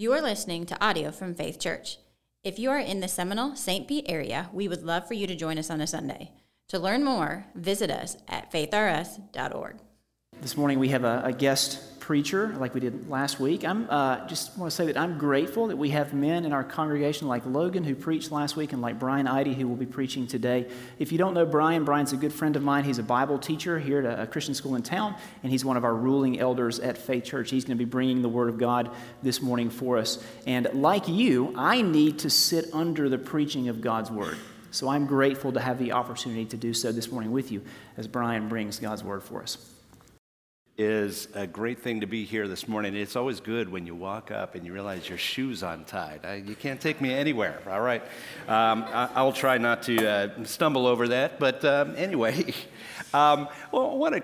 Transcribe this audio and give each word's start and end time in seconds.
You 0.00 0.12
are 0.12 0.22
listening 0.22 0.64
to 0.66 0.80
audio 0.80 1.10
from 1.10 1.34
Faith 1.34 1.58
Church. 1.58 1.98
If 2.44 2.56
you 2.60 2.70
are 2.70 2.78
in 2.78 3.00
the 3.00 3.08
Seminole 3.08 3.56
St. 3.56 3.88
Pete 3.88 4.06
area, 4.08 4.48
we 4.52 4.68
would 4.68 4.84
love 4.84 5.08
for 5.08 5.14
you 5.14 5.26
to 5.26 5.34
join 5.34 5.58
us 5.58 5.70
on 5.70 5.80
a 5.80 5.88
Sunday. 5.88 6.30
To 6.68 6.78
learn 6.78 7.02
more, 7.02 7.46
visit 7.56 7.90
us 7.90 8.16
at 8.28 8.52
faithrs.org. 8.52 9.78
This 10.40 10.56
morning 10.56 10.78
we 10.78 10.90
have 10.90 11.02
a, 11.02 11.22
a 11.24 11.32
guest 11.32 11.97
preacher 12.08 12.54
like 12.58 12.72
we 12.72 12.80
did 12.80 13.10
last 13.10 13.38
week. 13.38 13.66
I'm 13.66 13.86
uh, 13.90 14.26
just 14.28 14.56
want 14.56 14.70
to 14.70 14.74
say 14.74 14.86
that 14.86 14.96
I'm 14.96 15.18
grateful 15.18 15.66
that 15.66 15.76
we 15.76 15.90
have 15.90 16.14
men 16.14 16.46
in 16.46 16.54
our 16.54 16.64
congregation 16.64 17.28
like 17.28 17.44
Logan 17.44 17.84
who 17.84 17.94
preached 17.94 18.32
last 18.32 18.56
week 18.56 18.72
and 18.72 18.80
like 18.80 18.98
Brian 18.98 19.26
Idy 19.26 19.52
who 19.52 19.68
will 19.68 19.76
be 19.76 19.84
preaching 19.84 20.26
today. 20.26 20.70
If 20.98 21.12
you 21.12 21.18
don't 21.18 21.34
know 21.34 21.44
Brian, 21.44 21.84
Brian's 21.84 22.14
a 22.14 22.16
good 22.16 22.32
friend 22.32 22.56
of 22.56 22.62
mine. 22.62 22.84
He's 22.84 22.98
a 22.98 23.02
Bible 23.02 23.38
teacher 23.38 23.78
here 23.78 24.00
at 24.00 24.20
a 24.20 24.26
Christian 24.26 24.54
school 24.54 24.74
in 24.74 24.82
town, 24.82 25.16
and 25.42 25.52
he's 25.52 25.66
one 25.66 25.76
of 25.76 25.84
our 25.84 25.94
ruling 25.94 26.40
elders 26.40 26.80
at 26.80 26.96
Faith 26.96 27.24
Church. 27.24 27.50
He's 27.50 27.66
going 27.66 27.76
to 27.76 27.84
be 27.84 27.90
bringing 27.90 28.22
the 28.22 28.28
Word 28.30 28.48
of 28.48 28.56
God 28.56 28.90
this 29.22 29.42
morning 29.42 29.68
for 29.68 29.98
us. 29.98 30.18
And 30.46 30.66
like 30.72 31.08
you, 31.08 31.52
I 31.58 31.82
need 31.82 32.20
to 32.20 32.30
sit 32.30 32.72
under 32.72 33.10
the 33.10 33.18
preaching 33.18 33.68
of 33.68 33.82
God's 33.82 34.10
Word. 34.10 34.38
So 34.70 34.88
I'm 34.88 35.04
grateful 35.04 35.52
to 35.52 35.60
have 35.60 35.78
the 35.78 35.92
opportunity 35.92 36.46
to 36.46 36.56
do 36.56 36.72
so 36.72 36.90
this 36.90 37.12
morning 37.12 37.32
with 37.32 37.52
you 37.52 37.60
as 37.98 38.08
Brian 38.08 38.48
brings 38.48 38.78
God's 38.78 39.04
Word 39.04 39.22
for 39.22 39.42
us 39.42 39.74
is 40.78 41.26
a 41.34 41.44
great 41.44 41.80
thing 41.80 42.00
to 42.00 42.06
be 42.06 42.24
here 42.24 42.46
this 42.46 42.68
morning. 42.68 42.94
It's 42.94 43.16
always 43.16 43.40
good 43.40 43.68
when 43.68 43.84
you 43.84 43.96
walk 43.96 44.30
up 44.30 44.54
and 44.54 44.64
you 44.64 44.72
realize 44.72 45.08
your 45.08 45.18
shoe's 45.18 45.64
untied. 45.64 46.20
I, 46.24 46.36
you 46.36 46.54
can't 46.54 46.80
take 46.80 47.00
me 47.00 47.12
anywhere, 47.12 47.60
all 47.68 47.80
right? 47.80 48.00
Um, 48.46 48.84
I, 48.84 49.22
will 49.22 49.32
try 49.32 49.58
not 49.58 49.82
to 49.82 50.08
uh, 50.08 50.44
stumble 50.44 50.86
over 50.86 51.08
that, 51.08 51.40
but 51.40 51.64
um, 51.64 51.96
anyway, 51.96 52.54
um, 53.12 53.48
well, 53.72 53.90
I 53.90 53.94
want 53.94 54.14
to 54.14 54.22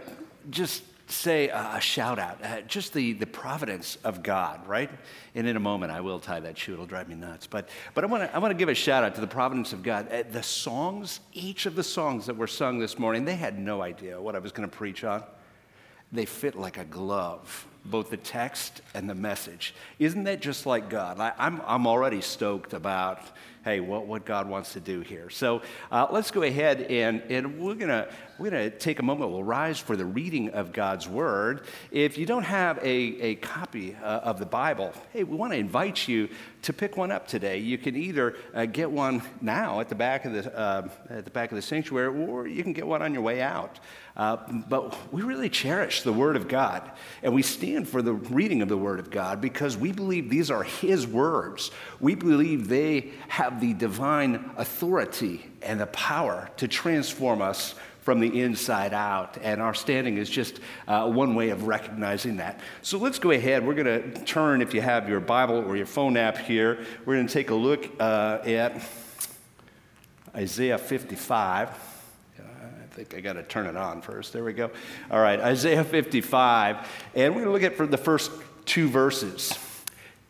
just 0.50 0.84
say 1.10 1.48
a 1.48 1.80
shout 1.80 2.20
out, 2.20 2.42
uh, 2.44 2.60
just 2.62 2.94
the, 2.94 3.14
the 3.14 3.26
providence 3.26 3.98
of 4.04 4.22
God, 4.22 4.64
right? 4.68 4.90
And 5.34 5.48
in 5.48 5.56
a 5.56 5.60
moment, 5.60 5.90
I 5.90 6.02
will 6.02 6.20
tie 6.20 6.38
that 6.38 6.56
shoe. 6.56 6.74
It'll 6.74 6.86
drive 6.86 7.08
me 7.08 7.16
nuts. 7.16 7.48
But, 7.48 7.68
but 7.94 8.04
I 8.04 8.06
want 8.06 8.22
to 8.22 8.34
I 8.34 8.38
wanna 8.38 8.54
give 8.54 8.68
a 8.68 8.74
shout 8.74 9.02
out 9.02 9.16
to 9.16 9.20
the 9.20 9.26
providence 9.26 9.72
of 9.72 9.82
God. 9.82 10.10
Uh, 10.10 10.22
the 10.30 10.42
songs, 10.42 11.18
each 11.32 11.66
of 11.66 11.74
the 11.74 11.82
songs 11.82 12.26
that 12.26 12.36
were 12.36 12.46
sung 12.46 12.78
this 12.78 12.96
morning, 12.96 13.24
they 13.24 13.34
had 13.34 13.58
no 13.58 13.82
idea 13.82 14.22
what 14.22 14.36
I 14.36 14.38
was 14.38 14.52
going 14.52 14.68
to 14.68 14.74
preach 14.74 15.02
on 15.02 15.24
they 16.16 16.26
fit 16.26 16.54
like 16.54 16.78
a 16.78 16.84
glove, 16.84 17.66
both 17.84 18.10
the 18.10 18.16
text 18.16 18.80
and 18.94 19.08
the 19.08 19.14
message. 19.14 19.74
Isn't 19.98 20.24
that 20.24 20.40
just 20.40 20.66
like 20.66 20.88
God? 20.88 21.20
I, 21.20 21.28
am 21.28 21.34
I'm, 21.38 21.62
I'm 21.66 21.86
already 21.86 22.20
stoked 22.20 22.72
about, 22.72 23.20
hey, 23.64 23.80
what, 23.80 24.06
what 24.06 24.24
God 24.24 24.48
wants 24.48 24.74
to 24.74 24.80
do 24.80 25.00
here. 25.00 25.30
So 25.30 25.62
uh, 25.90 26.06
let's 26.10 26.30
go 26.30 26.42
ahead 26.42 26.82
and, 26.82 27.22
and 27.28 27.58
we're 27.58 27.74
going 27.74 28.06
we're 28.38 28.50
to 28.50 28.70
take 28.70 28.98
a 28.98 29.02
moment. 29.02 29.30
We'll 29.30 29.44
rise 29.44 29.78
for 29.78 29.96
the 29.96 30.04
reading 30.04 30.50
of 30.50 30.72
God's 30.72 31.08
Word. 31.08 31.66
If 31.90 32.18
you 32.18 32.26
don't 32.26 32.44
have 32.44 32.78
a, 32.78 32.82
a 32.82 33.34
copy 33.36 33.96
uh, 34.02 34.20
of 34.20 34.38
the 34.38 34.46
Bible, 34.46 34.92
hey, 35.12 35.24
we 35.24 35.36
want 35.36 35.52
to 35.52 35.58
invite 35.58 36.08
you 36.08 36.28
to 36.64 36.72
pick 36.72 36.96
one 36.96 37.12
up 37.12 37.28
today. 37.28 37.58
You 37.58 37.76
can 37.76 37.94
either 37.94 38.36
uh, 38.54 38.64
get 38.64 38.90
one 38.90 39.22
now 39.40 39.80
at 39.80 39.88
the 39.90 39.94
back 39.94 40.24
of 40.24 40.32
the, 40.32 40.58
uh, 40.58 40.88
at 41.10 41.24
the 41.24 41.30
back 41.30 41.52
of 41.52 41.56
the 41.56 41.62
sanctuary, 41.62 42.08
or 42.08 42.46
you 42.46 42.62
can 42.62 42.72
get 42.72 42.86
one 42.86 43.02
on 43.02 43.12
your 43.12 43.22
way 43.22 43.42
out. 43.42 43.78
Uh, 44.16 44.36
but 44.68 45.12
we 45.12 45.22
really 45.22 45.50
cherish 45.50 46.02
the 46.02 46.12
Word 46.12 46.36
of 46.36 46.48
God, 46.48 46.90
and 47.22 47.34
we 47.34 47.42
stand 47.42 47.88
for 47.88 48.00
the 48.00 48.14
reading 48.14 48.62
of 48.62 48.68
the 48.68 48.78
Word 48.78 48.98
of 48.98 49.10
God 49.10 49.40
because 49.40 49.76
we 49.76 49.92
believe 49.92 50.30
these 50.30 50.50
are 50.50 50.62
His 50.62 51.06
words. 51.06 51.70
We 52.00 52.14
believe 52.14 52.68
they 52.68 53.10
have 53.28 53.60
the 53.60 53.74
divine 53.74 54.50
authority 54.56 55.44
and 55.60 55.80
the 55.80 55.86
power 55.86 56.48
to 56.56 56.68
transform 56.68 57.42
us 57.42 57.74
from 58.04 58.20
the 58.20 58.42
inside 58.42 58.92
out. 58.92 59.38
And 59.40 59.62
our 59.62 59.72
standing 59.72 60.18
is 60.18 60.28
just 60.28 60.60
uh, 60.86 61.10
one 61.10 61.34
way 61.34 61.48
of 61.48 61.66
recognizing 61.66 62.36
that. 62.36 62.60
So 62.82 62.98
let's 62.98 63.18
go 63.18 63.30
ahead. 63.30 63.66
We're 63.66 63.74
going 63.74 64.12
to 64.12 64.24
turn, 64.24 64.60
if 64.60 64.74
you 64.74 64.82
have 64.82 65.08
your 65.08 65.20
Bible 65.20 65.56
or 65.56 65.74
your 65.74 65.86
phone 65.86 66.18
app 66.18 66.36
here, 66.36 66.84
we're 67.06 67.14
going 67.14 67.26
to 67.26 67.32
take 67.32 67.48
a 67.48 67.54
look 67.54 67.90
uh, 67.98 68.40
at 68.44 68.86
Isaiah 70.36 70.78
55. 70.78 71.70
I 72.38 72.96
think 72.96 73.14
I 73.14 73.20
got 73.20 73.32
to 73.32 73.42
turn 73.42 73.66
it 73.66 73.76
on 73.76 74.02
first. 74.02 74.32
There 74.34 74.44
we 74.44 74.52
go. 74.52 74.70
All 75.10 75.20
right, 75.20 75.40
Isaiah 75.40 75.82
55. 75.82 76.88
And 77.14 77.34
we're 77.34 77.44
going 77.44 77.46
to 77.46 77.52
look 77.52 77.72
at 77.72 77.76
for 77.76 77.86
the 77.86 77.98
first 77.98 78.30
two 78.66 78.88
verses. 78.88 79.58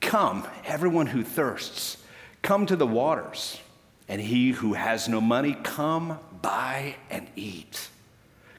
Come, 0.00 0.47
everyone 0.65 1.06
who 1.06 1.25
thirsts, 1.25 1.98
come 2.41 2.66
to 2.66 2.77
the 2.77 2.87
waters. 2.87 3.60
And 4.09 4.21
he 4.21 4.53
who 4.53 4.75
has 4.75 5.09
no 5.09 5.21
money, 5.21 5.56
come 5.62 6.19
buy 6.44 6.94
and 7.09 7.27
eat. 7.37 7.88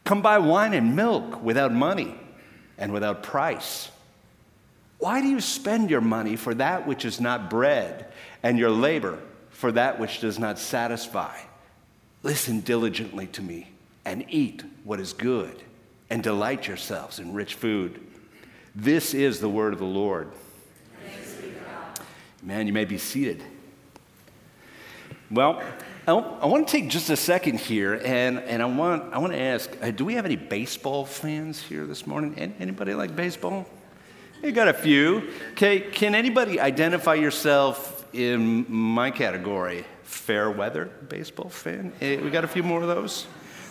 Come 0.05 0.23
buy 0.23 0.39
wine 0.39 0.73
and 0.73 0.95
milk 0.95 1.43
without 1.43 1.71
money 1.71 2.15
and 2.79 2.91
without 2.91 3.21
price. 3.21 3.91
Why 4.97 5.21
do 5.21 5.27
you 5.27 5.39
spend 5.39 5.91
your 5.91 6.01
money 6.01 6.35
for 6.35 6.55
that 6.55 6.87
which 6.87 7.05
is 7.05 7.21
not 7.21 7.47
bread, 7.47 8.11
and 8.41 8.57
your 8.57 8.71
labor 8.71 9.19
for 9.51 9.71
that 9.71 9.99
which 9.99 10.19
does 10.19 10.39
not 10.39 10.57
satisfy? 10.57 11.37
Listen 12.23 12.61
diligently 12.61 13.27
to 13.27 13.43
me 13.43 13.69
and 14.03 14.25
eat 14.29 14.63
what 14.83 14.99
is 14.99 15.13
good, 15.13 15.61
and 16.09 16.23
delight 16.23 16.67
yourselves 16.67 17.19
in 17.19 17.33
rich 17.33 17.53
food. 17.53 17.99
This 18.73 19.13
is 19.13 19.39
the 19.39 19.49
word 19.49 19.73
of 19.73 19.79
the 19.79 19.85
Lord. 19.85 20.31
Man, 22.41 22.65
you 22.65 22.73
may 22.73 22.85
be 22.85 22.97
seated. 22.97 23.43
Well, 25.29 25.61
I 26.07 26.45
want 26.45 26.67
to 26.67 26.71
take 26.71 26.87
just 26.87 27.09
a 27.09 27.15
second 27.15 27.59
here, 27.59 27.95
and, 27.95 28.37
and 28.37 28.61
I, 28.61 28.65
want, 28.65 29.11
I 29.11 29.17
want 29.17 29.33
to 29.33 29.39
ask 29.39 29.75
uh, 29.81 29.89
do 29.89 30.05
we 30.05 30.13
have 30.13 30.25
any 30.25 30.35
baseball 30.35 31.03
fans 31.03 31.59
here 31.59 31.87
this 31.87 32.05
morning? 32.05 32.37
Anybody 32.59 32.93
like 32.93 33.15
baseball? 33.15 33.65
You 34.43 34.51
got 34.51 34.67
a 34.67 34.73
few. 34.73 35.31
Okay, 35.53 35.79
can 35.79 36.13
anybody 36.13 36.59
identify 36.59 37.15
yourself 37.15 38.05
in 38.13 38.67
my 38.69 39.09
category? 39.09 39.83
Fair 40.03 40.51
weather 40.51 40.91
baseball 41.09 41.49
fan? 41.49 41.91
Eh, 41.99 42.21
we 42.21 42.29
got 42.29 42.43
a 42.43 42.47
few 42.47 42.61
more 42.61 42.83
of 42.83 42.87
those? 42.87 43.25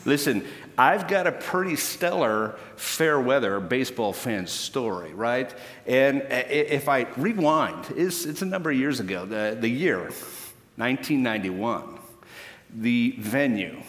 Listen, 0.05 0.44
I've 0.77 1.06
got 1.06 1.28
a 1.28 1.33
pretty 1.33 1.77
stellar 1.77 2.56
fair 2.75 3.21
weather 3.21 3.61
baseball 3.61 4.12
fan 4.12 4.49
story, 4.49 5.15
right? 5.15 5.55
And 5.87 6.23
uh, 6.23 6.43
if 6.49 6.89
I 6.89 7.06
rewind, 7.17 7.94
it's, 7.97 8.25
it's 8.25 8.43
a 8.43 8.47
number 8.47 8.73
of 8.73 8.77
years 8.77 8.99
ago, 8.99 9.25
the, 9.25 9.56
the 9.59 9.69
year, 9.69 10.00
1991 10.77 11.94
the 12.75 13.15
venue, 13.19 13.81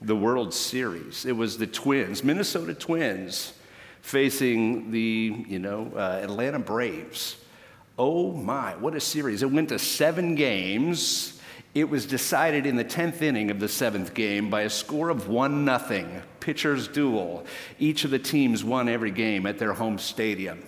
the 0.00 0.16
World 0.16 0.54
Series. 0.54 1.24
It 1.24 1.36
was 1.36 1.58
the 1.58 1.66
Twins, 1.66 2.24
Minnesota 2.24 2.74
Twins, 2.74 3.52
facing 4.00 4.90
the 4.90 5.44
you 5.46 5.58
know 5.58 5.92
uh, 5.94 6.20
Atlanta 6.22 6.58
Braves. 6.58 7.36
Oh 7.98 8.32
my, 8.32 8.74
what 8.76 8.94
a 8.94 9.00
series! 9.00 9.42
It 9.42 9.50
went 9.50 9.68
to 9.68 9.78
seven 9.78 10.34
games. 10.34 11.40
It 11.74 11.90
was 11.90 12.06
decided 12.06 12.66
in 12.66 12.76
the 12.76 12.84
10th 12.84 13.20
inning 13.20 13.50
of 13.50 13.58
the 13.58 13.68
seventh 13.68 14.14
game 14.14 14.48
by 14.48 14.62
a 14.62 14.70
score 14.70 15.08
of 15.08 15.26
1 15.26 15.64
nothing. 15.64 16.22
Pitchers 16.38 16.86
duel. 16.86 17.44
Each 17.80 18.04
of 18.04 18.12
the 18.12 18.18
teams 18.18 18.62
won 18.62 18.88
every 18.88 19.10
game 19.10 19.44
at 19.44 19.58
their 19.58 19.72
home 19.72 19.98
stadium. 19.98 20.62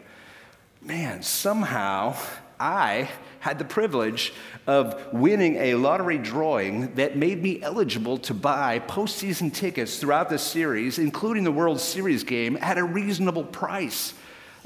Man, 0.83 1.23
somehow 1.23 2.17
I 2.59 3.09
had 3.47 3.61
the 3.61 3.65
privilege 3.65 4.33
of 4.67 5.01
winning 5.13 5.55
a 5.55 5.77
lottery 5.77 6.19
drawing 6.19 6.93
that 6.97 7.17
made 7.17 7.41
me 7.41 7.63
eligible 7.63 8.19
to 8.19 8.35
buy 8.35 8.81
postseason 8.81 9.55
tickets 9.55 10.01
throughout 10.01 10.29
the 10.29 10.37
series, 10.37 10.99
including 10.99 11.45
the 11.45 11.53
World 11.53 11.79
Series 11.79 12.25
game, 12.25 12.59
at 12.61 12.77
a 12.77 12.83
reasonable 12.83 13.45
price. 13.45 14.15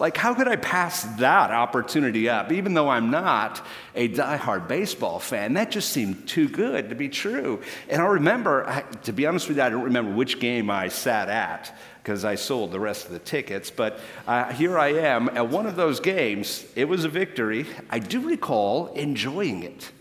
Like, 0.00 0.16
how 0.16 0.33
could 0.33 0.49
I 0.49 0.56
pass 0.56 1.03
that 1.19 1.50
opportunity 1.50 2.27
up, 2.27 2.53
even 2.53 2.72
though 2.72 2.88
I'm 2.88 3.11
not 3.11 3.61
a 3.94 4.09
diehard 4.09 4.66
baseball 4.66 5.19
fan? 5.19 5.53
That 5.53 5.71
just 5.71 5.91
seemed 5.91 6.27
too 6.27 6.49
good 6.49 6.88
to 6.88 6.94
be 6.94 7.11
true. 7.11 7.61
And 7.87 8.00
I 8.00 8.06
remember, 8.06 8.83
to 9.03 9.12
be 9.12 9.27
honest 9.27 9.49
with 9.49 9.59
you, 9.59 9.62
I 9.62 9.69
don't 9.69 9.84
remember 9.84 10.12
which 10.12 10.41
game 10.41 10.71
I 10.71 10.89
sat 10.89 11.28
at 11.28 11.77
because 12.03 12.25
I 12.25 12.37
sold 12.37 12.72
the 12.72 12.81
rest 12.81 13.05
of 13.05 13.12
the 13.12 13.19
tickets. 13.19 13.71
But 13.71 14.00
uh, 14.27 14.50
here 14.55 14.78
I 14.78 14.94
am 14.94 15.28
at 15.37 15.50
one 15.50 15.66
of 15.66 15.77
those 15.77 16.00
games. 16.00 16.65
It 16.75 16.87
was 16.87 17.05
a 17.05 17.10
victory. 17.10 17.66
I 17.91 17.99
do 17.99 18.21
recall 18.21 18.86
enjoying 18.95 19.65
it. 19.65 19.92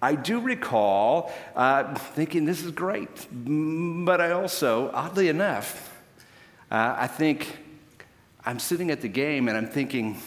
I 0.00 0.14
do 0.14 0.38
recall 0.38 1.32
uh, 1.56 1.96
thinking 1.96 2.44
this 2.44 2.62
is 2.64 2.70
great. 2.70 3.26
But 3.32 4.20
I 4.20 4.30
also, 4.30 4.88
oddly 4.94 5.26
enough, 5.26 6.00
uh, 6.70 6.94
I 6.96 7.08
think 7.08 7.58
I'm 8.44 8.58
sitting 8.58 8.90
at 8.90 9.00
the 9.00 9.08
game 9.08 9.48
and 9.48 9.56
I'm 9.56 9.68
thinking, 9.68 10.18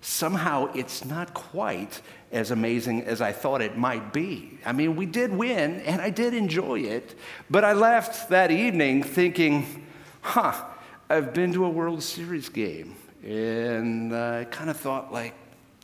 somehow 0.00 0.70
it's 0.74 1.04
not 1.04 1.34
quite 1.34 2.00
as 2.32 2.50
amazing 2.50 3.04
as 3.04 3.20
I 3.20 3.32
thought 3.32 3.62
it 3.62 3.76
might 3.76 4.12
be. 4.12 4.58
I 4.64 4.72
mean, 4.72 4.96
we 4.96 5.06
did 5.06 5.32
win 5.32 5.80
and 5.80 6.00
I 6.00 6.10
did 6.10 6.34
enjoy 6.34 6.80
it, 6.80 7.16
but 7.48 7.64
I 7.64 7.72
left 7.72 8.28
that 8.30 8.50
evening 8.50 9.02
thinking, 9.02 9.86
huh, 10.20 10.64
I've 11.08 11.32
been 11.32 11.52
to 11.54 11.64
a 11.64 11.70
World 11.70 12.02
Series 12.02 12.48
game. 12.48 12.96
And 13.24 14.14
I 14.14 14.44
kind 14.44 14.70
of 14.70 14.76
thought, 14.76 15.12
like, 15.12 15.34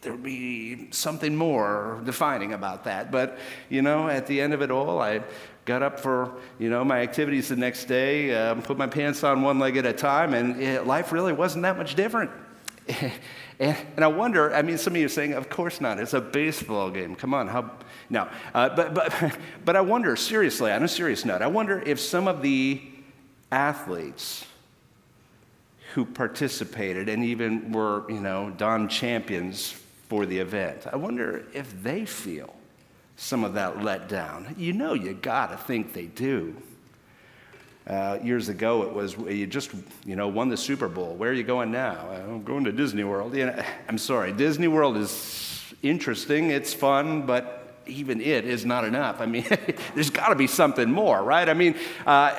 there'd 0.03 0.23
be 0.23 0.89
something 0.93 1.35
more 1.35 2.01
defining 2.05 2.53
about 2.53 2.85
that. 2.85 3.11
But, 3.11 3.39
you 3.69 3.83
know, 3.83 4.09
at 4.09 4.27
the 4.27 4.41
end 4.41 4.53
of 4.53 4.62
it 4.62 4.71
all, 4.71 5.01
I 5.01 5.23
got 5.64 5.82
up 5.82 5.99
for, 5.99 6.32
you 6.58 6.69
know, 6.69 6.84
my 6.84 7.00
activities 7.00 7.49
the 7.49 7.56
next 7.56 7.87
day, 7.87 8.34
um, 8.34 8.62
put 8.62 8.76
my 8.76 8.87
pants 8.87 9.25
on 9.25 9.43
one 9.43 9.58
leg 9.58 9.76
at 9.76 9.87
a 9.87 9.93
time, 9.93 10.34
and 10.34 10.61
it, 10.61 10.87
life 10.87 11.12
really 11.12 11.32
wasn't 11.32 11.62
that 11.62 11.76
much 11.76 11.94
different. 11.94 12.31
And, 13.61 13.76
and, 13.94 14.05
I 14.05 14.08
wonder, 14.08 14.52
I 14.52 14.62
mean, 14.62 14.78
some 14.78 14.94
of 14.94 14.96
you 15.00 15.06
are 15.06 15.08
saying, 15.08 15.34
of 15.34 15.49
course 15.49 15.81
not. 15.81 16.00
It's 16.00 16.12
a 16.12 16.20
baseball 16.20 16.90
game. 16.90 17.14
Come 17.14 17.32
on. 17.34 17.46
How, 17.46 17.70
no. 18.11 18.28
Uh, 18.52 18.69
but, 18.75 18.94
but, 18.94 19.38
but 19.64 19.76
I 19.76 19.81
wonder, 19.81 20.16
seriously, 20.16 20.72
on 20.72 20.82
a 20.82 20.88
serious 20.88 21.25
note, 21.25 21.40
I 21.40 21.46
wonder 21.46 21.81
if 21.87 22.00
some 22.00 22.26
of 22.26 22.43
the 22.43 22.82
athletes 23.52 24.44
who 25.94 26.05
participated 26.05 27.08
and 27.08 27.25
even 27.25 27.70
were, 27.70 28.02
you 28.10 28.20
know, 28.20 28.50
Don 28.50 28.88
champions 28.88 29.70
for 30.08 30.26
the 30.26 30.38
event, 30.38 30.88
I 30.93 30.96
wonder 30.96 31.44
if 31.52 31.81
they 31.81 32.05
feel 32.05 32.56
some 33.16 33.44
of 33.44 33.55
that 33.55 33.82
let 33.82 34.08
down. 34.08 34.55
You 34.58 34.72
know, 34.72 34.94
you 34.94 35.14
got 35.14 35.50
to 35.50 35.56
think 35.56 35.93
they 35.93 36.06
do. 36.06 36.56
Uh, 37.87 38.19
years 38.22 38.49
ago, 38.49 38.82
it 38.82 38.93
was 38.94 39.14
you 39.16 39.46
just 39.46 39.70
you 40.06 40.16
know 40.16 40.26
won 40.26 40.49
the 40.49 40.56
Super 40.56 40.88
Bowl. 40.88 41.14
Where 41.14 41.31
are 41.31 41.34
you 41.34 41.43
going 41.43 41.70
now? 41.70 42.08
I'm 42.11 42.43
going 42.43 42.64
to 42.64 42.72
Disney 42.72 43.05
World. 43.05 43.37
You 43.37 43.46
know, 43.46 43.62
I'm 43.88 43.99
sorry, 43.99 44.32
Disney 44.32 44.69
World 44.69 44.96
is 44.96 45.75
interesting. 45.82 46.50
It's 46.50 46.72
fun, 46.72 47.26
but 47.26 47.63
even 47.86 48.20
it 48.20 48.44
is 48.44 48.64
not 48.64 48.84
enough. 48.84 49.20
I 49.20 49.26
mean, 49.26 49.46
there's 49.94 50.10
got 50.10 50.28
to 50.28 50.34
be 50.34 50.46
something 50.46 50.90
more, 50.90 51.22
right? 51.22 51.48
I 51.48 51.54
mean, 51.54 51.76
uh, 52.06 52.34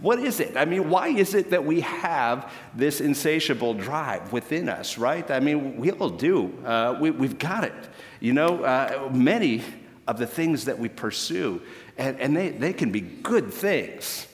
what 0.00 0.18
is 0.18 0.40
it? 0.40 0.56
I 0.56 0.64
mean, 0.64 0.90
why 0.90 1.08
is 1.08 1.34
it 1.34 1.50
that 1.50 1.64
we 1.64 1.80
have 1.80 2.52
this 2.74 3.00
insatiable 3.00 3.74
drive 3.74 4.32
within 4.32 4.68
us, 4.68 4.98
right? 4.98 5.30
I 5.30 5.40
mean, 5.40 5.76
we 5.76 5.90
all 5.92 6.10
do. 6.10 6.52
Uh, 6.64 6.98
we, 7.00 7.26
have 7.26 7.38
got 7.38 7.64
it. 7.64 7.74
You 8.20 8.32
know, 8.32 8.64
uh, 8.64 9.08
many 9.12 9.62
of 10.06 10.18
the 10.18 10.26
things 10.26 10.64
that 10.64 10.78
we 10.78 10.88
pursue, 10.88 11.62
and, 11.96 12.18
and 12.20 12.36
they, 12.36 12.50
they 12.50 12.72
can 12.72 12.90
be 12.90 13.00
good 13.00 13.52
things 13.52 14.26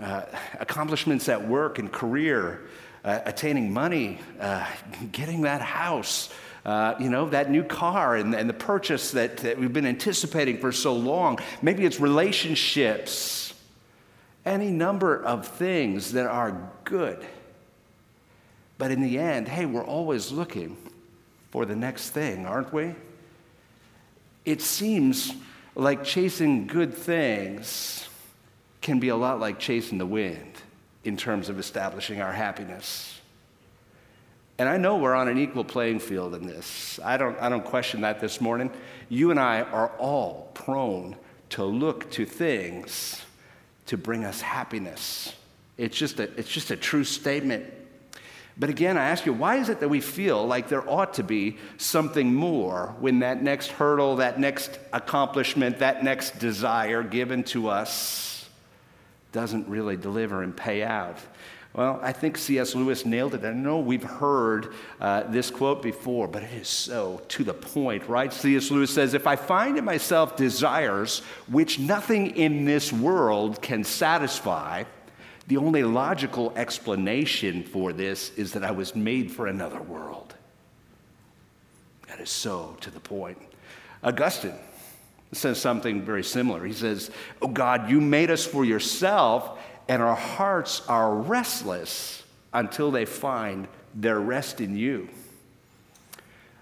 uh, 0.00 0.22
accomplishments 0.60 1.28
at 1.28 1.48
work 1.48 1.78
and 1.78 1.90
career, 1.90 2.60
uh, 3.04 3.20
attaining 3.24 3.72
money, 3.72 4.18
uh, 4.40 4.66
getting 5.12 5.42
that 5.42 5.62
house, 5.62 6.30
uh, 6.66 6.96
you 6.98 7.08
know, 7.08 7.28
that 7.28 7.48
new 7.48 7.62
car 7.62 8.16
and, 8.16 8.34
and 8.34 8.50
the 8.50 8.54
purchase 8.54 9.12
that, 9.12 9.36
that 9.38 9.56
we've 9.56 9.72
been 9.72 9.86
anticipating 9.86 10.58
for 10.58 10.72
so 10.72 10.94
long. 10.94 11.38
Maybe 11.62 11.86
it's 11.86 12.00
relationships, 12.00 13.54
any 14.44 14.72
number 14.72 15.22
of 15.22 15.46
things 15.46 16.12
that 16.14 16.26
are 16.26 16.68
good. 16.82 17.24
But 18.78 18.90
in 18.90 19.00
the 19.00 19.16
end, 19.16 19.46
hey, 19.46 19.64
we're 19.64 19.84
always 19.84 20.32
looking 20.32 20.76
for 21.52 21.64
the 21.66 21.76
next 21.76 22.10
thing, 22.10 22.46
aren't 22.46 22.72
we? 22.72 22.96
It 24.44 24.60
seems 24.60 25.32
like 25.76 26.02
chasing 26.02 26.66
good 26.66 26.92
things 26.92 28.08
can 28.80 28.98
be 28.98 29.08
a 29.08 29.16
lot 29.16 29.38
like 29.38 29.60
chasing 29.60 29.98
the 29.98 30.06
wind 30.06 30.52
in 31.04 31.16
terms 31.16 31.48
of 31.48 31.60
establishing 31.60 32.20
our 32.20 32.32
happiness. 32.32 33.15
And 34.58 34.68
I 34.68 34.78
know 34.78 34.96
we're 34.96 35.14
on 35.14 35.28
an 35.28 35.38
equal 35.38 35.64
playing 35.64 36.00
field 36.00 36.34
in 36.34 36.46
this. 36.46 36.98
I 37.04 37.16
don't, 37.16 37.38
I 37.40 37.48
don't 37.48 37.64
question 37.64 38.00
that 38.02 38.20
this 38.20 38.40
morning. 38.40 38.70
You 39.08 39.30
and 39.30 39.38
I 39.38 39.62
are 39.62 39.90
all 39.98 40.50
prone 40.54 41.16
to 41.50 41.64
look 41.64 42.10
to 42.12 42.24
things 42.24 43.20
to 43.86 43.96
bring 43.96 44.24
us 44.24 44.40
happiness. 44.40 45.34
It's 45.76 45.96
just 45.96 46.20
a, 46.20 46.24
it's 46.38 46.50
just 46.50 46.70
a 46.70 46.76
true 46.76 47.04
statement. 47.04 47.66
But 48.58 48.70
again, 48.70 48.96
I 48.96 49.08
ask 49.08 49.26
you, 49.26 49.34
why 49.34 49.56
is 49.56 49.68
it 49.68 49.80
that 49.80 49.88
we 49.88 50.00
feel 50.00 50.46
like 50.46 50.68
there 50.68 50.88
ought 50.88 51.14
to 51.14 51.22
be 51.22 51.58
something 51.76 52.34
more 52.34 52.94
when 53.00 53.18
that 53.18 53.42
next 53.42 53.68
hurdle, 53.68 54.16
that 54.16 54.40
next 54.40 54.78
accomplishment, 54.94 55.80
that 55.80 56.02
next 56.02 56.38
desire 56.38 57.02
given 57.02 57.44
to 57.44 57.68
us 57.68 58.48
doesn't 59.32 59.68
really 59.68 59.98
deliver 59.98 60.42
and 60.42 60.56
pay 60.56 60.82
out. 60.82 61.18
Well, 61.76 62.00
I 62.02 62.12
think 62.12 62.38
C.S. 62.38 62.74
Lewis 62.74 63.04
nailed 63.04 63.34
it. 63.34 63.44
I 63.44 63.52
know 63.52 63.80
we've 63.80 64.02
heard 64.02 64.72
uh, 64.98 65.24
this 65.24 65.50
quote 65.50 65.82
before, 65.82 66.26
but 66.26 66.42
it 66.42 66.52
is 66.54 66.68
so 66.68 67.20
to 67.28 67.44
the 67.44 67.52
point, 67.52 68.08
right? 68.08 68.32
C.S. 68.32 68.70
Lewis 68.70 68.94
says, 68.94 69.12
If 69.12 69.26
I 69.26 69.36
find 69.36 69.76
in 69.76 69.84
myself 69.84 70.36
desires 70.36 71.20
which 71.48 71.78
nothing 71.78 72.34
in 72.34 72.64
this 72.64 72.94
world 72.94 73.60
can 73.60 73.84
satisfy, 73.84 74.84
the 75.48 75.58
only 75.58 75.82
logical 75.82 76.50
explanation 76.56 77.62
for 77.62 77.92
this 77.92 78.30
is 78.38 78.52
that 78.52 78.64
I 78.64 78.70
was 78.70 78.96
made 78.96 79.30
for 79.30 79.46
another 79.46 79.82
world. 79.82 80.34
That 82.08 82.20
is 82.20 82.30
so 82.30 82.78
to 82.80 82.90
the 82.90 83.00
point. 83.00 83.36
Augustine 84.02 84.54
says 85.32 85.60
something 85.60 86.02
very 86.02 86.24
similar. 86.24 86.64
He 86.64 86.72
says, 86.72 87.10
Oh 87.42 87.48
God, 87.48 87.90
you 87.90 88.00
made 88.00 88.30
us 88.30 88.46
for 88.46 88.64
yourself, 88.64 89.58
and 89.88 90.02
our 90.02 90.16
hearts 90.16 90.82
are 90.88 91.14
restless 91.14 92.22
until 92.52 92.90
they 92.90 93.04
find 93.04 93.68
their 93.94 94.18
rest 94.18 94.60
in 94.60 94.76
you. 94.76 95.08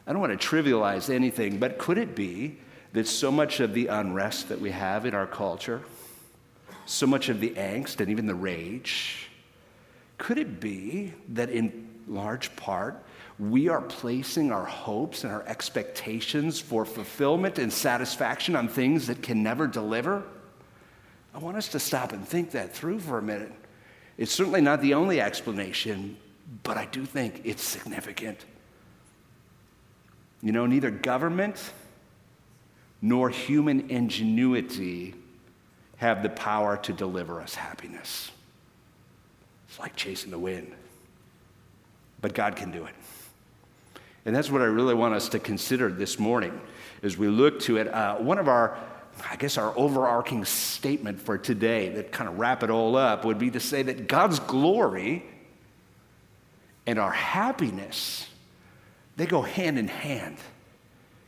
I 0.06 0.12
don't 0.12 0.21
want 0.21 0.38
to 0.38 0.49
trivialize 0.49 1.09
anything, 1.09 1.59
but 1.59 1.79
could 1.79 1.99
it 1.99 2.15
be 2.15 2.59
that 2.93 3.06
so 3.06 3.31
much 3.31 3.61
of 3.61 3.75
the 3.75 3.87
unrest 3.87 4.49
that 4.50 4.61
we 4.61 4.71
have 4.71 5.06
in 5.06 5.15
our 5.15 5.26
culture, 5.26 5.82
so 6.87 7.06
much 7.06 7.29
of 7.29 7.41
the 7.41 7.50
angst 7.50 8.00
and 8.00 8.11
even 8.11 8.26
the 8.26 8.35
rage, 8.35 9.31
could 10.19 10.38
it 10.38 10.61
be 10.61 11.12
that 11.31 11.50
in 11.50 11.88
large 12.06 12.55
part 12.55 13.03
we 13.38 13.69
are 13.69 13.81
placing 13.81 14.53
our 14.53 14.65
hopes 14.65 15.25
and 15.25 15.32
our 15.32 15.43
expectations 15.47 16.61
for 16.61 16.85
fulfillment 16.85 17.59
and 17.59 17.73
satisfaction 17.73 18.55
on 18.55 18.69
things 18.69 19.06
that 19.09 19.23
can 19.23 19.43
never 19.43 19.67
deliver? 19.67 20.23
I 21.35 21.39
want 21.39 21.57
us 21.57 21.69
to 21.69 21.81
stop 21.81 22.13
and 22.13 22.27
think 22.27 22.53
that 22.53 22.73
through 22.73 23.01
for 23.01 23.19
a 23.19 23.23
minute. 23.23 23.53
It's 24.17 24.33
certainly 24.33 24.61
not 24.61 24.81
the 24.81 24.95
only 24.95 25.21
explanation, 25.21 26.17
but 26.63 26.77
I 26.77 26.87
do 26.87 27.05
think 27.05 27.41
it's 27.45 27.63
significant. 27.63 28.45
You 30.41 30.53
know, 30.53 30.67
neither 30.67 30.91
government 30.91 31.73
nor 33.03 33.29
human 33.31 33.91
ingenuity 33.91 35.15
have 35.97 36.23
the 36.23 36.29
power 36.29 36.77
to 36.77 36.93
deliver 36.93 37.41
us 37.41 37.55
happiness. 37.55 38.31
It's 39.69 39.79
like 39.79 39.97
chasing 39.97 40.31
the 40.31 40.39
wind. 40.39 40.73
But 42.21 42.35
God 42.35 42.57
can 42.57 42.71
do 42.71 42.85
it. 42.85 42.95
And 44.25 44.35
that's 44.35 44.51
what 44.51 44.63
I 44.63 44.67
really 44.67 44.95
want 44.95 45.15
us 45.15 45.29
to 45.31 45.39
consider 45.39 45.91
this 45.91 46.19
morning 46.19 46.59
as 47.03 47.19
we 47.19 47.29
look 47.29 47.61
to 47.61 47.77
it. 47.77 47.89
Uh, 47.89 48.17
one 48.17 48.39
of 48.39 48.49
our, 48.49 48.79
I 49.31 49.37
guess, 49.37 49.58
our 49.58 49.76
overarching 49.76 50.44
statement 50.44 51.20
for 51.20 51.38
today 51.38 51.90
that 51.90 52.12
kind 52.12 52.28
of 52.28 52.38
wrap 52.38 52.62
it 52.62 52.70
all 52.70 52.96
up 52.96 53.25
would 53.25 53.38
be 53.38 53.50
to 53.50 53.61
say 53.61 53.82
that 53.82 54.08
God's 54.08 54.38
glory 54.40 55.25
and 56.87 56.99
our 56.99 57.11
happiness, 57.11 58.26
they 59.16 59.26
go 59.26 59.43
hand 59.43 59.78
in 59.78 59.88
hand. 59.88 60.37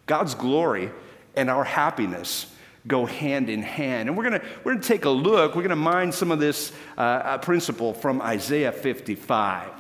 God's 0.07 0.35
glory 0.35 0.91
and 1.35 1.51
our 1.51 1.65
happiness 1.65 2.47
go 2.87 3.07
hand 3.07 3.49
in 3.49 3.63
hand. 3.63 4.09
And 4.09 4.17
we're 4.17 4.29
going 4.29 4.41
we're 4.65 4.75
gonna 4.75 4.85
take 4.85 5.05
a 5.05 5.11
look, 5.11 5.55
we're 5.55 5.63
going 5.63 5.71
to 5.71 5.77
mine 5.77 6.13
some 6.13 6.31
of 6.31 6.39
this 6.39 6.73
uh, 6.97 7.01
uh 7.01 7.39
principle 7.39 7.93
from 7.93 8.23
Isaiah 8.23 8.73
55. 8.73 9.71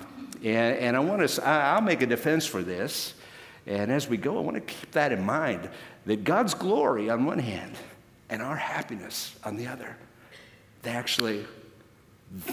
And, 0.44 0.78
and 0.78 0.96
I 0.96 1.00
want 1.00 1.28
to, 1.28 1.46
I'll 1.46 1.80
make 1.80 2.02
a 2.02 2.06
defense 2.06 2.46
for 2.46 2.62
this. 2.62 3.14
And 3.66 3.90
as 3.90 4.08
we 4.08 4.16
go, 4.16 4.38
I 4.38 4.40
want 4.40 4.56
to 4.56 4.60
keep 4.60 4.92
that 4.92 5.12
in 5.12 5.24
mind 5.24 5.68
that 6.06 6.24
God's 6.24 6.54
glory 6.54 7.10
on 7.10 7.24
one 7.24 7.38
hand 7.38 7.76
and 8.28 8.42
our 8.42 8.56
happiness 8.56 9.36
on 9.44 9.56
the 9.56 9.66
other, 9.66 9.96
they 10.82 10.90
actually, 10.90 11.44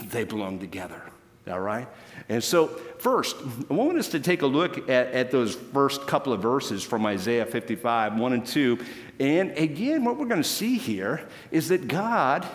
they 0.09 0.23
belong 0.23 0.59
together. 0.59 1.01
All 1.49 1.59
right? 1.59 1.87
And 2.29 2.41
so, 2.41 2.67
first, 2.99 3.35
I 3.69 3.73
want 3.73 3.97
us 3.97 4.07
to 4.09 4.19
take 4.19 4.43
a 4.43 4.47
look 4.47 4.89
at, 4.89 5.07
at 5.07 5.31
those 5.31 5.55
first 5.55 6.07
couple 6.07 6.31
of 6.31 6.41
verses 6.41 6.83
from 6.83 7.05
Isaiah 7.05 7.45
55, 7.45 8.17
1 8.17 8.33
and 8.33 8.45
2. 8.45 8.79
And 9.19 9.51
again, 9.51 10.05
what 10.05 10.17
we're 10.17 10.27
going 10.27 10.41
to 10.41 10.47
see 10.47 10.77
here 10.77 11.27
is 11.51 11.67
that 11.67 11.87
God 11.89 12.47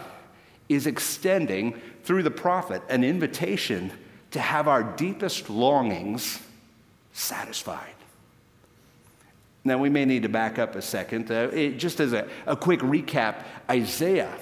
is 0.69 0.87
extending 0.87 1.79
through 2.03 2.23
the 2.23 2.31
prophet 2.31 2.83
an 2.89 3.05
invitation 3.05 3.93
to 4.31 4.41
have 4.41 4.69
our 4.69 4.83
deepest 4.83 5.51
longings 5.51 6.41
satisfied. 7.13 7.95
Now, 9.69 9.77
we 9.77 9.91
may 9.91 10.07
need 10.07 10.23
to 10.23 10.31
back 10.31 10.59
up 10.59 10.77
a 10.77 10.83
second. 10.83 11.31
Uh, 11.31 11.51
it, 11.53 11.79
just 11.79 12.01
as 12.01 12.15
a, 12.15 12.27
a 12.47 12.57
quick 12.57 12.81
recap, 12.81 13.45
Isaiah, 13.71 14.33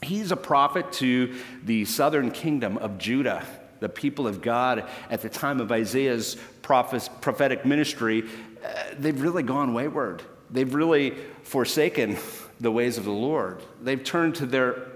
he's 0.00 0.30
a 0.30 0.36
prophet 0.36 0.92
to 0.92 1.34
the 1.64 1.84
southern 1.84 2.30
kingdom 2.30 2.78
of 2.78 2.98
Judah, 2.98 3.44
the 3.80 3.88
people 3.88 4.28
of 4.28 4.40
God 4.40 4.88
at 5.10 5.22
the 5.22 5.28
time 5.28 5.60
of 5.60 5.72
Isaiah's 5.72 6.36
prophetic 6.62 7.66
ministry. 7.66 8.22
Uh, 8.64 8.68
they've 8.96 9.20
really 9.20 9.42
gone 9.42 9.74
wayward. 9.74 10.22
They've 10.50 10.72
really 10.72 11.16
forsaken 11.42 12.16
the 12.60 12.70
ways 12.70 12.96
of 12.96 13.04
the 13.04 13.10
Lord. 13.10 13.60
They've 13.82 14.02
turned 14.02 14.36
to 14.36 14.46
their 14.46 14.86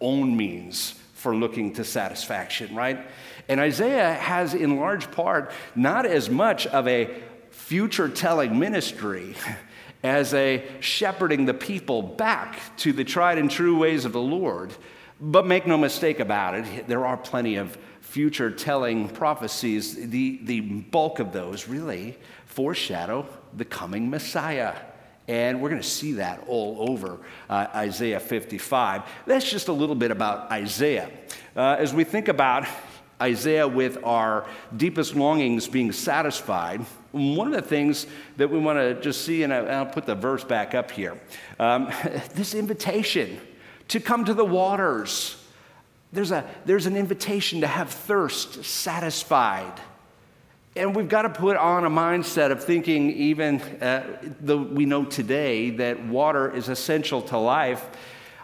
own 0.00 0.36
means 0.36 0.94
for 1.14 1.34
looking 1.34 1.74
to 1.74 1.84
satisfaction, 1.84 2.74
right? 2.74 3.04
And 3.48 3.58
Isaiah 3.58 4.14
has, 4.14 4.54
in 4.54 4.76
large 4.76 5.10
part, 5.10 5.50
not 5.74 6.06
as 6.06 6.30
much 6.30 6.68
of 6.68 6.86
a 6.86 7.10
future 7.72 8.06
telling 8.06 8.58
ministry 8.58 9.34
as 10.02 10.34
a 10.34 10.62
shepherding 10.80 11.46
the 11.46 11.54
people 11.54 12.02
back 12.02 12.58
to 12.76 12.92
the 12.92 13.02
tried 13.02 13.38
and 13.38 13.50
true 13.50 13.78
ways 13.78 14.04
of 14.04 14.12
the 14.12 14.20
Lord. 14.20 14.74
But 15.18 15.46
make 15.46 15.66
no 15.66 15.78
mistake 15.78 16.20
about 16.20 16.54
it, 16.54 16.86
there 16.86 17.06
are 17.06 17.16
plenty 17.16 17.56
of 17.56 17.78
future 18.02 18.50
telling 18.50 19.08
prophecies, 19.08 20.10
the, 20.10 20.38
the 20.42 20.60
bulk 20.60 21.18
of 21.18 21.32
those 21.32 21.66
really 21.66 22.18
foreshadow 22.44 23.26
the 23.56 23.64
coming 23.64 24.10
Messiah. 24.10 24.74
And 25.26 25.62
we're 25.62 25.70
going 25.70 25.80
to 25.80 25.88
see 25.88 26.12
that 26.14 26.44
all 26.48 26.90
over 26.90 27.20
uh, 27.48 27.68
Isaiah 27.74 28.20
55. 28.20 29.02
That's 29.24 29.50
just 29.50 29.68
a 29.68 29.72
little 29.72 29.94
bit 29.94 30.10
about 30.10 30.52
Isaiah. 30.52 31.10
Uh, 31.56 31.76
as 31.78 31.94
we 31.94 32.04
think 32.04 32.28
about 32.28 32.66
Isaiah 33.18 33.66
with 33.66 34.04
our 34.04 34.46
deepest 34.76 35.14
longings 35.14 35.68
being 35.68 35.90
satisfied, 35.92 36.84
one 37.12 37.48
of 37.48 37.54
the 37.54 37.68
things 37.68 38.06
that 38.38 38.50
we 38.50 38.58
want 38.58 38.78
to 38.78 39.00
just 39.00 39.24
see, 39.24 39.42
and 39.42 39.52
I'll 39.52 39.86
put 39.86 40.06
the 40.06 40.14
verse 40.14 40.44
back 40.44 40.74
up 40.74 40.90
here 40.90 41.18
um, 41.58 41.92
this 42.34 42.54
invitation 42.54 43.40
to 43.88 44.00
come 44.00 44.24
to 44.24 44.34
the 44.34 44.44
waters. 44.44 45.36
There's, 46.12 46.30
a, 46.30 46.44
there's 46.64 46.86
an 46.86 46.96
invitation 46.96 47.62
to 47.62 47.66
have 47.66 47.90
thirst 47.90 48.64
satisfied. 48.64 49.80
And 50.74 50.96
we've 50.96 51.08
got 51.08 51.22
to 51.22 51.30
put 51.30 51.56
on 51.56 51.84
a 51.84 51.90
mindset 51.90 52.50
of 52.50 52.64
thinking, 52.64 53.10
even 53.10 53.60
uh, 53.60 54.04
though 54.40 54.62
we 54.62 54.86
know 54.86 55.04
today 55.04 55.70
that 55.70 56.02
water 56.06 56.50
is 56.50 56.70
essential 56.70 57.20
to 57.22 57.36
life, 57.36 57.86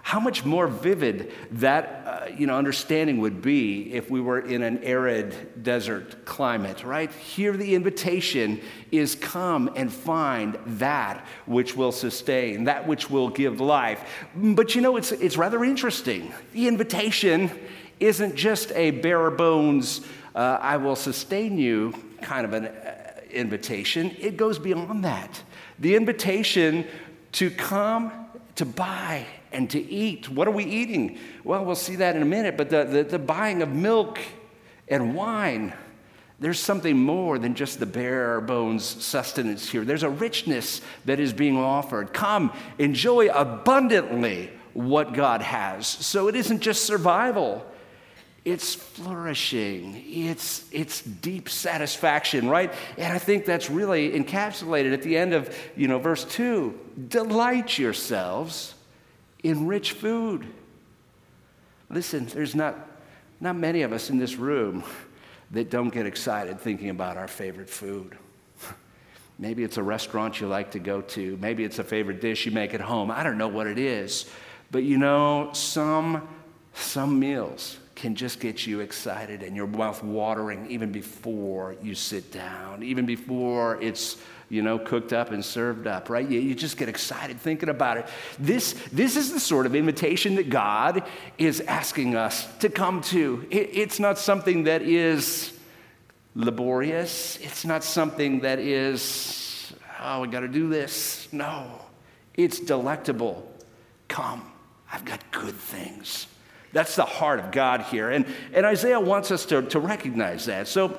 how 0.09 0.19
much 0.19 0.43
more 0.43 0.67
vivid 0.67 1.31
that 1.51 2.03
uh, 2.07 2.31
you 2.35 2.47
know, 2.47 2.57
understanding 2.57 3.19
would 3.19 3.43
be 3.43 3.93
if 3.93 4.11
we 4.11 4.23
were 4.23 4.41
in 4.41 4.63
an 4.63 4.83
arid 4.83 5.63
desert 5.63 6.25
climate, 6.25 6.83
right? 6.83 7.13
Here, 7.13 7.55
the 7.55 7.75
invitation 7.75 8.59
is 8.91 9.15
come 9.15 9.71
and 9.77 9.93
find 9.93 10.59
that 10.65 11.27
which 11.45 11.77
will 11.77 11.93
sustain, 11.93 12.65
that 12.65 12.87
which 12.87 13.11
will 13.11 13.29
give 13.29 13.61
life. 13.61 14.03
But 14.35 14.75
you 14.75 14.81
know, 14.81 14.97
it's, 14.97 15.13
it's 15.13 15.37
rather 15.37 15.63
interesting. 15.63 16.33
The 16.55 16.69
invitation 16.69 17.51
isn't 18.01 18.35
just 18.35 18.73
a 18.73 18.93
bare 18.93 19.31
bones, 19.31 20.01
uh, 20.35 20.57
I 20.59 20.79
will 20.79 20.97
sustain 20.97 21.59
you 21.59 21.93
kind 22.23 22.47
of 22.47 22.55
an 22.55 22.65
uh, 22.65 23.21
invitation, 23.31 24.17
it 24.19 24.39
goes 24.39 24.59
beyond 24.59 25.05
that. 25.05 25.43
The 25.79 25.97
invitation 25.97 26.87
to 27.33 27.51
come 27.51 28.11
to 28.55 28.65
buy 28.65 29.27
and 29.53 29.69
to 29.71 29.79
eat. 29.79 30.29
What 30.29 30.49
are 30.49 30.53
we 30.53 30.65
eating? 30.65 31.19
Well, 31.45 31.65
we'll 31.65 31.75
see 31.75 31.97
that 31.97 32.17
in 32.17 32.23
a 32.23 32.27
minute, 32.27 32.57
but 32.57 32.71
the, 32.71 32.85
the, 32.85 33.03
the 33.05 33.19
buying 33.19 33.63
of 33.63 33.71
milk 33.71 34.19
and 34.89 35.15
wine. 35.15 35.73
There's 36.41 36.61
something 36.61 36.97
more 36.97 37.39
than 37.39 37.55
just 37.55 37.81
the 37.81 37.87
bare 37.87 38.41
bones 38.41 38.85
sustenance 38.85 39.69
here. 39.69 39.85
There's 39.85 40.05
a 40.05 40.11
richness 40.11 40.81
that 41.05 41.19
is 41.19 41.33
being 41.33 41.57
offered. 41.57 42.13
Come, 42.13 42.53
enjoy 42.79 43.29
abundantly 43.29 44.51
what 44.73 45.15
God 45.15 45.43
has. 45.43 45.89
So 45.89 46.29
it 46.29 46.37
isn't 46.37 46.61
just 46.61 46.85
survival, 46.85 47.67
it's 48.45 48.75
flourishing, 48.75 50.03
it's, 50.07 50.65
it's 50.71 51.03
deep 51.03 51.49
satisfaction, 51.49 52.49
right? 52.49 52.73
And 52.97 53.13
I 53.13 53.19
think 53.19 53.45
that's 53.45 53.69
really 53.69 54.13
encapsulated 54.13 54.93
at 54.93 55.03
the 55.03 55.17
end 55.17 55.35
of 55.35 55.55
you 55.77 55.89
know, 55.89 55.99
verse 55.99 56.25
2 56.25 56.79
delight 57.09 57.79
yourselves 57.79 58.75
in 59.43 59.67
rich 59.67 59.93
food. 59.93 60.47
Listen, 61.91 62.27
there's 62.27 62.55
not, 62.55 62.77
not 63.41 63.57
many 63.57 63.83
of 63.83 63.93
us 63.93 64.11
in 64.11 64.19
this 64.19 64.37
room 64.37 64.85
that 65.51 65.71
don't 65.71 65.89
get 65.89 66.07
excited 66.07 66.61
thinking 66.61 66.91
about 66.91 67.17
our 67.17 67.29
favorite 67.29 67.71
food. 67.71 68.17
Maybe 69.39 69.65
it's 69.65 69.77
a 69.77 69.83
restaurant 69.83 70.41
you 70.41 70.47
like 70.49 70.73
to 70.73 70.79
go 70.79 71.01
to. 71.01 71.37
Maybe 71.41 71.65
it's 71.65 71.79
a 71.79 71.85
favorite 71.85 72.21
dish 72.21 72.45
you 72.45 72.53
make 72.53 72.75
at 72.75 72.81
home. 72.81 73.11
I 73.11 73.23
don't 73.23 73.39
know 73.39 73.49
what 73.49 73.67
it 73.67 73.79
is. 73.79 74.31
But 74.71 74.83
you 74.83 74.99
know, 74.99 75.51
some, 75.55 76.29
some 76.75 77.19
meals 77.19 77.79
can 77.99 78.15
just 78.15 78.39
get 78.39 78.67
you 78.67 78.81
excited 78.81 79.43
and 79.43 79.57
your 79.57 79.67
mouth 79.67 80.03
watering 80.05 80.71
even 80.71 80.93
before 80.93 81.75
you 81.83 81.95
sit 81.95 82.31
down, 82.31 82.83
even 82.83 83.05
before 83.07 83.81
it's 83.83 84.17
you 84.51 84.63
know, 84.63 84.79
cooked 84.79 85.13
up 85.13 85.31
and 85.31 85.45
served 85.45 85.87
up, 85.87 86.09
right? 86.09 86.27
You, 86.27 86.41
you, 86.41 86.55
just 86.55 86.79
get 86.79 86.89
excited 86.89 87.39
thinking 87.39 87.69
about 87.69 87.99
it. 87.99 88.07
This, 88.39 88.73
this 88.93 89.15
is 89.15 89.31
the 89.31 89.41
sort 89.41 89.67
of 89.67 89.75
invitation 89.75 90.37
that 90.37 90.49
God 90.49 91.03
is 91.37 91.61
asking 91.61 92.17
us 92.17 92.47
to 92.59 92.71
come 92.71 93.03
to. 93.03 93.47
It, 93.51 93.71
it's 93.75 94.01
not 94.01 94.17
something 94.17 94.65
that 94.65 94.81
is 94.81 95.53
laborious, 96.35 97.39
it's 97.43 97.67
not 97.67 97.85
something 97.85 98.41
that 98.41 98.59
is, 98.59 99.75
oh, 100.01 100.23
we 100.23 100.29
got 100.29 100.41
to 100.41 100.49
do 100.49 100.69
this. 100.69 101.29
No, 101.31 101.83
it's 102.33 102.59
delectable. 102.59 103.53
Come, 104.07 104.51
I've 104.91 105.05
got 105.05 105.31
good 105.31 105.57
things. 105.57 106.27
That's 106.73 106.97
the 106.97 107.05
heart 107.05 107.41
of 107.41 107.51
God 107.51 107.83
here. 107.83 108.11
And, 108.11 108.27
and 108.53 108.67
Isaiah 108.67 109.01
wants 109.01 109.31
us 109.31 109.47
to, 109.47 109.63
to 109.63 109.81
recognize 109.81 110.47
that. 110.47 110.69
So, 110.69 110.99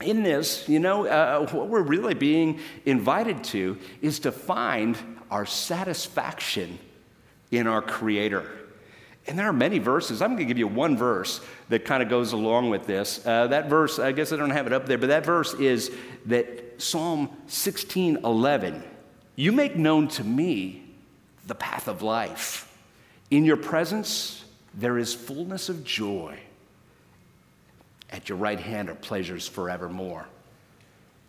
in 0.00 0.22
this, 0.22 0.68
you 0.68 0.78
know, 0.78 1.06
uh, 1.06 1.46
what 1.50 1.68
we're 1.68 1.82
really 1.82 2.14
being 2.14 2.60
invited 2.86 3.44
to 3.44 3.78
is 4.00 4.20
to 4.20 4.32
find 4.32 4.96
our 5.30 5.44
satisfaction 5.44 6.78
in 7.50 7.66
our 7.66 7.82
Creator. 7.82 8.50
And 9.26 9.38
there 9.38 9.46
are 9.46 9.52
many 9.52 9.78
verses. 9.78 10.22
I'm 10.22 10.30
going 10.30 10.38
to 10.38 10.44
give 10.46 10.58
you 10.58 10.66
one 10.66 10.96
verse 10.96 11.40
that 11.68 11.84
kind 11.84 12.02
of 12.02 12.08
goes 12.08 12.32
along 12.32 12.70
with 12.70 12.86
this. 12.86 13.24
Uh, 13.24 13.46
that 13.48 13.68
verse, 13.68 13.98
I 13.98 14.12
guess 14.12 14.32
I 14.32 14.36
don't 14.36 14.50
have 14.50 14.66
it 14.66 14.72
up 14.72 14.86
there, 14.86 14.98
but 14.98 15.08
that 15.08 15.24
verse 15.24 15.54
is 15.54 15.90
that 16.26 16.80
Psalm 16.80 17.28
16 17.46 18.18
11. 18.24 18.82
You 19.36 19.52
make 19.52 19.76
known 19.76 20.08
to 20.08 20.24
me 20.24 20.82
the 21.46 21.54
path 21.54 21.88
of 21.88 22.02
life. 22.02 22.66
In 23.30 23.44
your 23.44 23.56
presence, 23.56 24.39
there 24.74 24.98
is 24.98 25.14
fullness 25.14 25.68
of 25.68 25.84
joy 25.84 26.38
at 28.10 28.28
your 28.28 28.38
right 28.38 28.60
hand 28.60 28.88
are 28.88 28.94
pleasures 28.94 29.46
forevermore. 29.46 30.26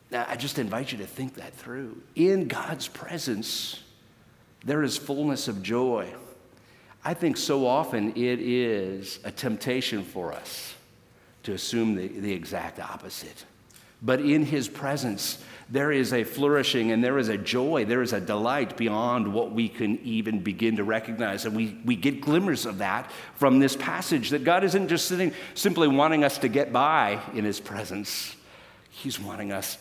Now, 0.09 0.25
I 0.27 0.35
just 0.35 0.59
invite 0.59 0.91
you 0.91 0.97
to 0.99 1.05
think 1.05 1.35
that 1.35 1.53
through. 1.53 2.01
In 2.15 2.47
God's 2.47 2.87
presence, 2.87 3.81
there 4.65 4.83
is 4.83 4.97
fullness 4.97 5.47
of 5.47 5.63
joy. 5.63 6.11
I 7.03 7.13
think 7.13 7.37
so 7.37 7.65
often 7.65 8.11
it 8.11 8.39
is 8.39 9.19
a 9.23 9.31
temptation 9.31 10.03
for 10.03 10.33
us 10.33 10.75
to 11.43 11.53
assume 11.53 11.95
the, 11.95 12.07
the 12.07 12.31
exact 12.31 12.79
opposite. 12.79 13.45
But 14.01 14.21
in 14.21 14.45
His 14.45 14.67
presence, 14.67 15.37
there 15.71 15.91
is 15.91 16.11
a 16.11 16.25
flourishing 16.25 16.91
and 16.91 17.01
there 17.01 17.17
is 17.17 17.29
a 17.29 17.37
joy, 17.37 17.85
there 17.85 18.01
is 18.01 18.11
a 18.11 18.19
delight 18.19 18.75
beyond 18.75 19.33
what 19.33 19.53
we 19.53 19.69
can 19.69 19.99
even 20.03 20.39
begin 20.39 20.75
to 20.75 20.83
recognize. 20.83 21.45
And 21.45 21.55
we, 21.55 21.77
we 21.85 21.95
get 21.95 22.19
glimmers 22.19 22.65
of 22.65 22.79
that 22.79 23.09
from 23.35 23.59
this 23.59 23.77
passage 23.77 24.31
that 24.31 24.43
God 24.43 24.65
isn't 24.65 24.89
just 24.89 25.05
sitting 25.05 25.33
simply 25.53 25.87
wanting 25.87 26.25
us 26.25 26.37
to 26.39 26.49
get 26.49 26.73
by 26.73 27.21
in 27.33 27.45
His 27.45 27.59
presence, 27.59 28.35
He's 28.89 29.19
wanting 29.19 29.53
us 29.53 29.77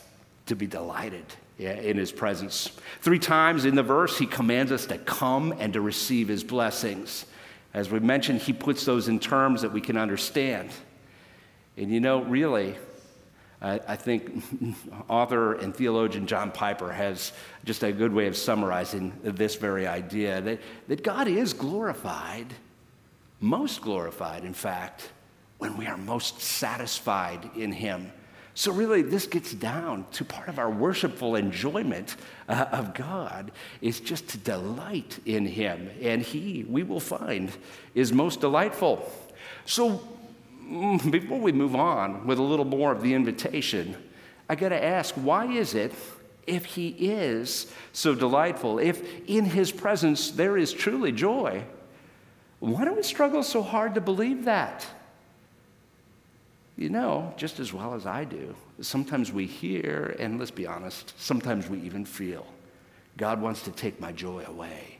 to 0.47 0.55
be 0.55 0.67
delighted 0.67 1.25
in 1.59 1.97
His 1.97 2.12
presence. 2.12 2.71
Three 3.00 3.19
times 3.19 3.65
in 3.65 3.75
the 3.75 3.83
verse, 3.83 4.17
He 4.17 4.27
commands 4.27 4.71
us 4.71 4.87
to 4.87 4.99
come 4.99 5.53
and 5.59 5.73
to 5.73 5.81
receive 5.81 6.29
His 6.29 6.45
blessings. 6.45 7.27
As 7.75 7.91
we 7.91 7.99
mentioned, 7.99 8.43
He 8.43 8.53
puts 8.53 8.85
those 8.85 9.09
in 9.09 9.19
terms 9.19 9.62
that 9.62 9.73
we 9.73 9.81
can 9.81 9.97
understand. 9.97 10.71
And 11.77 11.91
you 11.91 11.99
know, 12.00 12.23
really, 12.23 12.77
I, 13.62 13.81
I 13.88 13.97
think 13.97 14.43
author 15.09 15.55
and 15.55 15.75
theologian 15.75 16.26
John 16.26 16.50
Piper 16.50 16.90
has 16.93 17.33
just 17.64 17.83
a 17.83 17.93
good 17.93 18.12
way 18.12 18.26
of 18.26 18.37
summarizing 18.37 19.12
this 19.23 19.57
very 19.57 19.87
idea 19.87 20.40
that, 20.40 20.61
that 20.88 21.02
God 21.02 21.29
is 21.29 21.52
glorified, 21.52 22.47
most 23.40 23.83
glorified, 23.83 24.45
in 24.45 24.55
fact, 24.55 25.11
when 25.59 25.76
we 25.76 25.87
are 25.87 25.97
most 25.97 26.40
satisfied 26.40 27.50
in 27.55 27.73
Him. 27.73 28.12
So, 28.55 28.73
really, 28.73 29.02
this 29.02 29.26
gets 29.26 29.52
down 29.55 30.07
to 30.12 30.25
part 30.25 30.49
of 30.49 30.59
our 30.59 30.71
worshipful 30.71 31.37
enjoyment 31.37 32.17
uh, 32.49 32.67
of 32.73 32.95
God 32.95 33.52
is 33.81 34.00
just 34.00 34.29
to 34.31 34.38
delight 34.38 35.19
in 35.25 35.47
Him. 35.47 35.88
And 36.02 36.21
He, 36.21 36.64
we 36.69 36.83
will 36.83 37.00
find, 37.00 37.52
is 37.95 38.12
most 38.12 38.40
delightful. 38.40 39.11
So, 39.67 40.02
Mm, 40.71 41.11
before 41.11 41.41
we 41.41 41.53
move 41.53 41.75
on 41.75 42.27
with 42.27 42.39
a 42.39 42.43
little 42.43 42.65
more 42.65 42.93
of 42.93 43.03
the 43.03 43.15
invitation, 43.15 43.97
I 44.49 44.55
got 44.55 44.69
to 44.69 44.83
ask 44.83 45.15
why 45.15 45.47
is 45.47 45.75
it, 45.75 45.93
if 46.47 46.65
He 46.65 46.89
is 46.89 47.73
so 47.93 48.15
delightful, 48.15 48.79
if 48.79 49.03
in 49.29 49.45
His 49.45 49.73
presence 49.73 50.31
there 50.31 50.57
is 50.57 50.73
truly 50.73 51.12
joy, 51.12 51.65
why 52.61 52.85
do 52.85 52.95
we 52.95 53.03
struggle 53.03 53.43
so 53.43 53.62
hard 53.62 53.95
to 53.95 54.00
believe 54.00 54.45
that? 54.45 54.87
You 56.77 56.89
know, 56.89 57.35
just 57.37 57.59
as 57.61 57.73
well 57.73 57.95
as 57.95 58.07
I 58.07 58.25
do, 58.25 58.55
sometimes 58.81 59.33
we 59.33 59.47
hear, 59.47 60.17
and 60.19 60.39
let's 60.39 60.50
be 60.50 60.67
honest, 60.67 61.12
sometimes 61.21 61.69
we 61.69 61.79
even 61.81 62.05
feel, 62.05 62.47
God 63.17 63.41
wants 63.41 63.62
to 63.62 63.71
take 63.71 64.00
my 64.00 64.12
joy 64.12 64.45
away. 64.47 64.99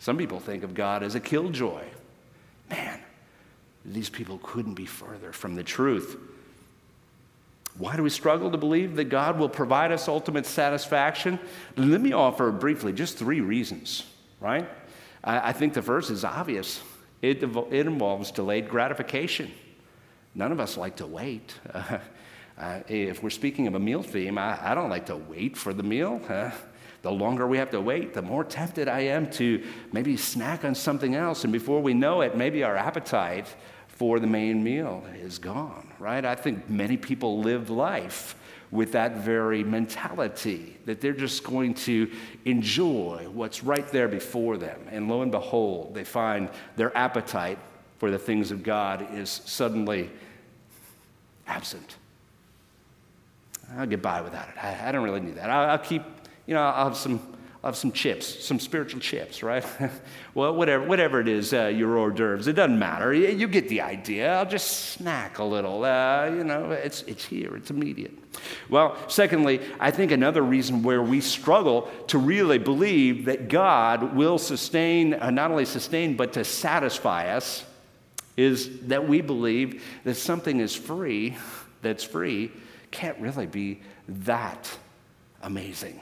Some 0.00 0.16
people 0.16 0.38
think 0.38 0.62
of 0.62 0.74
God 0.74 1.02
as 1.02 1.14
a 1.14 1.20
killjoy. 1.20 1.84
Man, 2.70 3.00
these 3.92 4.08
people 4.08 4.38
couldn't 4.42 4.74
be 4.74 4.86
further 4.86 5.32
from 5.32 5.54
the 5.54 5.62
truth. 5.62 6.16
Why 7.76 7.96
do 7.96 8.02
we 8.02 8.10
struggle 8.10 8.50
to 8.50 8.58
believe 8.58 8.96
that 8.96 9.04
God 9.04 9.38
will 9.38 9.48
provide 9.48 9.92
us 9.92 10.08
ultimate 10.08 10.46
satisfaction? 10.46 11.38
Let 11.76 12.00
me 12.00 12.12
offer 12.12 12.50
briefly 12.50 12.92
just 12.92 13.16
three 13.16 13.40
reasons, 13.40 14.04
right? 14.40 14.68
I, 15.22 15.50
I 15.50 15.52
think 15.52 15.74
the 15.74 15.82
first 15.82 16.10
is 16.10 16.24
obvious 16.24 16.80
it, 17.22 17.42
it 17.42 17.86
involves 17.86 18.30
delayed 18.30 18.68
gratification. 18.68 19.50
None 20.34 20.52
of 20.52 20.60
us 20.60 20.76
like 20.76 20.96
to 20.96 21.06
wait. 21.06 21.54
Uh, 22.60 22.80
if 22.88 23.22
we're 23.22 23.30
speaking 23.30 23.68
of 23.68 23.76
a 23.76 23.78
meal 23.78 24.02
theme, 24.02 24.36
I, 24.36 24.72
I 24.72 24.74
don't 24.74 24.90
like 24.90 25.06
to 25.06 25.16
wait 25.16 25.56
for 25.56 25.72
the 25.72 25.84
meal. 25.84 26.20
The 27.02 27.12
longer 27.12 27.46
we 27.46 27.58
have 27.58 27.70
to 27.70 27.80
wait, 27.80 28.12
the 28.12 28.22
more 28.22 28.42
tempted 28.42 28.88
I 28.88 29.02
am 29.02 29.30
to 29.32 29.64
maybe 29.92 30.16
snack 30.16 30.64
on 30.64 30.74
something 30.74 31.14
else. 31.14 31.44
And 31.44 31.52
before 31.52 31.80
we 31.80 31.94
know 31.94 32.22
it, 32.22 32.36
maybe 32.36 32.64
our 32.64 32.76
appetite 32.76 33.46
for 33.98 34.20
the 34.20 34.26
main 34.28 34.62
meal 34.62 35.04
is 35.20 35.38
gone, 35.38 35.92
right? 35.98 36.24
I 36.24 36.36
think 36.36 36.70
many 36.70 36.96
people 36.96 37.40
live 37.40 37.68
life 37.68 38.36
with 38.70 38.92
that 38.92 39.16
very 39.16 39.64
mentality 39.64 40.78
that 40.84 41.00
they're 41.00 41.12
just 41.12 41.42
going 41.42 41.74
to 41.74 42.08
enjoy 42.44 43.26
what's 43.32 43.64
right 43.64 43.88
there 43.88 44.06
before 44.06 44.56
them. 44.56 44.80
And 44.92 45.08
lo 45.08 45.22
and 45.22 45.32
behold, 45.32 45.94
they 45.94 46.04
find 46.04 46.48
their 46.76 46.96
appetite 46.96 47.58
for 47.98 48.12
the 48.12 48.18
things 48.18 48.52
of 48.52 48.62
God 48.62 49.14
is 49.14 49.42
suddenly 49.44 50.10
absent. 51.48 51.96
I'll 53.76 53.86
get 53.86 54.00
by 54.00 54.20
without 54.20 54.48
it. 54.48 54.64
I, 54.64 54.88
I 54.88 54.92
don't 54.92 55.02
really 55.02 55.20
need 55.20 55.34
that. 55.34 55.50
I'll, 55.50 55.70
I'll 55.70 55.78
keep, 55.78 56.04
you 56.46 56.54
know, 56.54 56.62
I'll 56.62 56.84
have 56.84 56.96
some 56.96 57.36
of 57.62 57.76
some 57.76 57.90
chips, 57.90 58.44
some 58.44 58.60
spiritual 58.60 59.00
chips, 59.00 59.42
right? 59.42 59.64
well, 60.34 60.54
whatever, 60.54 60.86
whatever 60.86 61.20
it 61.20 61.26
is, 61.26 61.52
uh, 61.52 61.66
your 61.66 61.98
hors 61.98 62.12
d'oeuvres, 62.12 62.46
it 62.46 62.52
doesn't 62.52 62.78
matter. 62.78 63.12
You, 63.12 63.28
you, 63.28 63.48
get 63.48 63.68
the 63.68 63.80
idea. 63.80 64.36
I'll 64.36 64.46
just 64.46 64.90
snack 64.90 65.38
a 65.38 65.44
little. 65.44 65.84
Uh, 65.84 66.26
you 66.26 66.44
know, 66.44 66.70
it's, 66.70 67.02
it's 67.02 67.24
here, 67.24 67.56
it's 67.56 67.70
immediate. 67.70 68.12
Well, 68.68 68.96
secondly, 69.08 69.60
I 69.80 69.90
think 69.90 70.12
another 70.12 70.42
reason 70.42 70.84
where 70.84 71.02
we 71.02 71.20
struggle 71.20 71.90
to 72.08 72.18
really 72.18 72.58
believe 72.58 73.24
that 73.24 73.48
God 73.48 74.14
will 74.14 74.38
sustain, 74.38 75.14
uh, 75.14 75.30
not 75.30 75.50
only 75.50 75.64
sustain, 75.64 76.16
but 76.16 76.34
to 76.34 76.44
satisfy 76.44 77.34
us 77.34 77.64
is 78.36 78.86
that 78.86 79.08
we 79.08 79.20
believe 79.20 79.82
that 80.04 80.14
something 80.14 80.60
is 80.60 80.76
free, 80.76 81.36
that's 81.82 82.04
free, 82.04 82.52
can't 82.92 83.18
really 83.18 83.46
be 83.46 83.80
that 84.06 84.70
amazing. 85.42 86.00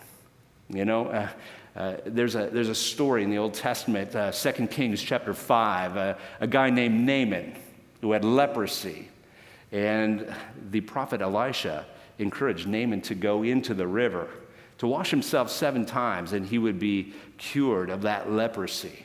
You 0.68 0.84
know, 0.84 1.06
uh, 1.06 1.28
uh, 1.76 1.96
there's, 2.06 2.34
a, 2.34 2.48
there's 2.50 2.68
a 2.68 2.74
story 2.74 3.22
in 3.22 3.30
the 3.30 3.38
Old 3.38 3.54
Testament, 3.54 4.14
uh, 4.16 4.32
2 4.32 4.66
Kings 4.66 5.00
chapter 5.00 5.32
5, 5.32 5.96
uh, 5.96 6.14
a 6.40 6.46
guy 6.46 6.70
named 6.70 7.06
Naaman 7.06 7.54
who 8.00 8.12
had 8.12 8.24
leprosy. 8.24 9.08
And 9.70 10.32
the 10.70 10.80
prophet 10.80 11.20
Elisha 11.20 11.86
encouraged 12.18 12.66
Naaman 12.66 13.02
to 13.02 13.14
go 13.14 13.42
into 13.42 13.74
the 13.74 13.86
river 13.86 14.28
to 14.78 14.86
wash 14.86 15.10
himself 15.10 15.50
seven 15.50 15.86
times 15.86 16.32
and 16.32 16.46
he 16.46 16.58
would 16.58 16.78
be 16.78 17.12
cured 17.38 17.90
of 17.90 18.02
that 18.02 18.30
leprosy. 18.30 19.04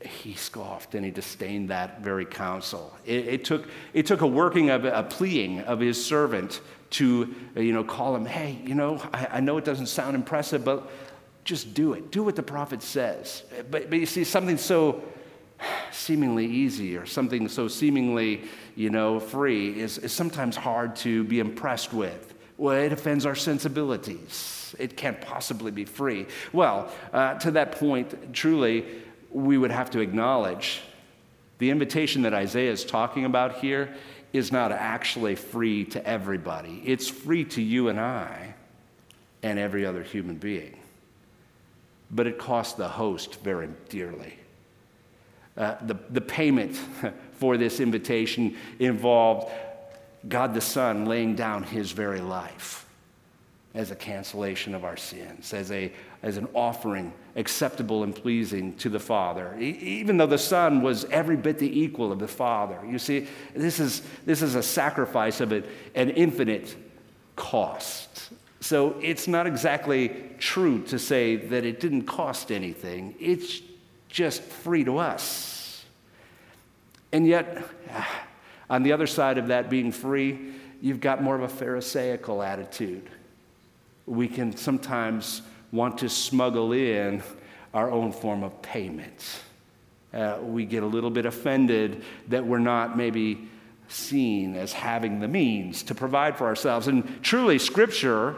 He 0.00 0.34
scoffed 0.34 0.94
and 0.94 1.04
he 1.04 1.10
disdained 1.10 1.70
that 1.70 2.00
very 2.00 2.24
counsel. 2.24 2.92
It, 3.04 3.28
it 3.28 3.44
took, 3.44 3.68
it 3.94 4.06
took 4.06 4.20
a 4.20 4.26
working 4.26 4.70
of 4.70 4.84
a 4.84 5.04
pleading 5.04 5.60
of 5.60 5.78
his 5.80 6.04
servant 6.04 6.60
to 6.92 7.34
you 7.56 7.72
know, 7.72 7.84
call 7.84 8.14
him, 8.14 8.26
hey, 8.26 8.58
you 8.64 8.74
know, 8.74 9.02
I, 9.12 9.28
I 9.32 9.40
know 9.40 9.56
it 9.58 9.64
doesn't 9.64 9.86
sound 9.86 10.14
impressive, 10.14 10.64
but 10.64 10.90
just 11.44 11.74
do 11.74 11.94
it. 11.94 12.10
Do 12.10 12.22
what 12.22 12.36
the 12.36 12.42
prophet 12.42 12.82
says. 12.82 13.42
But, 13.70 13.90
but 13.90 13.98
you 13.98 14.06
see, 14.06 14.24
something 14.24 14.58
so 14.58 15.02
seemingly 15.90 16.46
easy 16.46 16.96
or 16.96 17.06
something 17.06 17.48
so 17.48 17.68
seemingly, 17.68 18.42
you 18.76 18.90
know, 18.90 19.20
free 19.20 19.78
is, 19.78 19.98
is 19.98 20.12
sometimes 20.12 20.56
hard 20.56 20.96
to 20.96 21.24
be 21.24 21.40
impressed 21.40 21.92
with. 21.92 22.34
Well, 22.58 22.76
it 22.76 22.92
offends 22.92 23.26
our 23.26 23.34
sensibilities. 23.34 24.74
It 24.78 24.96
can't 24.96 25.20
possibly 25.20 25.70
be 25.70 25.84
free. 25.84 26.26
Well, 26.52 26.92
uh, 27.12 27.34
to 27.38 27.50
that 27.52 27.72
point, 27.72 28.34
truly, 28.34 28.84
we 29.30 29.58
would 29.58 29.70
have 29.70 29.90
to 29.90 30.00
acknowledge 30.00 30.82
the 31.58 31.70
invitation 31.70 32.22
that 32.22 32.34
Isaiah 32.34 32.72
is 32.72 32.84
talking 32.84 33.24
about 33.24 33.56
here 33.56 33.94
is 34.32 34.50
not 34.50 34.72
actually 34.72 35.34
free 35.34 35.84
to 35.86 36.06
everybody. 36.06 36.82
It's 36.84 37.08
free 37.08 37.44
to 37.46 37.62
you 37.62 37.88
and 37.88 38.00
I 38.00 38.54
and 39.42 39.58
every 39.58 39.84
other 39.84 40.02
human 40.02 40.36
being. 40.36 40.78
But 42.10 42.26
it 42.26 42.38
costs 42.38 42.74
the 42.74 42.88
host 42.88 43.40
very 43.42 43.68
dearly. 43.88 44.34
Uh, 45.56 45.76
the, 45.82 45.98
the 46.10 46.20
payment 46.20 46.76
for 47.32 47.56
this 47.56 47.80
invitation 47.80 48.56
involved 48.78 49.50
God 50.28 50.54
the 50.54 50.60
Son 50.60 51.04
laying 51.06 51.34
down 51.34 51.62
his 51.64 51.92
very 51.92 52.20
life 52.20 52.81
as 53.74 53.90
a 53.90 53.96
cancellation 53.96 54.74
of 54.74 54.84
our 54.84 54.96
sins, 54.96 55.54
as, 55.54 55.72
a, 55.72 55.90
as 56.22 56.36
an 56.36 56.46
offering 56.54 57.12
acceptable 57.36 58.02
and 58.02 58.14
pleasing 58.14 58.74
to 58.74 58.90
the 58.90 59.00
Father, 59.00 59.56
e- 59.58 59.78
even 59.80 60.18
though 60.18 60.26
the 60.26 60.36
Son 60.36 60.82
was 60.82 61.06
every 61.06 61.36
bit 61.36 61.58
the 61.58 61.80
equal 61.80 62.12
of 62.12 62.18
the 62.18 62.28
Father. 62.28 62.78
You 62.86 62.98
see, 62.98 63.28
this 63.54 63.80
is, 63.80 64.02
this 64.26 64.42
is 64.42 64.56
a 64.56 64.62
sacrifice 64.62 65.40
of 65.40 65.52
an 65.52 65.64
infinite 65.94 66.76
cost. 67.34 68.30
So 68.60 68.96
it's 69.00 69.26
not 69.26 69.46
exactly 69.46 70.30
true 70.38 70.82
to 70.84 70.98
say 70.98 71.36
that 71.36 71.64
it 71.64 71.80
didn't 71.80 72.02
cost 72.02 72.52
anything, 72.52 73.14
it's 73.18 73.60
just 74.08 74.42
free 74.42 74.84
to 74.84 74.98
us. 74.98 75.84
And 77.10 77.26
yet, 77.26 77.64
on 78.68 78.82
the 78.82 78.92
other 78.92 79.06
side 79.06 79.38
of 79.38 79.48
that 79.48 79.70
being 79.70 79.92
free, 79.92 80.52
you've 80.82 81.00
got 81.00 81.22
more 81.22 81.34
of 81.34 81.42
a 81.42 81.48
Pharisaical 81.48 82.42
attitude 82.42 83.08
we 84.12 84.28
can 84.28 84.54
sometimes 84.54 85.40
want 85.72 85.98
to 85.98 86.08
smuggle 86.08 86.72
in 86.72 87.22
our 87.72 87.90
own 87.90 88.12
form 88.12 88.42
of 88.42 88.60
payment. 88.60 89.40
Uh, 90.12 90.36
we 90.42 90.66
get 90.66 90.82
a 90.82 90.86
little 90.86 91.10
bit 91.10 91.24
offended 91.24 92.04
that 92.28 92.44
we're 92.44 92.58
not 92.58 92.94
maybe 92.94 93.48
seen 93.88 94.54
as 94.54 94.70
having 94.74 95.20
the 95.20 95.28
means 95.28 95.82
to 95.84 95.94
provide 95.94 96.36
for 96.36 96.46
ourselves. 96.46 96.88
And 96.88 97.22
truly, 97.22 97.58
Scripture 97.58 98.36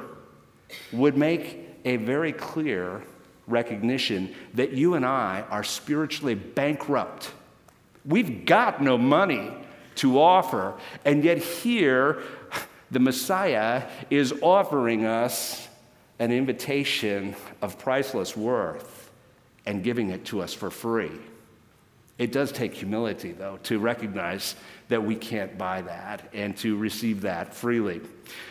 would 0.92 1.16
make 1.16 1.68
a 1.84 1.96
very 1.96 2.32
clear 2.32 3.02
recognition 3.48 4.32
that 4.54 4.72
you 4.72 4.94
and 4.94 5.04
I 5.04 5.44
are 5.50 5.64
spiritually 5.64 6.36
bankrupt. 6.36 7.32
We've 8.04 8.46
got 8.46 8.80
no 8.80 8.96
money 8.96 9.50
to 9.96 10.20
offer, 10.20 10.74
and 11.04 11.24
yet 11.24 11.38
here 11.38 12.22
the 12.94 13.00
Messiah 13.00 13.88
is 14.08 14.32
offering 14.40 15.04
us 15.04 15.68
an 16.20 16.30
invitation 16.30 17.34
of 17.60 17.76
priceless 17.78 18.36
worth 18.36 19.10
and 19.66 19.82
giving 19.82 20.10
it 20.10 20.24
to 20.26 20.40
us 20.40 20.54
for 20.54 20.70
free. 20.70 21.10
It 22.18 22.30
does 22.30 22.52
take 22.52 22.72
humility, 22.72 23.32
though, 23.32 23.58
to 23.64 23.80
recognize 23.80 24.54
that 24.88 25.02
we 25.02 25.16
can't 25.16 25.58
buy 25.58 25.82
that 25.82 26.30
and 26.32 26.56
to 26.58 26.76
receive 26.76 27.22
that 27.22 27.52
freely. 27.52 28.00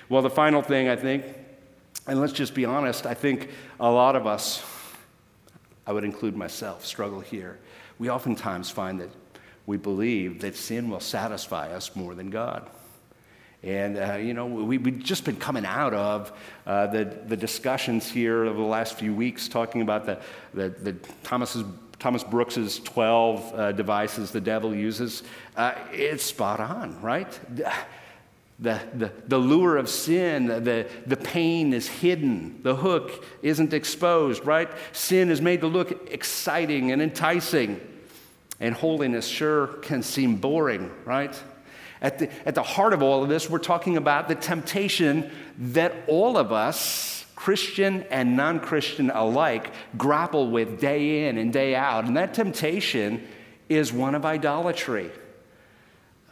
Well, 0.10 0.22
the 0.22 0.30
final 0.30 0.62
thing, 0.62 0.90
I 0.90 0.98
think, 0.98 1.24
and 2.06 2.20
let's 2.20 2.34
just 2.34 2.54
be 2.54 2.66
honest, 2.66 3.06
I 3.06 3.14
think 3.14 3.50
a 3.80 3.90
lot 3.90 4.18
of 4.18 4.28
us, 4.28 4.62
I 5.88 5.94
would 5.94 6.04
include 6.04 6.36
myself, 6.36 6.86
struggle 6.86 7.22
here. 7.22 7.60
We 7.98 8.10
oftentimes 8.10 8.70
find 8.70 9.00
that 9.00 9.12
we 9.66 9.78
believe 9.78 10.42
that 10.42 10.58
sin 10.58 10.90
will 10.90 11.00
satisfy 11.00 11.74
us 11.74 11.96
more 11.96 12.14
than 12.14 12.30
God. 12.30 12.70
And, 13.64 13.98
uh, 13.98 14.16
you 14.16 14.34
know, 14.34 14.46
we, 14.46 14.78
have 14.78 15.00
just 15.00 15.24
been 15.24 15.38
coming 15.38 15.66
out 15.66 15.94
of 15.94 16.34
uh, 16.68 16.88
the, 16.88 17.06
the 17.06 17.38
discussions 17.38 18.12
here 18.12 18.44
over 18.44 18.60
the 18.60 18.68
last 18.68 19.00
few 19.00 19.16
weeks 19.16 19.48
talking 19.48 19.82
about 19.82 20.06
the, 20.06 20.20
the, 20.54 20.70
the 20.70 20.94
Thomas's, 21.24 21.64
Thomas 21.98 22.26
Brooks's 22.26 22.80
12 22.80 23.54
uh, 23.54 23.72
devices 23.72 24.32
the 24.32 24.42
devil 24.42 24.76
uses. 24.76 25.24
Uh, 25.56 25.76
it's 25.94 26.26
spot 26.26 26.60
on, 26.60 27.02
right? 27.02 27.40
The, 28.60 28.82
the, 28.94 29.12
the 29.28 29.38
lure 29.38 29.78
of 29.78 29.88
sin, 29.88 30.48
the, 30.48 30.88
the 31.06 31.18
pain 31.18 31.74
is 31.74 31.88
hidden. 31.88 32.62
The 32.64 32.76
hook 32.76 33.26
isn't 33.42 33.74
exposed, 33.74 34.46
right? 34.46 34.70
Sin 34.92 35.30
is 35.30 35.42
made 35.42 35.62
to 35.62 35.68
look 35.68 36.12
exciting 36.12 36.92
and 36.92 37.02
enticing. 37.02 37.80
And 38.60 38.76
holiness 38.76 39.26
sure 39.26 39.68
can 39.68 40.04
seem 40.04 40.36
boring, 40.36 40.92
right? 41.06 41.34
At 42.04 42.20
the, 42.20 42.30
at 42.46 42.54
the 42.54 42.64
heart 42.64 42.92
of 42.92 43.02
all 43.02 43.24
of 43.24 43.30
this, 43.30 43.50
we're 43.50 43.60
talking 43.60 43.96
about 43.96 44.28
the 44.28 44.36
temptation 44.36 45.32
that 45.58 45.94
all 46.08 46.38
of 46.38 46.52
us, 46.52 47.26
Christian 47.34 48.04
and 48.12 48.36
non 48.36 48.60
Christian 48.60 49.10
alike, 49.10 49.72
grapple 49.98 50.52
with 50.52 50.82
day 50.82 51.28
in 51.28 51.38
and 51.38 51.54
day 51.54 51.76
out. 51.76 52.04
And 52.04 52.18
that 52.18 52.34
temptation 52.34 53.26
is 53.70 53.94
one 53.94 54.16
of 54.16 54.26
idolatry. 54.26 55.12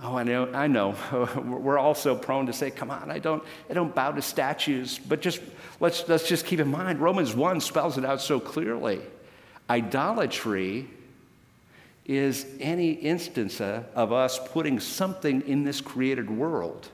Oh, 0.03 0.17
I 0.17 0.23
know, 0.23 0.51
I 0.51 0.67
know. 0.67 0.95
We're 1.45 1.77
also 1.77 2.15
prone 2.15 2.47
to 2.47 2.53
say, 2.53 2.69
come 2.69 2.91
on, 2.91 3.09
I 3.09 3.19
don't, 3.19 3.43
I 3.69 3.73
don't 3.73 3.95
bow 3.95 4.11
to 4.11 4.21
statues. 4.21 4.99
But 4.99 5.21
just 5.21 5.41
let's, 5.79 6.07
let's 6.09 6.27
just 6.27 6.45
keep 6.45 6.59
in 6.59 6.69
mind, 6.69 6.99
Romans 6.99 7.33
1 7.33 7.61
spells 7.61 7.97
it 7.97 8.03
out 8.03 8.19
so 8.19 8.41
clearly. 8.41 8.99
Idolatry 9.69 10.89
is 12.17 12.45
any 12.59 12.91
instance 12.91 13.61
of 13.61 14.11
us 14.11 14.39
putting 14.49 14.79
something 14.79 15.41
in 15.47 15.63
this 15.63 15.81
created 15.81 16.29
world 16.29 16.89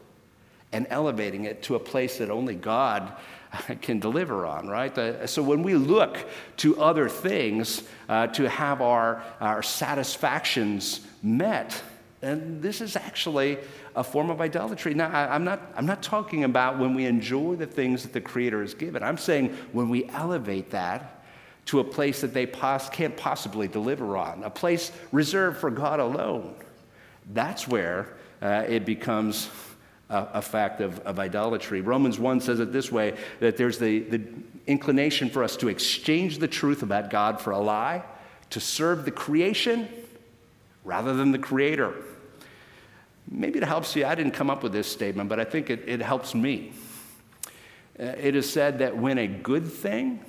and 0.72 0.86
elevating 0.90 1.46
it 1.46 1.64
to 1.64 1.76
a 1.76 1.80
place 1.80 2.18
that 2.18 2.30
only 2.30 2.56
God 2.56 3.14
can 3.82 4.00
deliver 4.00 4.46
on, 4.46 4.68
right? 4.68 5.28
so 5.30 5.42
when 5.42 5.64
we 5.64 5.76
look 5.76 6.18
to 6.58 6.80
other 6.82 7.10
things 7.10 7.84
uh, 8.10 8.28
to 8.28 8.50
have 8.50 8.82
our, 8.82 9.24
our 9.40 9.64
satisfactions 9.64 11.02
met, 11.24 11.82
And 12.22 12.62
this 12.62 12.82
is 12.82 12.96
actually 12.96 13.60
a 13.96 14.04
form 14.04 14.30
of 14.30 14.42
idolatry. 14.42 14.94
Now, 14.94 15.10
I, 15.10 15.36
am 15.36 15.44
not, 15.44 15.62
I'm 15.76 15.86
not 15.86 16.02
talking 16.02 16.44
about 16.44 16.80
when 16.80 16.94
we 16.94 17.06
enjoy 17.06 17.56
the 17.56 17.66
things 17.66 18.04
that 18.04 18.14
the 18.14 18.22
Creator 18.22 18.62
has 18.62 18.74
given. 18.74 19.04
I'm 19.04 19.18
saying 19.18 19.56
when 19.72 19.90
we 19.90 20.06
elevate 20.10 20.72
that 20.72 21.17
to 21.68 21.82
a 21.82 21.84
place 21.84 22.22
that 22.22 22.34
they 22.34 22.46
pos- 22.46 22.90
can't 22.90 23.16
possibly 23.16 23.68
deliver 23.68 24.18
on, 24.18 24.44
a 24.44 24.50
place 24.50 24.92
reserved 25.12 25.58
for 25.58 25.70
God 25.70 26.00
alone. 26.00 26.56
That's 27.34 27.68
where 27.68 28.08
uh, 28.42 28.64
it 28.68 28.86
becomes 28.86 29.50
a, 30.10 30.28
a 30.36 30.42
fact 30.42 30.80
of, 30.80 31.00
of, 31.00 31.20
idolatry. 31.20 31.82
Romans 31.82 32.18
1 32.20 32.40
says 32.40 32.62
it 32.62 32.72
this 32.72 32.90
way 32.90 33.18
that 33.42 33.58
there's 33.58 33.80
the, 33.80 34.00
the 34.00 34.22
inclination 34.66 35.30
for 35.30 35.44
us 35.44 35.58
to 35.58 35.68
exchange 35.68 36.38
the 36.38 36.48
truth 36.48 36.84
about 36.84 37.10
God 37.10 37.42
for 37.42 37.52
a 37.52 37.60
lie, 37.60 38.04
to 38.52 38.62
serve 38.62 39.04
the 39.04 39.12
creation 39.12 39.90
rather 40.86 41.14
than 41.14 41.34
the 41.34 41.40
creator. 41.40 41.94
Maybe 43.30 43.60
it 43.60 43.66
helps 43.66 43.94
you. 43.94 44.06
I 44.06 44.16
didn't 44.16 44.34
come 44.34 44.50
up 44.50 44.64
with 44.64 44.72
this 44.72 44.90
statement, 44.90 45.28
but 45.28 45.38
I 45.38 45.44
think 45.44 45.70
it, 45.70 45.84
it 45.86 46.02
helps 46.02 46.34
me. 46.34 46.72
Uh, 48.00 48.04
it 48.04 48.36
is 48.36 48.50
said 48.50 48.80
that 48.80 48.96
when 48.96 49.18
a 49.18 49.28
good 49.28 49.70
thing 49.70 50.24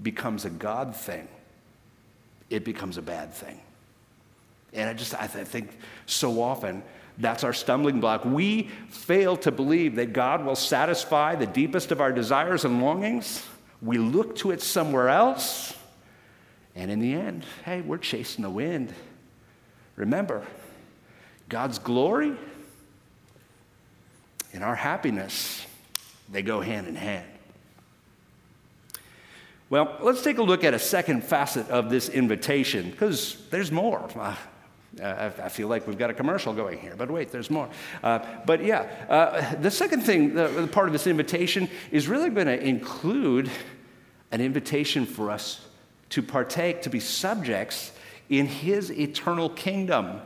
becomes 0.00 0.44
a 0.44 0.50
God 0.50 0.94
thing, 0.94 1.28
it 2.50 2.64
becomes 2.64 2.98
a 2.98 3.02
bad 3.02 3.32
thing. 3.32 3.60
And 4.72 4.88
I 4.88 4.94
just, 4.94 5.14
I, 5.14 5.26
th- 5.26 5.46
think 5.46 5.70
so 6.06 6.40
often 6.40 6.82
that's 7.18 7.44
our 7.44 7.52
stumbling 7.52 8.00
block. 8.00 8.24
We 8.24 8.70
fail 8.88 9.36
to 9.38 9.52
believe 9.52 9.96
that 9.96 10.12
God 10.12 10.44
will 10.44 10.56
satisfy 10.56 11.34
the 11.34 11.46
deepest 11.46 11.92
of 11.92 12.00
our 12.00 12.12
desires 12.12 12.64
and 12.64 12.82
longings. 12.82 13.46
We 13.82 13.98
look 13.98 14.36
to 14.36 14.50
it 14.50 14.62
somewhere 14.62 15.08
else. 15.08 15.74
And 16.74 16.90
in 16.90 17.00
the 17.00 17.12
end, 17.12 17.44
hey, 17.64 17.82
we're 17.82 17.98
chasing 17.98 18.42
the 18.42 18.50
wind. 18.50 18.94
Remember, 19.96 20.46
God's 21.50 21.78
glory 21.78 22.34
and 24.54 24.64
our 24.64 24.74
happiness, 24.74 25.66
they 26.30 26.42
go 26.42 26.60
hand 26.60 26.86
in 26.86 26.94
hand. 26.94 27.26
Well, 29.72 29.96
let's 30.02 30.20
take 30.20 30.36
a 30.36 30.42
look 30.42 30.64
at 30.64 30.74
a 30.74 30.78
second 30.78 31.24
facet 31.24 31.70
of 31.70 31.88
this 31.88 32.10
invitation 32.10 32.90
because 32.90 33.38
there's 33.48 33.72
more. 33.72 34.06
Uh, 34.14 34.36
I 35.02 35.48
feel 35.48 35.66
like 35.66 35.86
we've 35.86 35.96
got 35.96 36.10
a 36.10 36.12
commercial 36.12 36.52
going 36.52 36.78
here, 36.78 36.92
but 36.94 37.10
wait, 37.10 37.30
there's 37.30 37.48
more. 37.48 37.70
Uh, 38.02 38.18
but 38.44 38.62
yeah, 38.62 38.86
uh, 39.08 39.54
the 39.62 39.70
second 39.70 40.02
thing, 40.02 40.34
the, 40.34 40.48
the 40.48 40.66
part 40.66 40.88
of 40.88 40.92
this 40.92 41.06
invitation 41.06 41.70
is 41.90 42.06
really 42.06 42.28
going 42.28 42.48
to 42.48 42.62
include 42.62 43.50
an 44.30 44.42
invitation 44.42 45.06
for 45.06 45.30
us 45.30 45.66
to 46.10 46.20
partake, 46.20 46.82
to 46.82 46.90
be 46.90 47.00
subjects 47.00 47.92
in 48.28 48.44
His 48.44 48.92
eternal 48.92 49.48
kingdom. 49.48 50.20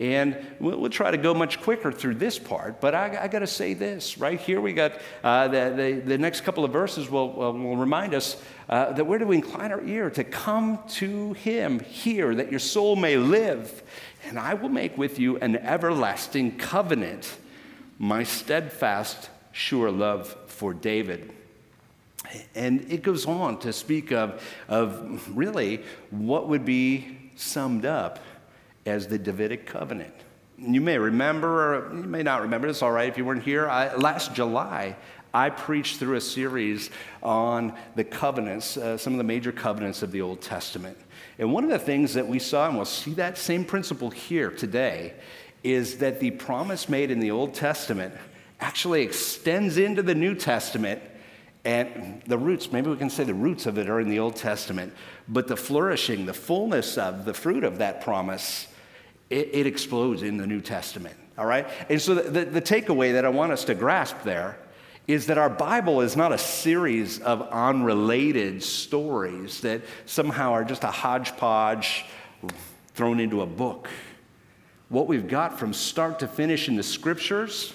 And 0.00 0.36
we'll, 0.60 0.78
we'll, 0.78 0.90
try 0.90 1.10
to 1.10 1.16
go 1.16 1.34
much 1.34 1.60
quicker 1.60 1.90
through 1.90 2.14
this 2.16 2.38
part, 2.38 2.80
but 2.80 2.94
I, 2.94 3.18
I 3.22 3.28
got 3.28 3.40
to 3.40 3.48
say 3.48 3.74
this 3.74 4.16
right 4.16 4.38
here. 4.38 4.60
We 4.60 4.72
got 4.72 4.92
uh, 5.24 5.48
the, 5.48 5.74
the, 5.76 6.02
the, 6.10 6.18
next 6.18 6.42
couple 6.42 6.64
of 6.64 6.72
verses 6.72 7.10
will, 7.10 7.32
will, 7.32 7.76
remind 7.76 8.14
us 8.14 8.40
uh, 8.68 8.92
that 8.92 9.04
where 9.04 9.18
do 9.18 9.26
we 9.26 9.34
incline 9.34 9.72
our 9.72 9.82
ear 9.82 10.08
to 10.10 10.22
come 10.22 10.78
to 10.90 11.32
Him 11.32 11.80
here, 11.80 12.32
that 12.36 12.48
your 12.48 12.60
soul 12.60 12.94
may 12.94 13.16
live. 13.16 13.82
And 14.28 14.38
I 14.38 14.54
will 14.54 14.68
make 14.68 14.96
with 14.96 15.18
you 15.18 15.36
an 15.38 15.56
everlasting 15.56 16.58
covenant, 16.58 17.36
my 17.98 18.22
steadfast, 18.22 19.30
sure 19.50 19.90
love 19.90 20.36
for 20.46 20.74
David. 20.74 21.32
And 22.54 22.86
it 22.92 23.02
goes 23.02 23.26
on 23.26 23.58
to 23.60 23.72
speak 23.72 24.12
of, 24.12 24.44
of 24.68 25.36
really 25.36 25.82
what 26.10 26.48
would 26.48 26.64
be 26.64 27.18
summed 27.34 27.84
up 27.84 28.20
as 28.88 29.06
the 29.06 29.18
Davidic 29.18 29.66
covenant. 29.66 30.14
You 30.58 30.80
may 30.80 30.98
remember, 30.98 31.76
or 31.76 31.94
you 31.94 32.02
may 32.02 32.22
not 32.22 32.42
remember, 32.42 32.66
it's 32.66 32.82
all 32.82 32.90
right 32.90 33.08
if 33.08 33.16
you 33.16 33.24
weren't 33.24 33.44
here. 33.44 33.68
I, 33.68 33.94
last 33.94 34.34
July, 34.34 34.96
I 35.32 35.50
preached 35.50 35.98
through 35.98 36.16
a 36.16 36.20
series 36.20 36.90
on 37.22 37.74
the 37.94 38.02
covenants, 38.02 38.76
uh, 38.76 38.96
some 38.96 39.12
of 39.12 39.18
the 39.18 39.24
major 39.24 39.52
covenants 39.52 40.02
of 40.02 40.10
the 40.10 40.20
Old 40.20 40.40
Testament. 40.40 40.98
And 41.38 41.52
one 41.52 41.64
of 41.64 41.70
the 41.70 41.78
things 41.78 42.14
that 42.14 42.26
we 42.26 42.38
saw, 42.38 42.66
and 42.66 42.76
we'll 42.76 42.86
see 42.86 43.12
that 43.14 43.38
same 43.38 43.64
principle 43.64 44.10
here 44.10 44.50
today, 44.50 45.14
is 45.62 45.98
that 45.98 46.18
the 46.18 46.32
promise 46.32 46.88
made 46.88 47.10
in 47.10 47.20
the 47.20 47.30
Old 47.30 47.54
Testament 47.54 48.14
actually 48.60 49.02
extends 49.02 49.76
into 49.76 50.02
the 50.02 50.14
New 50.14 50.34
Testament. 50.34 51.02
And 51.64 52.22
the 52.26 52.38
roots, 52.38 52.72
maybe 52.72 52.88
we 52.88 52.96
can 52.96 53.10
say 53.10 53.24
the 53.24 53.34
roots 53.34 53.66
of 53.66 53.78
it 53.78 53.88
are 53.88 54.00
in 54.00 54.08
the 54.08 54.18
Old 54.18 54.36
Testament, 54.36 54.94
but 55.28 55.46
the 55.46 55.56
flourishing, 55.56 56.26
the 56.26 56.34
fullness 56.34 56.96
of 56.96 57.24
the 57.24 57.34
fruit 57.34 57.64
of 57.64 57.78
that 57.78 58.00
promise 58.00 58.66
it, 59.30 59.50
it 59.52 59.66
explodes 59.66 60.22
in 60.22 60.36
the 60.36 60.46
New 60.46 60.60
Testament. 60.60 61.16
All 61.36 61.46
right? 61.46 61.68
And 61.88 62.00
so 62.00 62.14
the, 62.14 62.22
the, 62.22 62.44
the 62.46 62.62
takeaway 62.62 63.12
that 63.12 63.24
I 63.24 63.28
want 63.28 63.52
us 63.52 63.64
to 63.64 63.74
grasp 63.74 64.22
there 64.24 64.58
is 65.06 65.26
that 65.26 65.38
our 65.38 65.48
Bible 65.48 66.02
is 66.02 66.16
not 66.16 66.32
a 66.32 66.38
series 66.38 67.18
of 67.20 67.40
unrelated 67.50 68.62
stories 68.62 69.62
that 69.62 69.80
somehow 70.04 70.52
are 70.52 70.64
just 70.64 70.84
a 70.84 70.90
hodgepodge 70.90 72.04
thrown 72.94 73.18
into 73.18 73.40
a 73.40 73.46
book. 73.46 73.88
What 74.90 75.06
we've 75.06 75.28
got 75.28 75.58
from 75.58 75.72
start 75.72 76.18
to 76.18 76.28
finish 76.28 76.68
in 76.68 76.76
the 76.76 76.82
scriptures 76.82 77.72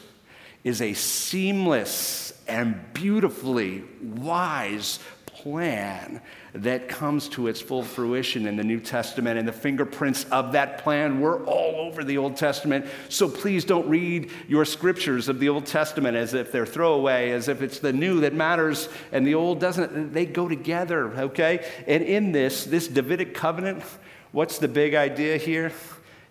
is 0.63 0.81
a 0.81 0.93
seamless 0.93 2.39
and 2.47 2.79
beautifully 2.93 3.83
wise 4.01 4.99
plan 5.43 6.21
that 6.53 6.87
comes 6.87 7.27
to 7.27 7.47
its 7.47 7.59
full 7.59 7.83
fruition 7.83 8.47
in 8.47 8.55
the 8.55 8.63
New 8.63 8.79
Testament, 8.79 9.37
and 9.37 9.45
the 9.45 9.51
fingerprints 9.51 10.23
of 10.31 10.53
that 10.53 10.77
plan 10.77 11.19
were 11.19 11.43
all 11.43 11.75
over 11.85 12.05
the 12.05 12.17
Old 12.17 12.37
Testament. 12.37 12.85
So 13.09 13.27
please 13.27 13.65
don't 13.65 13.87
read 13.89 14.31
your 14.47 14.63
scriptures 14.63 15.27
of 15.27 15.39
the 15.39 15.49
Old 15.49 15.65
Testament 15.65 16.15
as 16.15 16.33
if 16.33 16.53
they're 16.53 16.65
throwaway, 16.65 17.31
as 17.31 17.49
if 17.49 17.61
it's 17.61 17.79
the 17.79 17.91
new 17.91 18.21
that 18.21 18.33
matters 18.33 18.87
and 19.11 19.27
the 19.27 19.35
old 19.35 19.59
doesn't. 19.59 20.13
They 20.13 20.25
go 20.25 20.47
together, 20.47 21.11
okay? 21.19 21.69
And 21.87 22.03
in 22.03 22.31
this, 22.31 22.63
this 22.63 22.87
Davidic 22.87 23.35
covenant, 23.35 23.83
what's 24.31 24.59
the 24.59 24.69
big 24.69 24.95
idea 24.95 25.35
here? 25.35 25.73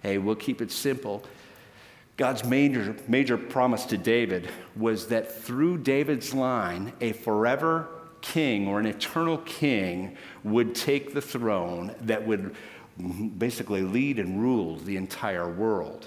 Hey, 0.02 0.16
we'll 0.16 0.36
keep 0.36 0.62
it 0.62 0.72
simple. 0.72 1.22
God's 2.16 2.44
major, 2.44 2.96
major 3.08 3.36
promise 3.36 3.84
to 3.86 3.98
David 3.98 4.48
was 4.74 5.08
that 5.08 5.30
through 5.30 5.78
David's 5.78 6.32
line, 6.32 6.94
a 7.02 7.12
forever 7.12 7.88
king 8.22 8.66
or 8.68 8.80
an 8.80 8.86
eternal 8.86 9.38
king 9.38 10.16
would 10.44 10.74
take 10.74 11.12
the 11.12 11.20
throne 11.20 11.94
that 12.00 12.26
would 12.26 12.54
basically 13.38 13.82
lead 13.82 14.18
and 14.18 14.40
rule 14.40 14.76
the 14.76 14.96
entire 14.96 15.50
world, 15.50 16.06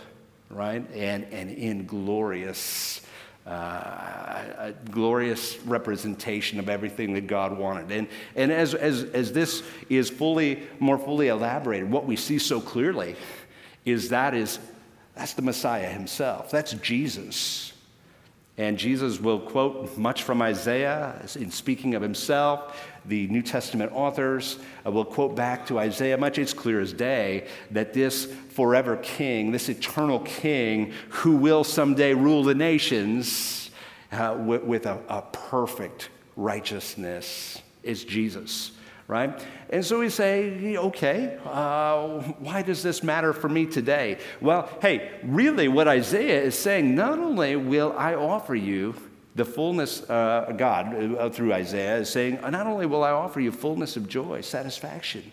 right? 0.50 0.86
And, 0.94 1.26
and 1.26 1.52
in 1.52 1.86
glorious, 1.86 3.02
uh, 3.46 4.72
glorious 4.92 5.60
representation 5.66 6.60
of 6.60 6.70
everything 6.70 7.14
that 7.14 7.28
God 7.28 7.58
wanted. 7.58 7.92
And, 7.92 8.08
and 8.36 8.52
as, 8.52 8.74
as, 8.74 9.04
as 9.04 9.32
this 9.34 9.64
is 9.90 10.10
fully, 10.10 10.64
more 10.80 10.98
fully 10.98 11.28
elaborated, 11.28 11.92
what 11.92 12.06
we 12.06 12.16
see 12.16 12.40
so 12.40 12.62
clearly 12.62 13.16
is 13.84 14.10
that 14.10 14.34
is, 14.34 14.60
that's 15.16 15.34
the 15.34 15.42
Messiah 15.42 15.90
himself. 15.90 16.52
That's 16.52 16.74
Jesus. 16.74 17.74
And 18.58 18.78
Jesus 18.78 19.20
will 19.20 19.40
quote 19.40 19.98
much 19.98 20.24
from 20.24 20.42
Isaiah 20.42 21.22
in 21.36 21.52
speaking 21.52 21.94
of 21.94 22.02
himself. 22.02 22.82
The 23.04 23.28
New 23.28 23.42
Testament 23.42 23.92
authors 23.94 24.60
will 24.86 25.04
quote 25.04 25.36
back 25.36 25.68
to 25.68 25.78
Isaiah 25.78 26.18
much. 26.18 26.40
It's 26.40 26.54
clear 26.54 26.80
as 26.80 26.94
day 26.94 27.48
that 27.72 27.94
this 27.94 28.26
forever 28.50 28.96
king, 28.98 29.52
this 29.52 29.68
eternal 29.68 30.20
king 30.20 30.94
who 31.10 31.36
will 31.36 31.66
someday 31.66 32.14
rule 32.14 32.44
the 32.44 32.56
nations 32.56 33.72
uh, 34.14 34.38
with, 34.40 34.64
with 34.64 34.86
a, 34.86 35.00
a 35.10 35.22
perfect 35.34 36.10
righteousness, 36.38 37.62
is 37.84 38.06
Jesus 38.06 38.72
right? 39.08 39.46
And 39.70 39.86
so 39.86 40.00
we 40.00 40.10
say, 40.10 40.78
okay, 40.78 41.38
uh, 41.46 42.22
why 42.40 42.62
does 42.62 42.82
this 42.82 43.04
matter 43.04 43.34
for 43.34 43.50
me 43.50 43.66
today? 43.66 44.18
Well, 44.42 44.70
hey, 44.82 45.12
really, 45.24 45.68
what 45.68 45.88
Isaiah 45.88 46.42
is 46.42 46.58
saying, 46.58 46.96
not 46.96 47.20
only 47.20 47.56
will 47.56 47.94
I 47.98 48.16
offer 48.16 48.56
you 48.56 48.96
the 49.36 49.46
fullness, 49.46 50.10
uh, 50.10 50.54
God 50.58 50.96
uh, 50.96 51.30
through 51.30 51.54
Isaiah 51.54 51.98
is 51.98 52.10
saying, 52.10 52.40
not 52.42 52.68
only 52.68 52.86
will 52.86 53.04
I 53.04 53.12
offer 53.12 53.40
you 53.40 53.52
fullness 53.52 53.98
of 53.98 54.08
joy, 54.08 54.42
satisfaction, 54.42 55.32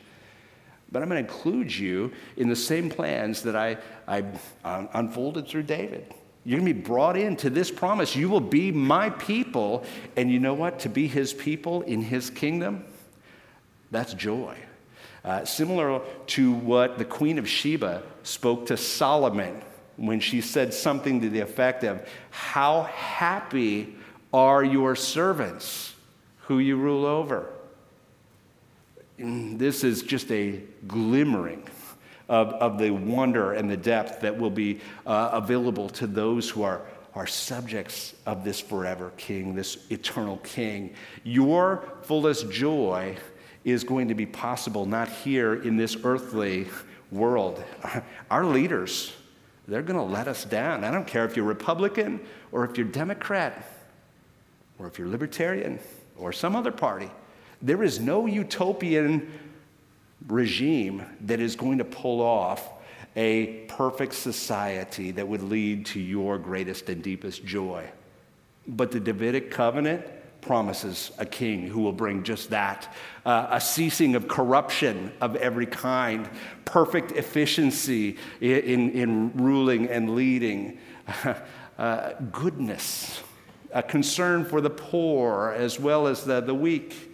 but 0.91 1.01
I'm 1.01 1.09
going 1.09 1.25
to 1.25 1.33
include 1.33 1.75
you 1.75 2.13
in 2.37 2.49
the 2.49 2.57
same 2.57 2.91
plans 2.91 3.43
that 3.43 3.57
I, 3.57 3.79
I 4.07 4.25
uh, 4.65 4.87
unfolded 4.93 5.49
through 5.49 5.63
David. 5.63 6.13
You're 6.45 6.59
going 6.59 6.69
to 6.69 6.75
be 6.75 6.81
brought 6.81 7.17
into 7.17 7.49
this 7.49 7.71
promise. 7.71 8.17
You 8.17 8.29
will 8.29 8.41
be 8.41 8.73
my 8.73 9.11
people. 9.11 9.85
And 10.17 10.31
you 10.31 10.41
know 10.41 10.55
what? 10.55 10.81
To 10.81 10.89
be 10.89 11.07
his 11.07 11.33
people 11.33 11.83
in 11.83 12.03
his 12.03 12.29
kingdom, 12.29 12.85
that's 13.93 14.15
joy. 14.15 14.57
Uh, 15.25 15.45
similar 15.45 16.01
to 16.27 16.53
what 16.53 16.99
the 16.99 17.05
Queen 17.05 17.39
of 17.39 17.49
Sheba 17.49 18.03
spoke 18.25 18.67
to 18.67 18.77
Solomon 18.77 19.63
when 19.97 20.19
she 20.19 20.41
said 20.41 20.75
something 20.75 21.21
to 21.21 21.29
the 21.29 21.41
effect 21.41 21.85
of, 21.85 22.05
How 22.31 22.83
happy 22.85 23.95
are 24.33 24.65
your 24.65 24.97
servants 24.97 25.95
who 26.47 26.59
you 26.59 26.77
rule 26.77 27.05
over? 27.07 27.51
This 29.19 29.85
is 29.85 30.03
just 30.03 30.33
a 30.33 30.61
glimmering 30.89 31.69
of, 32.29 32.49
of 32.55 32.79
the 32.79 32.91
wonder 32.91 33.53
and 33.53 33.71
the 33.71 33.77
depth 33.77 34.23
that 34.23 34.37
will 34.37 34.51
be 34.51 34.81
uh, 35.07 35.31
available 35.35 35.89
to 35.91 36.07
those 36.07 36.49
who 36.49 36.63
are, 36.63 36.81
are 37.15 37.27
subjects 37.27 38.15
of 38.27 38.43
this 38.43 38.59
forever 38.59 39.13
King, 39.19 39.55
this 39.55 39.87
eternal 39.91 40.39
King. 40.39 40.95
Your 41.23 41.85
fullest 42.03 42.51
joy 42.51 43.17
is 43.65 43.85
going 43.85 44.09
to 44.09 44.15
be 44.15 44.27
possible 44.27 44.87
not 44.87 45.09
here 45.09 45.55
in 45.55 45.77
this 45.77 45.97
earthly 46.05 46.67
world. 47.11 47.63
Our 48.31 48.45
leaders, 48.45 49.13
they're 49.69 49.83
going 49.83 49.99
to 49.99 50.05
let 50.05 50.29
us 50.29 50.45
down. 50.45 50.85
I 50.85 50.91
don't 50.91 51.07
care 51.07 51.25
if 51.25 51.37
you're 51.37 51.45
Republican 51.45 52.21
or 52.51 52.65
if 52.65 52.77
you're 52.77 52.87
Democrat 52.87 53.65
or 54.79 54.87
if 54.87 54.99
you're 54.99 55.09
Libertarian 55.09 55.79
or 56.17 56.33
some 56.33 56.57
other 56.57 56.73
party. 56.73 57.11
There 57.61 57.83
is 57.83 58.01
no 58.01 58.27
utopian 58.27 59.31
regime 60.27 61.05
that 61.23 61.41
is 61.41 61.55
going 61.57 61.79
to 61.79 61.85
pull 61.85 62.21
off 62.21 62.69
a 63.15 63.65
perfect 63.69 64.15
society 64.15 65.11
that 65.13 65.27
would 65.29 65.43
lead 65.43 65.87
to 65.87 66.01
your 66.01 66.39
greatest 66.39 66.89
and 66.89 67.03
deepest 67.03 67.45
joy. 67.45 67.89
But 68.67 68.91
the 68.91 69.01
Davidic 69.01 69.51
covenant 69.51 70.05
promises 70.43 71.13
a 71.19 71.25
king 71.25 71.67
who 71.67 71.81
will 71.81 71.93
bring 71.93 72.23
just 72.23 72.51
that. 72.51 72.93
Uh, 73.25 73.47
a 73.51 73.61
ceasing 73.61 74.15
of 74.15 74.29
corruption 74.29 75.11
of 75.21 75.37
every 75.37 75.67
kind, 75.67 76.29
perfect 76.67 77.13
efficiency 77.13 78.19
in, 78.41 78.59
in, 78.59 78.91
in 78.91 79.33
ruling 79.37 79.89
and 79.89 80.15
leading, 80.15 80.79
uh, 81.79 82.13
goodness, 82.31 83.23
a 83.73 83.83
concern 83.83 84.45
for 84.45 84.61
the 84.61 84.71
poor 84.71 85.55
as 85.57 85.81
well 85.81 86.07
as 86.07 86.25
the, 86.25 86.41
the 86.41 86.55
weak 86.55 87.12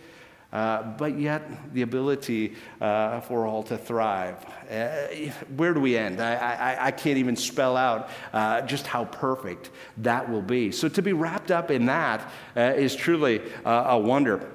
uh, 0.52 0.82
but 0.96 1.18
yet 1.18 1.74
the 1.74 1.82
ability 1.82 2.54
uh, 2.80 3.20
for 3.20 3.46
all 3.46 3.62
to 3.62 3.76
thrive. 3.76 4.37
Uh, 4.70 5.30
where 5.56 5.74
do 5.74 5.80
we 5.80 5.96
end? 5.96 6.22
I, 6.22 6.34
I, 6.34 6.87
I 6.87 6.90
can't 6.90 7.18
even 7.18 7.37
spell 7.37 7.76
out 7.76 8.08
uh, 8.32 8.62
just 8.62 8.87
how 8.87 9.04
perfect 9.04 9.70
that 9.98 10.28
will 10.30 10.42
be. 10.42 10.72
So 10.72 10.88
to 10.88 11.02
be 11.02 11.12
wrapped 11.12 11.50
up 11.50 11.70
in 11.70 11.87
that 11.87 12.32
uh, 12.56 12.61
is 12.76 12.96
truly 12.96 13.42
a 13.64 13.98
wonder. 13.98 14.50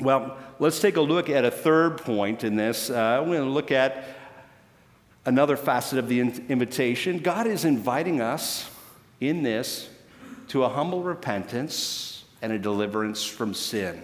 Well, 0.00 0.36
let's 0.58 0.80
take 0.80 0.96
a 0.96 1.00
look 1.00 1.30
at 1.30 1.46
a 1.46 1.50
third 1.50 1.98
point 1.98 2.44
in 2.44 2.56
this. 2.56 2.90
I'm 2.90 3.24
going 3.24 3.42
to 3.42 3.48
look 3.48 3.70
at 3.70 4.04
another 5.24 5.56
facet 5.56 5.98
of 5.98 6.08
the 6.08 6.20
invitation. 6.20 7.20
God 7.20 7.46
is 7.46 7.64
inviting 7.64 8.20
us 8.20 8.68
in 9.20 9.42
this 9.42 9.88
to 10.48 10.64
a 10.64 10.68
humble 10.68 11.02
repentance 11.02 12.24
and 12.42 12.52
a 12.52 12.58
deliverance 12.58 13.24
from 13.24 13.54
sin. 13.54 14.02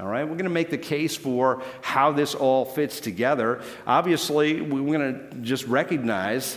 All 0.00 0.06
right, 0.06 0.24
we're 0.24 0.36
going 0.36 0.44
to 0.44 0.50
make 0.50 0.70
the 0.70 0.78
case 0.78 1.14
for 1.14 1.62
how 1.82 2.10
this 2.12 2.34
all 2.34 2.64
fits 2.64 3.00
together. 3.00 3.60
Obviously, 3.86 4.62
we're 4.62 4.98
going 4.98 5.12
to 5.12 5.36
just 5.42 5.66
recognize 5.66 6.56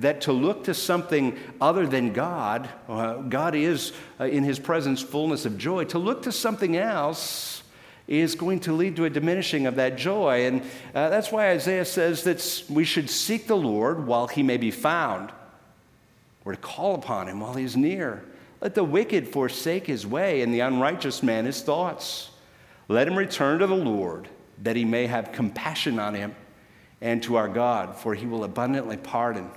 that 0.00 0.22
to 0.22 0.32
look 0.32 0.64
to 0.64 0.74
something 0.74 1.38
other 1.60 1.86
than 1.86 2.12
God, 2.12 2.68
uh, 2.88 3.18
God 3.18 3.54
is 3.54 3.92
uh, 4.18 4.24
in 4.24 4.42
his 4.42 4.58
presence 4.58 5.00
fullness 5.00 5.46
of 5.46 5.56
joy, 5.56 5.84
to 5.84 6.00
look 6.00 6.22
to 6.22 6.32
something 6.32 6.76
else 6.76 7.62
is 8.08 8.34
going 8.34 8.58
to 8.60 8.72
lead 8.72 8.96
to 8.96 9.04
a 9.04 9.10
diminishing 9.10 9.66
of 9.66 9.76
that 9.76 9.96
joy. 9.96 10.46
And 10.46 10.62
uh, 10.96 11.08
that's 11.10 11.30
why 11.30 11.50
Isaiah 11.50 11.84
says 11.84 12.24
that 12.24 12.64
we 12.68 12.82
should 12.82 13.08
seek 13.08 13.46
the 13.46 13.56
Lord 13.56 14.04
while 14.04 14.26
he 14.26 14.42
may 14.42 14.56
be 14.56 14.72
found, 14.72 15.30
or 16.44 16.52
to 16.52 16.58
call 16.58 16.96
upon 16.96 17.28
him 17.28 17.38
while 17.38 17.54
he's 17.54 17.76
near. 17.76 18.24
Let 18.60 18.74
the 18.74 18.84
wicked 18.84 19.28
forsake 19.28 19.86
his 19.86 20.06
way, 20.06 20.40
and 20.40 20.52
the 20.52 20.60
unrighteous 20.60 21.22
man 21.22 21.44
his 21.44 21.62
thoughts. 21.62 22.30
Let 22.88 23.08
him 23.08 23.16
return 23.16 23.58
to 23.58 23.66
the 23.66 23.74
Lord, 23.74 24.28
that 24.62 24.76
he 24.76 24.84
may 24.84 25.06
have 25.06 25.32
compassion 25.32 25.98
on 25.98 26.14
him, 26.14 26.34
and 27.00 27.22
to 27.24 27.36
our 27.36 27.48
God, 27.48 27.96
for 27.96 28.14
he 28.14 28.26
will 28.26 28.44
abundantly 28.44 28.96
pardon. 28.96 29.50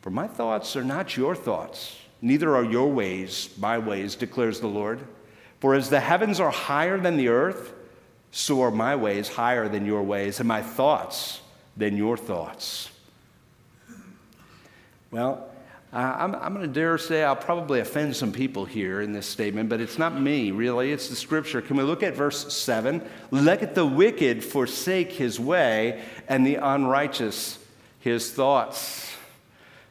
For 0.00 0.10
my 0.10 0.26
thoughts 0.26 0.76
are 0.76 0.84
not 0.84 1.16
your 1.16 1.34
thoughts, 1.34 1.96
neither 2.22 2.56
are 2.56 2.64
your 2.64 2.90
ways 2.90 3.50
my 3.58 3.78
ways, 3.78 4.14
declares 4.14 4.60
the 4.60 4.66
Lord. 4.66 5.06
For 5.60 5.74
as 5.74 5.90
the 5.90 6.00
heavens 6.00 6.40
are 6.40 6.50
higher 6.50 6.98
than 6.98 7.18
the 7.18 7.28
earth, 7.28 7.74
so 8.30 8.62
are 8.62 8.70
my 8.70 8.96
ways 8.96 9.28
higher 9.28 9.68
than 9.68 9.84
your 9.84 10.02
ways, 10.02 10.40
and 10.40 10.48
my 10.48 10.62
thoughts 10.62 11.40
than 11.76 11.96
your 11.96 12.16
thoughts. 12.16 12.90
Well, 15.10 15.49
uh, 15.92 16.16
I'm, 16.18 16.34
I'm 16.36 16.54
going 16.54 16.66
to 16.66 16.72
dare 16.72 16.98
say 16.98 17.24
I'll 17.24 17.34
probably 17.34 17.80
offend 17.80 18.14
some 18.14 18.30
people 18.32 18.64
here 18.64 19.00
in 19.00 19.12
this 19.12 19.26
statement, 19.26 19.68
but 19.68 19.80
it's 19.80 19.98
not 19.98 20.20
me, 20.20 20.52
really. 20.52 20.92
It's 20.92 21.08
the 21.08 21.16
scripture. 21.16 21.60
Can 21.60 21.76
we 21.76 21.82
look 21.82 22.04
at 22.04 22.14
verse 22.14 22.52
7? 22.52 23.02
Let 23.32 23.74
the 23.74 23.84
wicked 23.84 24.44
forsake 24.44 25.10
his 25.10 25.40
way, 25.40 26.02
and 26.28 26.46
the 26.46 26.56
unrighteous 26.56 27.58
his 28.00 28.30
thoughts. 28.30 29.12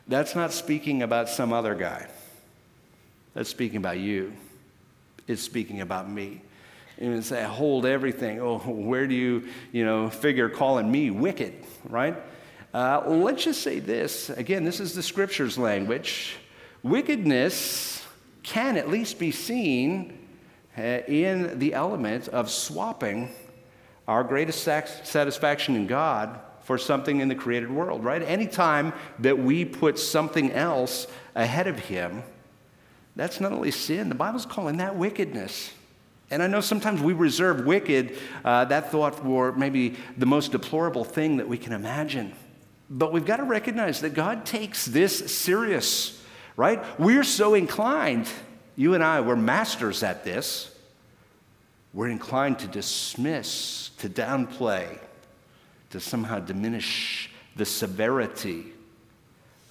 That's 0.07 0.35
not 0.35 0.51
speaking 0.51 1.03
about 1.03 1.29
some 1.29 1.53
other 1.53 1.75
guy. 1.75 2.07
That's 3.33 3.49
speaking 3.49 3.77
about 3.77 3.99
you. 3.99 4.33
It's 5.27 5.41
speaking 5.41 5.81
about 5.81 6.09
me. 6.09 6.41
And 6.97 7.23
say, 7.23 7.43
hold 7.43 7.85
everything. 7.85 8.41
Oh, 8.41 8.57
where 8.57 9.07
do 9.07 9.15
you, 9.15 9.47
you 9.71 9.85
know, 9.85 10.09
figure 10.09 10.49
calling 10.49 10.91
me 10.91 11.11
wicked, 11.11 11.53
right? 11.87 12.15
Uh, 12.73 13.01
let's 13.07 13.43
just 13.43 13.61
say 13.61 13.79
this 13.79 14.29
again, 14.29 14.63
this 14.63 14.79
is 14.79 14.93
the 14.93 15.01
scripture's 15.01 15.57
language. 15.57 16.37
Wickedness 16.83 18.05
can 18.43 18.77
at 18.77 18.89
least 18.89 19.17
be 19.17 19.31
seen 19.31 20.27
uh, 20.77 20.81
in 21.07 21.57
the 21.57 21.73
element 21.73 22.27
of 22.27 22.49
swapping 22.49 23.29
our 24.07 24.23
greatest 24.23 24.63
satisfaction 24.63 25.75
in 25.75 25.87
God 25.87 26.39
for 26.61 26.77
something 26.77 27.19
in 27.19 27.27
the 27.27 27.35
created 27.35 27.71
world, 27.71 28.03
right? 28.03 28.21
Anytime 28.21 28.93
that 29.17 29.37
we 29.37 29.65
put 29.65 29.97
something 29.97 30.51
else 30.51 31.07
ahead 31.33 31.65
of 31.65 31.79
Him, 31.79 32.21
that's 33.15 33.41
not 33.41 33.51
only 33.51 33.71
sin, 33.71 34.09
the 34.09 34.15
Bible's 34.15 34.45
calling 34.45 34.77
that 34.77 34.95
wickedness. 34.95 35.71
And 36.29 36.43
I 36.43 36.47
know 36.47 36.61
sometimes 36.61 37.01
we 37.01 37.13
reserve 37.13 37.65
wicked, 37.65 38.17
uh, 38.45 38.65
that 38.65 38.91
thought, 38.91 39.15
for 39.15 39.51
maybe 39.53 39.95
the 40.17 40.27
most 40.27 40.51
deplorable 40.51 41.03
thing 41.03 41.37
that 41.37 41.47
we 41.47 41.57
can 41.57 41.73
imagine. 41.73 42.33
But 42.89 43.11
we've 43.11 43.25
got 43.25 43.37
to 43.37 43.43
recognize 43.43 44.01
that 44.01 44.13
God 44.13 44.45
takes 44.45 44.85
this 44.85 45.31
serious, 45.31 46.21
right? 46.57 46.83
We're 46.99 47.23
so 47.23 47.53
inclined, 47.53 48.27
you 48.75 48.95
and 48.95 49.03
I, 49.03 49.21
we're 49.21 49.35
masters 49.35 50.01
at 50.01 50.23
this. 50.23 50.75
We're 51.93 52.09
inclined 52.09 52.59
to 52.59 52.67
dismiss, 52.67 53.89
to 53.99 54.09
downplay, 54.09 54.99
to 55.91 55.99
somehow 55.99 56.39
diminish 56.39 57.29
the 57.55 57.65
severity 57.65 58.65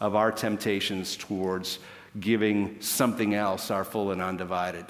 of 0.00 0.14
our 0.14 0.30
temptations 0.30 1.16
towards 1.16 1.78
giving 2.18 2.80
something 2.80 3.34
else 3.34 3.70
our 3.70 3.84
full 3.84 4.10
and 4.10 4.22
undivided. 4.22 4.86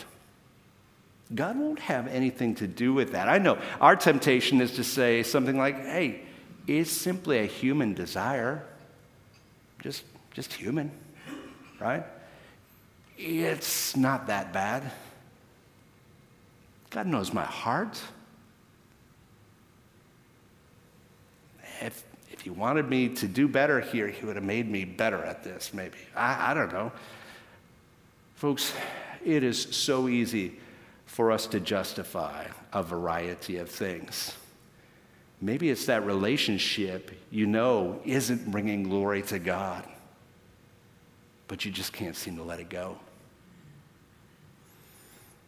God 1.34 1.58
won't 1.58 1.80
have 1.80 2.08
anything 2.08 2.54
to 2.56 2.66
do 2.66 2.94
with 2.94 3.12
that. 3.12 3.28
I 3.28 3.38
know 3.38 3.58
our 3.80 3.96
temptation 3.96 4.60
is 4.60 4.72
to 4.76 4.84
say 4.84 5.22
something 5.22 5.58
like, 5.58 5.84
hey, 5.84 6.22
is 6.68 6.90
simply 6.90 7.38
a 7.38 7.46
human 7.46 7.94
desire, 7.94 8.62
just, 9.82 10.04
just 10.34 10.52
human, 10.52 10.90
right? 11.80 12.04
It's 13.16 13.96
not 13.96 14.26
that 14.26 14.52
bad. 14.52 14.90
God 16.90 17.06
knows 17.06 17.32
my 17.32 17.44
heart. 17.44 18.00
If, 21.80 22.04
if 22.30 22.40
He 22.42 22.50
wanted 22.50 22.88
me 22.88 23.08
to 23.10 23.26
do 23.26 23.48
better 23.48 23.80
here, 23.80 24.08
He 24.08 24.26
would 24.26 24.36
have 24.36 24.44
made 24.44 24.70
me 24.70 24.84
better 24.84 25.24
at 25.24 25.42
this, 25.42 25.72
maybe. 25.72 25.98
I, 26.14 26.50
I 26.50 26.54
don't 26.54 26.72
know. 26.72 26.92
Folks, 28.34 28.72
it 29.24 29.42
is 29.42 29.60
so 29.74 30.08
easy 30.08 30.58
for 31.06 31.32
us 31.32 31.46
to 31.48 31.60
justify 31.60 32.46
a 32.72 32.82
variety 32.82 33.56
of 33.56 33.68
things. 33.68 34.36
Maybe 35.40 35.70
it's 35.70 35.86
that 35.86 36.04
relationship 36.04 37.12
you 37.30 37.46
know 37.46 38.00
isn't 38.04 38.50
bringing 38.50 38.82
glory 38.82 39.22
to 39.22 39.38
God, 39.38 39.84
but 41.46 41.64
you 41.64 41.70
just 41.70 41.92
can't 41.92 42.16
seem 42.16 42.36
to 42.36 42.42
let 42.42 42.58
it 42.58 42.68
go. 42.68 42.98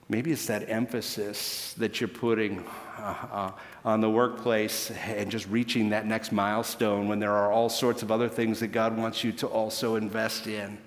Maybe 0.09 0.33
it's 0.33 0.46
that 0.46 0.68
emphasis 0.68 1.72
that 1.74 2.00
you're 2.00 2.09
putting 2.09 2.64
uh, 2.98 3.14
uh, 3.31 3.53
on 3.85 4.00
the 4.00 4.11
workplace 4.11 4.90
and 4.90 5.31
just 5.31 5.46
reaching 5.46 5.90
that 5.90 6.05
next 6.05 6.33
milestone 6.33 7.07
when 7.07 7.20
there 7.20 7.33
are 7.33 7.53
all 7.53 7.68
sorts 7.68 8.03
of 8.03 8.11
other 8.11 8.29
things 8.29 8.59
that 8.59 8.68
God 8.68 8.96
wants 8.96 9.22
you 9.22 9.31
to 9.33 9.46
also 9.46 9.94
invest 9.94 10.48
in. 10.48 10.79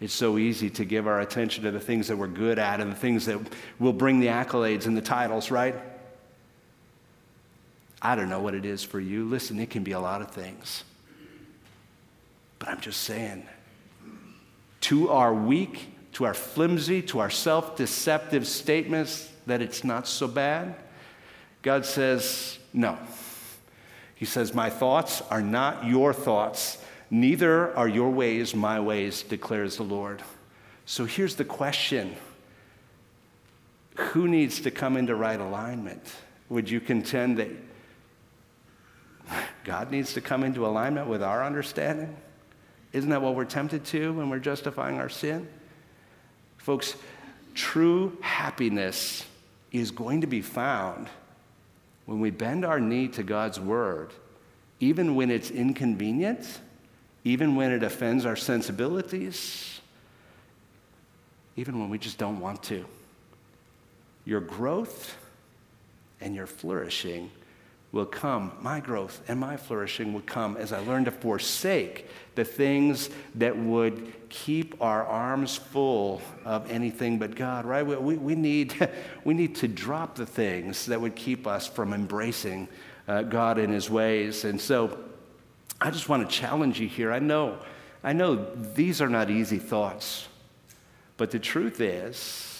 It's 0.00 0.12
so 0.12 0.36
easy 0.36 0.68
to 0.70 0.84
give 0.84 1.06
our 1.06 1.20
attention 1.20 1.62
to 1.62 1.70
the 1.70 1.80
things 1.80 2.08
that 2.08 2.16
we're 2.16 2.26
good 2.26 2.58
at 2.58 2.80
and 2.80 2.90
the 2.90 2.96
things 2.96 3.24
that 3.26 3.38
will 3.78 3.92
bring 3.92 4.18
the 4.18 4.26
accolades 4.26 4.86
and 4.86 4.96
the 4.96 5.00
titles, 5.00 5.50
right? 5.50 5.76
I 8.06 8.14
don't 8.14 8.28
know 8.28 8.38
what 8.38 8.54
it 8.54 8.64
is 8.64 8.84
for 8.84 9.00
you. 9.00 9.24
Listen, 9.24 9.58
it 9.58 9.68
can 9.68 9.82
be 9.82 9.90
a 9.90 9.98
lot 9.98 10.22
of 10.22 10.30
things. 10.30 10.84
But 12.60 12.68
I'm 12.68 12.80
just 12.80 13.00
saying, 13.02 13.44
to 14.82 15.08
our 15.08 15.34
weak, 15.34 15.88
to 16.12 16.24
our 16.24 16.32
flimsy, 16.32 17.02
to 17.02 17.18
our 17.18 17.30
self 17.30 17.76
deceptive 17.76 18.46
statements 18.46 19.28
that 19.48 19.60
it's 19.60 19.82
not 19.82 20.06
so 20.06 20.28
bad, 20.28 20.76
God 21.62 21.84
says, 21.84 22.60
no. 22.72 22.96
He 24.14 24.24
says, 24.24 24.54
My 24.54 24.70
thoughts 24.70 25.20
are 25.22 25.42
not 25.42 25.84
your 25.84 26.14
thoughts, 26.14 26.78
neither 27.10 27.76
are 27.76 27.88
your 27.88 28.10
ways 28.10 28.54
my 28.54 28.78
ways, 28.78 29.24
declares 29.24 29.78
the 29.78 29.82
Lord. 29.82 30.22
So 30.84 31.06
here's 31.06 31.34
the 31.34 31.44
question 31.44 32.14
Who 33.96 34.28
needs 34.28 34.60
to 34.60 34.70
come 34.70 34.96
into 34.96 35.16
right 35.16 35.40
alignment? 35.40 36.04
Would 36.48 36.70
you 36.70 36.78
contend 36.78 37.38
that 37.38 37.50
God 39.64 39.90
needs 39.90 40.14
to 40.14 40.20
come 40.20 40.44
into 40.44 40.66
alignment 40.66 41.08
with 41.08 41.22
our 41.22 41.44
understanding? 41.44 42.16
Isn't 42.92 43.10
that 43.10 43.20
what 43.20 43.34
we're 43.34 43.44
tempted 43.44 43.84
to 43.86 44.12
when 44.12 44.30
we're 44.30 44.38
justifying 44.38 44.98
our 44.98 45.08
sin? 45.08 45.48
Folks, 46.58 46.96
true 47.54 48.16
happiness 48.20 49.24
is 49.72 49.90
going 49.90 50.20
to 50.22 50.26
be 50.26 50.40
found 50.40 51.08
when 52.06 52.20
we 52.20 52.30
bend 52.30 52.64
our 52.64 52.80
knee 52.80 53.08
to 53.08 53.22
God's 53.22 53.58
word, 53.58 54.10
even 54.80 55.14
when 55.16 55.30
it's 55.30 55.50
inconvenient, 55.50 56.60
even 57.24 57.56
when 57.56 57.72
it 57.72 57.82
offends 57.82 58.24
our 58.24 58.36
sensibilities, 58.36 59.80
even 61.56 61.80
when 61.80 61.90
we 61.90 61.98
just 61.98 62.18
don't 62.18 62.38
want 62.38 62.62
to. 62.62 62.84
Your 64.24 64.40
growth 64.40 65.16
and 66.20 66.34
your 66.34 66.46
flourishing 66.46 67.30
will 67.96 68.06
come, 68.06 68.52
my 68.60 68.78
growth 68.78 69.22
and 69.26 69.40
my 69.40 69.56
flourishing 69.56 70.12
will 70.12 70.20
come 70.20 70.56
as 70.56 70.72
I 70.72 70.78
learn 70.80 71.06
to 71.06 71.10
forsake 71.10 72.06
the 72.36 72.44
things 72.44 73.10
that 73.34 73.56
would 73.56 74.12
keep 74.28 74.80
our 74.82 75.04
arms 75.04 75.56
full 75.56 76.20
of 76.44 76.70
anything 76.70 77.18
but 77.18 77.34
God, 77.34 77.64
right? 77.64 77.84
We, 77.84 78.16
we, 78.16 78.34
need, 78.34 78.88
we 79.24 79.34
need 79.34 79.56
to 79.56 79.68
drop 79.68 80.14
the 80.14 80.26
things 80.26 80.86
that 80.86 81.00
would 81.00 81.16
keep 81.16 81.46
us 81.46 81.66
from 81.66 81.92
embracing 81.92 82.68
uh, 83.08 83.22
God 83.22 83.58
in 83.58 83.70
His 83.70 83.90
ways. 83.90 84.44
And 84.44 84.60
so 84.60 84.98
I 85.80 85.90
just 85.90 86.08
want 86.08 86.28
to 86.28 86.36
challenge 86.36 86.78
you 86.78 86.88
here. 86.88 87.12
I 87.12 87.18
know, 87.18 87.58
I 88.04 88.12
know 88.12 88.36
these 88.54 89.00
are 89.00 89.08
not 89.08 89.30
easy 89.30 89.58
thoughts, 89.58 90.28
but 91.16 91.30
the 91.30 91.38
truth 91.38 91.80
is, 91.80 92.55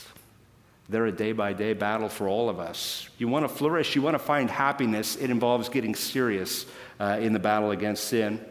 they're 0.88 1.07
a 1.07 1.12
day 1.12 1.33
by 1.33 1.53
day 1.53 1.72
battle 1.72 2.09
for 2.09 2.29
all 2.29 2.49
of 2.49 2.59
us. 2.59 3.09
You 3.18 3.29
want 3.29 3.44
to 3.44 3.49
flourish, 3.49 3.96
you 3.96 4.03
want 4.03 4.14
to 4.14 4.20
find 4.20 4.49
happiness, 4.51 5.16
it 5.16 5.31
involves 5.31 5.68
getting 5.68 5.94
serious 5.94 6.66
uh, 7.01 7.18
in 7.20 7.33
the 7.33 7.38
battle 7.38 7.72
against 7.72 8.05
sin. 8.05 8.44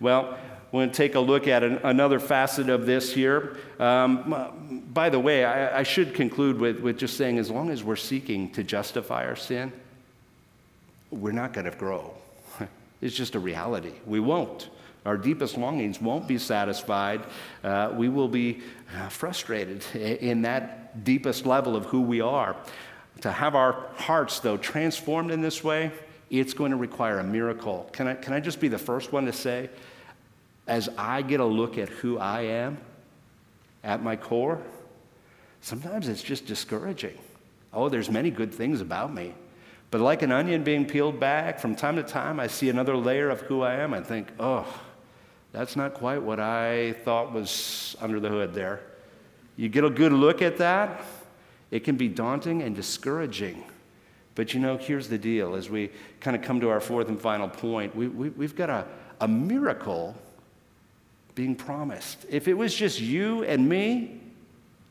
Well, 0.00 0.38
we're 0.72 0.80
going 0.80 0.90
to 0.90 0.96
take 0.96 1.14
a 1.14 1.20
look 1.20 1.46
at 1.46 1.62
an, 1.62 1.78
another 1.84 2.18
facet 2.18 2.68
of 2.68 2.86
this 2.86 3.12
here. 3.12 3.56
Um, 3.78 4.84
by 4.92 5.10
the 5.10 5.20
way, 5.20 5.44
I, 5.44 5.80
I 5.80 5.82
should 5.84 6.14
conclude 6.14 6.58
with, 6.58 6.80
with 6.80 6.98
just 6.98 7.16
saying 7.16 7.38
as 7.38 7.50
long 7.50 7.70
as 7.70 7.84
we're 7.84 7.96
seeking 7.96 8.50
to 8.52 8.64
justify 8.64 9.26
our 9.26 9.36
sin, 9.36 9.72
we're 11.10 11.32
not 11.32 11.52
going 11.52 11.70
to 11.70 11.76
grow. 11.76 12.14
It's 13.02 13.14
just 13.14 13.34
a 13.34 13.38
reality. 13.38 13.92
We 14.06 14.20
won't. 14.20 14.70
Our 15.06 15.16
deepest 15.16 15.56
longings 15.56 16.00
won't 16.00 16.26
be 16.26 16.36
satisfied. 16.36 17.22
Uh, 17.62 17.92
we 17.94 18.08
will 18.08 18.28
be 18.28 18.60
uh, 18.94 19.08
frustrated 19.08 19.84
in 19.94 20.42
that 20.42 21.04
deepest 21.04 21.46
level 21.46 21.76
of 21.76 21.86
who 21.86 22.02
we 22.02 22.20
are. 22.20 22.56
To 23.20 23.30
have 23.30 23.54
our 23.54 23.86
hearts, 23.94 24.40
though, 24.40 24.56
transformed 24.56 25.30
in 25.30 25.40
this 25.40 25.62
way, 25.62 25.92
it's 26.28 26.54
going 26.54 26.72
to 26.72 26.76
require 26.76 27.20
a 27.20 27.24
miracle. 27.24 27.88
Can 27.92 28.08
I, 28.08 28.14
can 28.14 28.32
I 28.34 28.40
just 28.40 28.60
be 28.60 28.68
the 28.68 28.78
first 28.78 29.12
one 29.12 29.26
to 29.26 29.32
say, 29.32 29.70
as 30.66 30.88
I 30.98 31.22
get 31.22 31.38
a 31.38 31.44
look 31.44 31.78
at 31.78 31.88
who 31.88 32.18
I 32.18 32.42
am 32.42 32.78
at 33.84 34.02
my 34.02 34.16
core, 34.16 34.60
sometimes 35.60 36.08
it's 36.08 36.22
just 36.22 36.46
discouraging. 36.46 37.16
Oh, 37.72 37.88
there's 37.88 38.10
many 38.10 38.30
good 38.30 38.52
things 38.52 38.80
about 38.80 39.14
me. 39.14 39.34
But 39.92 40.00
like 40.00 40.22
an 40.22 40.32
onion 40.32 40.64
being 40.64 40.84
peeled 40.84 41.20
back, 41.20 41.60
from 41.60 41.76
time 41.76 41.94
to 41.94 42.02
time 42.02 42.40
I 42.40 42.48
see 42.48 42.68
another 42.68 42.96
layer 42.96 43.30
of 43.30 43.42
who 43.42 43.62
I 43.62 43.74
am 43.74 43.94
and 43.94 44.04
think, 44.04 44.28
oh, 44.40 44.66
that's 45.56 45.74
not 45.74 45.94
quite 45.94 46.20
what 46.20 46.38
I 46.38 46.92
thought 47.06 47.32
was 47.32 47.96
under 47.98 48.20
the 48.20 48.28
hood 48.28 48.52
there. 48.52 48.80
You 49.56 49.70
get 49.70 49.84
a 49.84 49.90
good 49.90 50.12
look 50.12 50.42
at 50.42 50.58
that, 50.58 51.02
it 51.70 51.82
can 51.82 51.96
be 51.96 52.08
daunting 52.08 52.60
and 52.60 52.76
discouraging. 52.76 53.64
But 54.34 54.52
you 54.52 54.60
know, 54.60 54.76
here's 54.76 55.08
the 55.08 55.16
deal 55.16 55.54
as 55.54 55.70
we 55.70 55.92
kind 56.20 56.36
of 56.36 56.42
come 56.42 56.60
to 56.60 56.68
our 56.68 56.78
fourth 56.78 57.08
and 57.08 57.18
final 57.18 57.48
point, 57.48 57.96
we, 57.96 58.06
we, 58.06 58.28
we've 58.28 58.54
got 58.54 58.68
a, 58.68 58.86
a 59.22 59.26
miracle 59.26 60.14
being 61.34 61.54
promised. 61.54 62.26
If 62.28 62.48
it 62.48 62.54
was 62.54 62.74
just 62.74 63.00
you 63.00 63.42
and 63.44 63.66
me, 63.66 64.20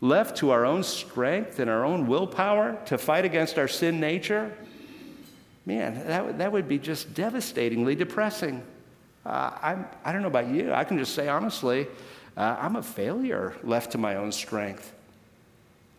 left 0.01 0.37
to 0.37 0.49
our 0.49 0.65
own 0.65 0.81
strength 0.81 1.59
and 1.59 1.69
our 1.69 1.85
own 1.85 2.07
willpower 2.07 2.81
to 2.87 2.97
fight 2.97 3.23
against 3.23 3.59
our 3.59 3.67
sin 3.67 3.99
nature, 3.99 4.51
man, 5.63 6.07
that, 6.07 6.39
that 6.39 6.51
would 6.51 6.67
be 6.67 6.79
just 6.79 7.13
devastatingly 7.13 7.93
depressing. 7.93 8.63
Uh, 9.25 9.51
I'm, 9.61 9.87
I 10.03 10.11
don't 10.11 10.21
know 10.21 10.27
about 10.27 10.47
you. 10.47 10.73
I 10.73 10.83
can 10.83 10.97
just 10.97 11.15
say 11.15 11.27
honestly, 11.27 11.87
uh, 12.37 12.57
I'm 12.59 12.75
a 12.75 12.83
failure 12.83 13.55
left 13.63 13.93
to 13.93 13.97
my 13.97 14.15
own 14.15 14.31
strength. 14.31 14.93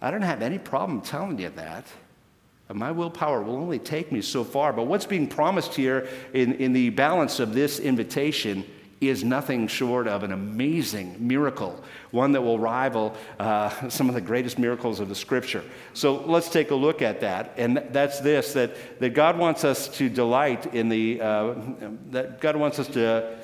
I 0.01 0.11
don't 0.11 0.23
have 0.23 0.43
any 0.43 0.59
problem 0.59 1.01
telling 1.01 1.39
you 1.39 1.51
that. 1.51 1.87
My 2.73 2.91
willpower 2.91 3.43
will 3.43 3.57
only 3.57 3.79
take 3.79 4.11
me 4.11 4.21
so 4.21 4.43
far. 4.43 4.73
But 4.73 4.87
what's 4.87 5.07
being 5.07 5.29
promised 5.29 5.75
here 5.75 6.09
in, 6.33 6.55
in 6.55 6.73
the 6.73 6.91
balance 6.91 7.39
of 7.39 7.55
this 7.55 7.79
invitation 7.79 8.65
is 9.01 9.23
nothing 9.23 9.69
short 9.69 10.09
of 10.09 10.23
an 10.23 10.33
amazing 10.33 11.17
miracle, 11.19 11.83
one 12.11 12.33
that 12.33 12.41
will 12.41 12.59
rival 12.59 13.15
uh, 13.39 13.89
some 13.89 14.09
of 14.09 14.15
the 14.15 14.21
greatest 14.21 14.59
miracles 14.59 15.01
of 15.01 15.09
the 15.09 15.15
scripture. 15.15 15.63
So 15.93 16.17
let's 16.25 16.49
take 16.49 16.71
a 16.71 16.75
look 16.75 17.03
at 17.03 17.21
that. 17.21 17.55
And 17.57 17.85
that's 17.91 18.21
this 18.21 18.53
that, 18.55 19.01
that 19.01 19.11
God 19.11 19.39
wants 19.39 19.65
us 19.65 19.89
to 19.97 20.09
delight 20.09 20.75
in 20.75 20.89
the, 20.89 21.21
uh, 21.21 21.55
that 22.11 22.41
God 22.41 22.57
wants 22.57 22.79
us 22.79 22.89
to 22.89 23.37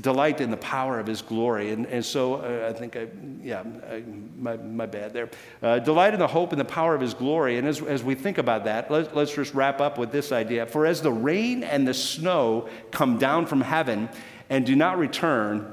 delight 0.00 0.40
in 0.40 0.50
the 0.50 0.56
power 0.56 1.00
of 1.00 1.06
his 1.06 1.20
glory. 1.20 1.70
And, 1.70 1.86
and 1.86 2.04
so 2.04 2.36
uh, 2.36 2.68
I 2.68 2.78
think, 2.78 2.96
I, 2.96 3.08
yeah, 3.42 3.64
I, 3.90 4.02
my, 4.38 4.56
my 4.56 4.86
bad 4.86 5.12
there. 5.12 5.30
Uh, 5.62 5.78
delight 5.80 6.14
in 6.14 6.20
the 6.20 6.28
hope 6.28 6.52
and 6.52 6.60
the 6.60 6.64
power 6.64 6.94
of 6.94 7.00
his 7.00 7.14
glory. 7.14 7.58
And 7.58 7.66
as, 7.66 7.82
as 7.82 8.02
we 8.02 8.14
think 8.14 8.38
about 8.38 8.64
that, 8.64 8.90
let's, 8.90 9.12
let's 9.14 9.34
just 9.34 9.52
wrap 9.52 9.80
up 9.80 9.98
with 9.98 10.12
this 10.12 10.30
idea. 10.30 10.66
For 10.66 10.86
as 10.86 11.02
the 11.02 11.12
rain 11.12 11.64
and 11.64 11.86
the 11.86 11.94
snow 11.94 12.68
come 12.92 13.18
down 13.18 13.46
from 13.46 13.60
heaven, 13.60 14.08
and 14.50 14.66
do 14.66 14.76
not 14.76 14.98
return, 14.98 15.72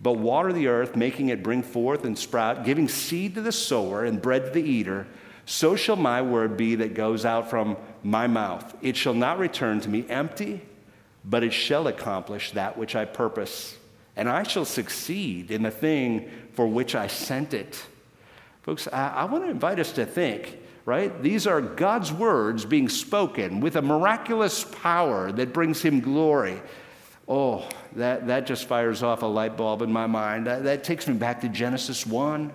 but 0.00 0.12
water 0.12 0.52
the 0.52 0.68
earth, 0.68 0.94
making 0.94 1.30
it 1.30 1.42
bring 1.42 1.62
forth 1.62 2.04
and 2.04 2.16
sprout, 2.16 2.64
giving 2.64 2.88
seed 2.88 3.34
to 3.34 3.40
the 3.40 3.50
sower 3.50 4.04
and 4.04 4.22
bread 4.22 4.44
to 4.44 4.50
the 4.50 4.62
eater, 4.62 5.06
so 5.46 5.74
shall 5.74 5.96
my 5.96 6.22
word 6.22 6.56
be 6.56 6.76
that 6.76 6.94
goes 6.94 7.24
out 7.24 7.50
from 7.50 7.76
my 8.04 8.28
mouth. 8.28 8.76
It 8.82 8.96
shall 8.96 9.14
not 9.14 9.38
return 9.40 9.80
to 9.80 9.88
me 9.88 10.04
empty, 10.08 10.60
but 11.24 11.42
it 11.42 11.52
shall 11.52 11.88
accomplish 11.88 12.52
that 12.52 12.76
which 12.76 12.94
I 12.94 13.06
purpose, 13.06 13.76
and 14.14 14.28
I 14.28 14.44
shall 14.44 14.64
succeed 14.64 15.50
in 15.50 15.62
the 15.62 15.70
thing 15.70 16.30
for 16.52 16.68
which 16.68 16.94
I 16.94 17.08
sent 17.08 17.54
it. 17.54 17.84
Folks, 18.62 18.86
I, 18.92 19.08
I 19.08 19.24
want 19.24 19.44
to 19.44 19.50
invite 19.50 19.80
us 19.80 19.90
to 19.92 20.06
think 20.06 20.58
right? 20.84 21.22
These 21.22 21.46
are 21.46 21.60
God's 21.60 22.12
words 22.12 22.64
being 22.64 22.88
spoken 22.88 23.60
with 23.60 23.76
a 23.76 23.82
miraculous 23.82 24.64
power 24.64 25.30
that 25.32 25.52
brings 25.52 25.82
him 25.82 26.00
glory. 26.00 26.60
Oh, 27.28 27.68
that, 27.96 28.26
that 28.26 28.46
just 28.46 28.66
fires 28.66 29.02
off 29.02 29.22
a 29.22 29.26
light 29.26 29.56
bulb 29.56 29.82
in 29.82 29.92
my 29.92 30.06
mind. 30.06 30.46
That, 30.46 30.64
that 30.64 30.84
takes 30.84 31.06
me 31.06 31.14
back 31.14 31.40
to 31.42 31.48
Genesis 31.48 32.06
1, 32.06 32.52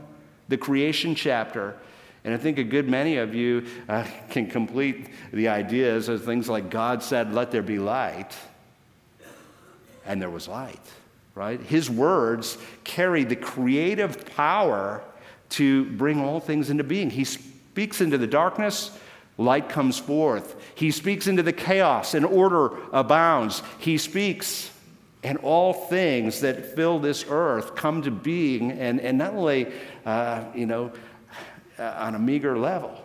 the 0.50 0.58
creation 0.58 1.16
chapter. 1.16 1.78
And 2.24 2.34
I 2.34 2.38
think 2.38 2.58
a 2.58 2.64
good 2.64 2.90
many 2.90 3.18
of 3.18 3.34
you 3.34 3.66
uh, 3.88 4.06
can 4.30 4.48
complete 4.48 5.08
the 5.32 5.48
ideas 5.48 6.10
of 6.10 6.26
things 6.26 6.50
like 6.50 6.70
God 6.70 7.02
said, 7.02 7.34
Let 7.34 7.52
there 7.52 7.62
be 7.62 7.80
light. 7.80 8.36
And 10.06 10.22
there 10.22 10.30
was 10.30 10.48
light, 10.48 10.82
right? 11.36 11.60
His 11.60 11.90
words 11.90 12.58
carry 12.84 13.24
the 13.24 13.36
creative 13.36 14.26
power 14.36 15.04
to 15.50 15.86
bring 15.92 16.22
all 16.22 16.40
things 16.40 16.70
into 16.70 16.84
being. 16.84 17.10
He 17.10 17.24
speaks 17.24 18.02
into 18.02 18.18
the 18.18 18.28
darkness, 18.28 18.98
light 19.38 19.70
comes 19.70 19.98
forth. 20.00 20.56
He 20.76 20.92
speaks 20.92 21.28
into 21.28 21.44
the 21.44 21.54
chaos 21.54 22.14
and 22.14 22.26
order 22.26 22.72
abounds. 22.92 23.62
He 23.80 23.98
speaks, 23.98 24.72
and 25.24 25.38
all 25.40 25.74
things 25.74 26.42
that 26.42 26.76
fill 26.76 27.00
this 27.00 27.26
earth 27.30 27.76
come 27.76 28.02
to 28.04 28.12
being, 28.12 28.72
and, 28.72 29.00
and 29.00 29.18
not 29.18 29.34
only, 29.34 29.72
uh, 30.06 30.46
you 30.56 30.66
know, 30.66 30.92
uh, 31.78 31.96
on 31.98 32.16
a 32.16 32.20
meager 32.20 32.58
level, 32.58 33.04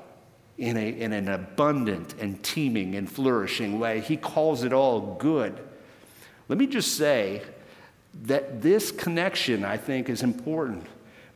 in, 0.58 0.76
a, 0.76 0.88
in 0.88 1.12
an 1.12 1.28
abundant 1.28 2.14
and 2.20 2.42
teeming 2.42 2.94
and 2.94 3.10
flourishing 3.10 3.78
way. 3.78 4.00
He 4.00 4.16
calls 4.16 4.64
it 4.64 4.72
all 4.72 5.16
good. 5.18 5.58
Let 6.48 6.58
me 6.58 6.66
just 6.66 6.96
say 6.96 7.42
that 8.24 8.62
this 8.62 8.90
connection, 8.90 9.64
I 9.64 9.76
think, 9.76 10.08
is 10.08 10.22
important 10.22 10.86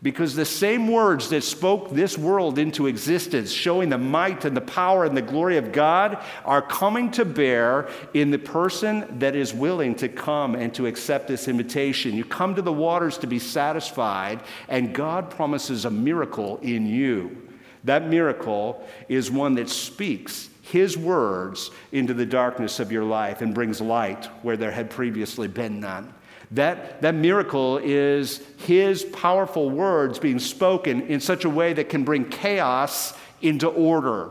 because 0.03 0.34
the 0.34 0.44
same 0.44 0.88
words 0.88 1.30
that 1.30 1.42
spoke 1.42 1.90
this 1.90 2.18
world 2.18 2.59
into 2.59 2.86
existence, 2.86 3.51
showing 3.51 3.88
the 3.88 3.99
might 3.99 4.44
and 4.44 4.57
the 4.57 4.61
power 4.61 5.05
and 5.05 5.16
the 5.16 5.22
glory 5.22 5.57
of 5.57 5.72
God, 5.72 6.22
are 6.44 6.61
coming 6.61 7.11
to 7.12 7.24
bear 7.24 7.88
in 8.12 8.30
the 8.30 8.38
person 8.38 9.18
that 9.18 9.34
is 9.34 9.55
willing 9.55 9.94
to 9.97 10.09
come 10.09 10.55
and 10.55 10.74
to 10.74 10.86
accept 10.86 11.28
this 11.28 11.49
invitation. 11.49 12.14
You 12.14 12.24
come 12.24 12.55
to 12.55 12.62
the 12.62 12.72
waters 12.72 13.16
to 13.18 13.26
be 13.26 13.38
satisfied, 13.38 14.40
and 14.68 14.94
God 14.94 15.30
promises 15.30 15.86
a 15.86 15.90
miracle 15.90 16.59
in 16.59 16.86
you 16.86 17.47
That 17.86 18.09
miracle 18.09 18.84
is 19.09 19.30
one 19.30 19.55
that 19.55 19.68
speaks 19.70 20.51
his 20.61 20.99
words 20.99 21.70
into 21.92 22.14
the 22.14 22.26
darkness 22.26 22.80
of 22.80 22.90
your 22.90 23.05
life 23.05 23.42
and 23.42 23.55
brings 23.55 23.80
light 23.80 24.24
where 24.42 24.57
there 24.57 24.72
had 24.72 24.90
previously 24.90 25.47
been 25.47 25.78
none. 25.78 26.12
That, 26.53 27.03
that 27.03 27.14
miracle 27.14 27.78
is 27.78 28.40
his 28.59 29.05
powerful 29.05 29.70
words 29.70 30.18
being 30.18 30.38
spoken 30.38 31.03
in 31.09 31.20
such 31.20 31.44
a 31.44 31.51
way 31.51 31.72
that 31.72 31.88
can 31.88 32.05
bring 32.05 32.28
chaos 32.28 33.14
into 33.42 33.68
order, 33.68 34.30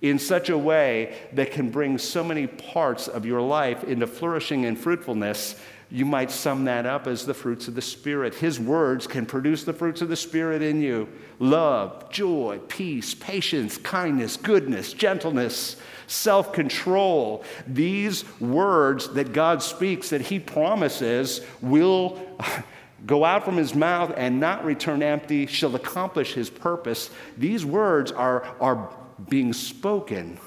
in 0.00 0.18
such 0.18 0.48
a 0.50 0.58
way 0.58 1.16
that 1.32 1.50
can 1.50 1.70
bring 1.70 1.98
so 1.98 2.22
many 2.22 2.46
parts 2.46 3.08
of 3.08 3.26
your 3.26 3.40
life 3.40 3.84
into 3.84 4.06
flourishing 4.06 4.64
and 4.66 4.78
fruitfulness 4.78 5.56
you 5.92 6.06
might 6.06 6.30
sum 6.30 6.64
that 6.64 6.86
up 6.86 7.06
as 7.06 7.26
the 7.26 7.34
fruits 7.34 7.68
of 7.68 7.74
the 7.74 7.82
Spirit. 7.82 8.34
His 8.34 8.58
words 8.58 9.06
can 9.06 9.26
produce 9.26 9.64
the 9.64 9.74
fruits 9.74 10.00
of 10.00 10.08
the 10.08 10.16
Spirit 10.16 10.62
in 10.62 10.80
you 10.80 11.06
love, 11.38 12.10
joy, 12.10 12.60
peace, 12.68 13.14
patience, 13.14 13.76
kindness, 13.76 14.38
goodness, 14.38 14.94
gentleness, 14.94 15.76
self 16.06 16.52
control. 16.52 17.44
These 17.66 18.24
words 18.40 19.08
that 19.10 19.32
God 19.32 19.62
speaks, 19.62 20.10
that 20.10 20.20
He 20.20 20.38
promises, 20.38 21.40
will 21.60 22.18
go 23.06 23.24
out 23.24 23.44
from 23.44 23.56
His 23.56 23.74
mouth 23.74 24.12
and 24.16 24.40
not 24.40 24.64
return 24.64 25.02
empty, 25.02 25.46
shall 25.46 25.74
accomplish 25.74 26.34
His 26.34 26.50
purpose. 26.50 27.10
These 27.36 27.64
words 27.64 28.12
are, 28.12 28.44
are 28.60 28.90
being 29.28 29.52
spoken 29.52 30.38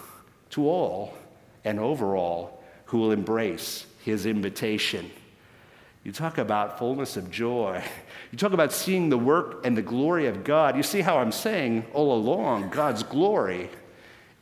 to 0.52 0.68
all 0.68 1.14
and 1.64 1.80
over 1.80 2.16
all 2.16 2.64
who 2.86 3.00
will 3.00 3.12
embrace 3.12 3.86
His 4.04 4.26
invitation. 4.26 5.12
You 6.06 6.12
talk 6.12 6.38
about 6.38 6.78
fullness 6.78 7.18
of 7.18 7.32
joy. 7.32 7.84
You 8.32 8.38
talk 8.38 8.54
about 8.54 8.72
seeing 8.72 9.10
the 9.10 9.18
work 9.18 9.66
and 9.66 9.76
the 9.76 9.82
glory 9.82 10.28
of 10.28 10.44
God. 10.44 10.78
You 10.78 10.84
see 10.84 11.02
how 11.02 11.18
I'm 11.18 11.32
saying 11.32 11.84
all 11.94 12.16
along 12.16 12.70
God's 12.70 13.02
glory 13.02 13.72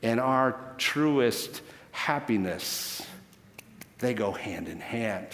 and 0.04 0.20
our 0.20 0.60
truest 0.78 1.62
happiness, 1.92 3.02
they 4.00 4.14
go 4.14 4.32
hand 4.32 4.68
in 4.68 4.80
hand. 4.80 5.28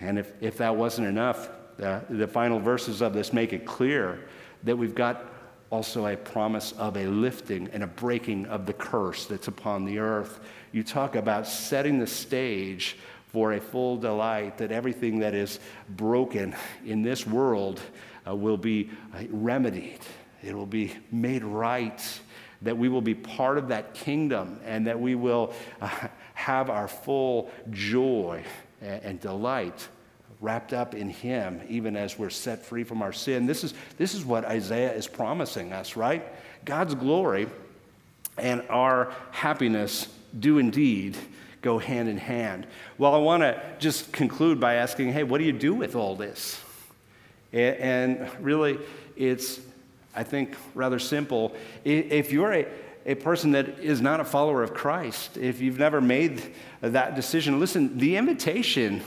And 0.00 0.18
if, 0.18 0.32
if 0.40 0.58
that 0.58 0.76
wasn't 0.76 1.08
enough, 1.08 1.48
the, 1.76 2.02
the 2.10 2.28
final 2.28 2.60
verses 2.60 3.00
of 3.00 3.14
this 3.14 3.32
make 3.32 3.52
it 3.52 3.66
clear 3.66 4.20
that 4.64 4.76
we've 4.76 4.94
got 4.94 5.24
also 5.70 6.06
a 6.06 6.16
promise 6.16 6.72
of 6.72 6.96
a 6.96 7.06
lifting 7.06 7.68
and 7.72 7.82
a 7.82 7.86
breaking 7.86 8.44
of 8.46 8.66
the 8.66 8.72
curse 8.72 9.26
that's 9.26 9.48
upon 9.48 9.84
the 9.84 9.98
earth. 9.98 10.40
You 10.72 10.82
talk 10.82 11.16
about 11.16 11.46
setting 11.46 11.98
the 11.98 12.06
stage 12.06 12.98
for 13.32 13.52
a 13.52 13.60
full 13.60 13.96
delight 13.96 14.58
that 14.58 14.72
everything 14.72 15.20
that 15.20 15.34
is 15.34 15.60
broken 15.90 16.54
in 16.84 17.02
this 17.02 17.26
world 17.26 17.80
uh, 18.26 18.34
will 18.34 18.56
be 18.56 18.90
uh, 19.14 19.22
remedied, 19.30 20.00
it 20.42 20.54
will 20.54 20.66
be 20.66 20.92
made 21.12 21.44
right, 21.44 22.20
that 22.62 22.76
we 22.76 22.88
will 22.88 23.00
be 23.00 23.14
part 23.14 23.58
of 23.58 23.68
that 23.68 23.94
kingdom, 23.94 24.60
and 24.64 24.86
that 24.86 25.00
we 25.00 25.14
will 25.14 25.52
uh, 25.80 25.88
have 26.34 26.70
our 26.70 26.88
full 26.88 27.50
joy 27.70 28.42
and, 28.80 29.02
and 29.02 29.20
delight 29.20 29.88
wrapped 30.40 30.72
up 30.72 30.94
in 30.94 31.10
him 31.10 31.60
even 31.68 31.96
as 31.96 32.18
we're 32.18 32.30
set 32.30 32.64
free 32.64 32.82
from 32.82 33.02
our 33.02 33.12
sin 33.12 33.44
this 33.44 33.62
is, 33.62 33.74
this 33.98 34.14
is 34.14 34.24
what 34.24 34.42
isaiah 34.46 34.90
is 34.90 35.06
promising 35.06 35.70
us 35.70 35.96
right 35.96 36.32
god's 36.64 36.94
glory 36.94 37.46
and 38.38 38.62
our 38.70 39.12
happiness 39.32 40.08
do 40.38 40.56
indeed 40.56 41.14
go 41.62 41.78
hand 41.78 42.08
in 42.08 42.16
hand. 42.16 42.66
Well, 42.98 43.14
I 43.14 43.18
want 43.18 43.42
to 43.42 43.60
just 43.78 44.12
conclude 44.12 44.60
by 44.60 44.74
asking 44.74 45.12
hey, 45.12 45.22
what 45.22 45.38
do 45.38 45.44
you 45.44 45.52
do 45.52 45.74
with 45.74 45.94
all 45.94 46.16
this? 46.16 46.60
And 47.52 48.28
really, 48.40 48.78
it's, 49.16 49.60
I 50.14 50.22
think, 50.22 50.56
rather 50.74 50.98
simple. 50.98 51.54
If 51.84 52.32
you're 52.32 52.52
a, 52.52 52.66
a 53.06 53.14
person 53.14 53.52
that 53.52 53.78
is 53.78 54.00
not 54.00 54.20
a 54.20 54.24
follower 54.24 54.62
of 54.62 54.74
Christ, 54.74 55.36
if 55.36 55.60
you've 55.60 55.78
never 55.78 56.00
made 56.00 56.54
that 56.80 57.14
decision, 57.14 57.60
listen, 57.60 57.98
the 57.98 58.16
invitation 58.16 59.02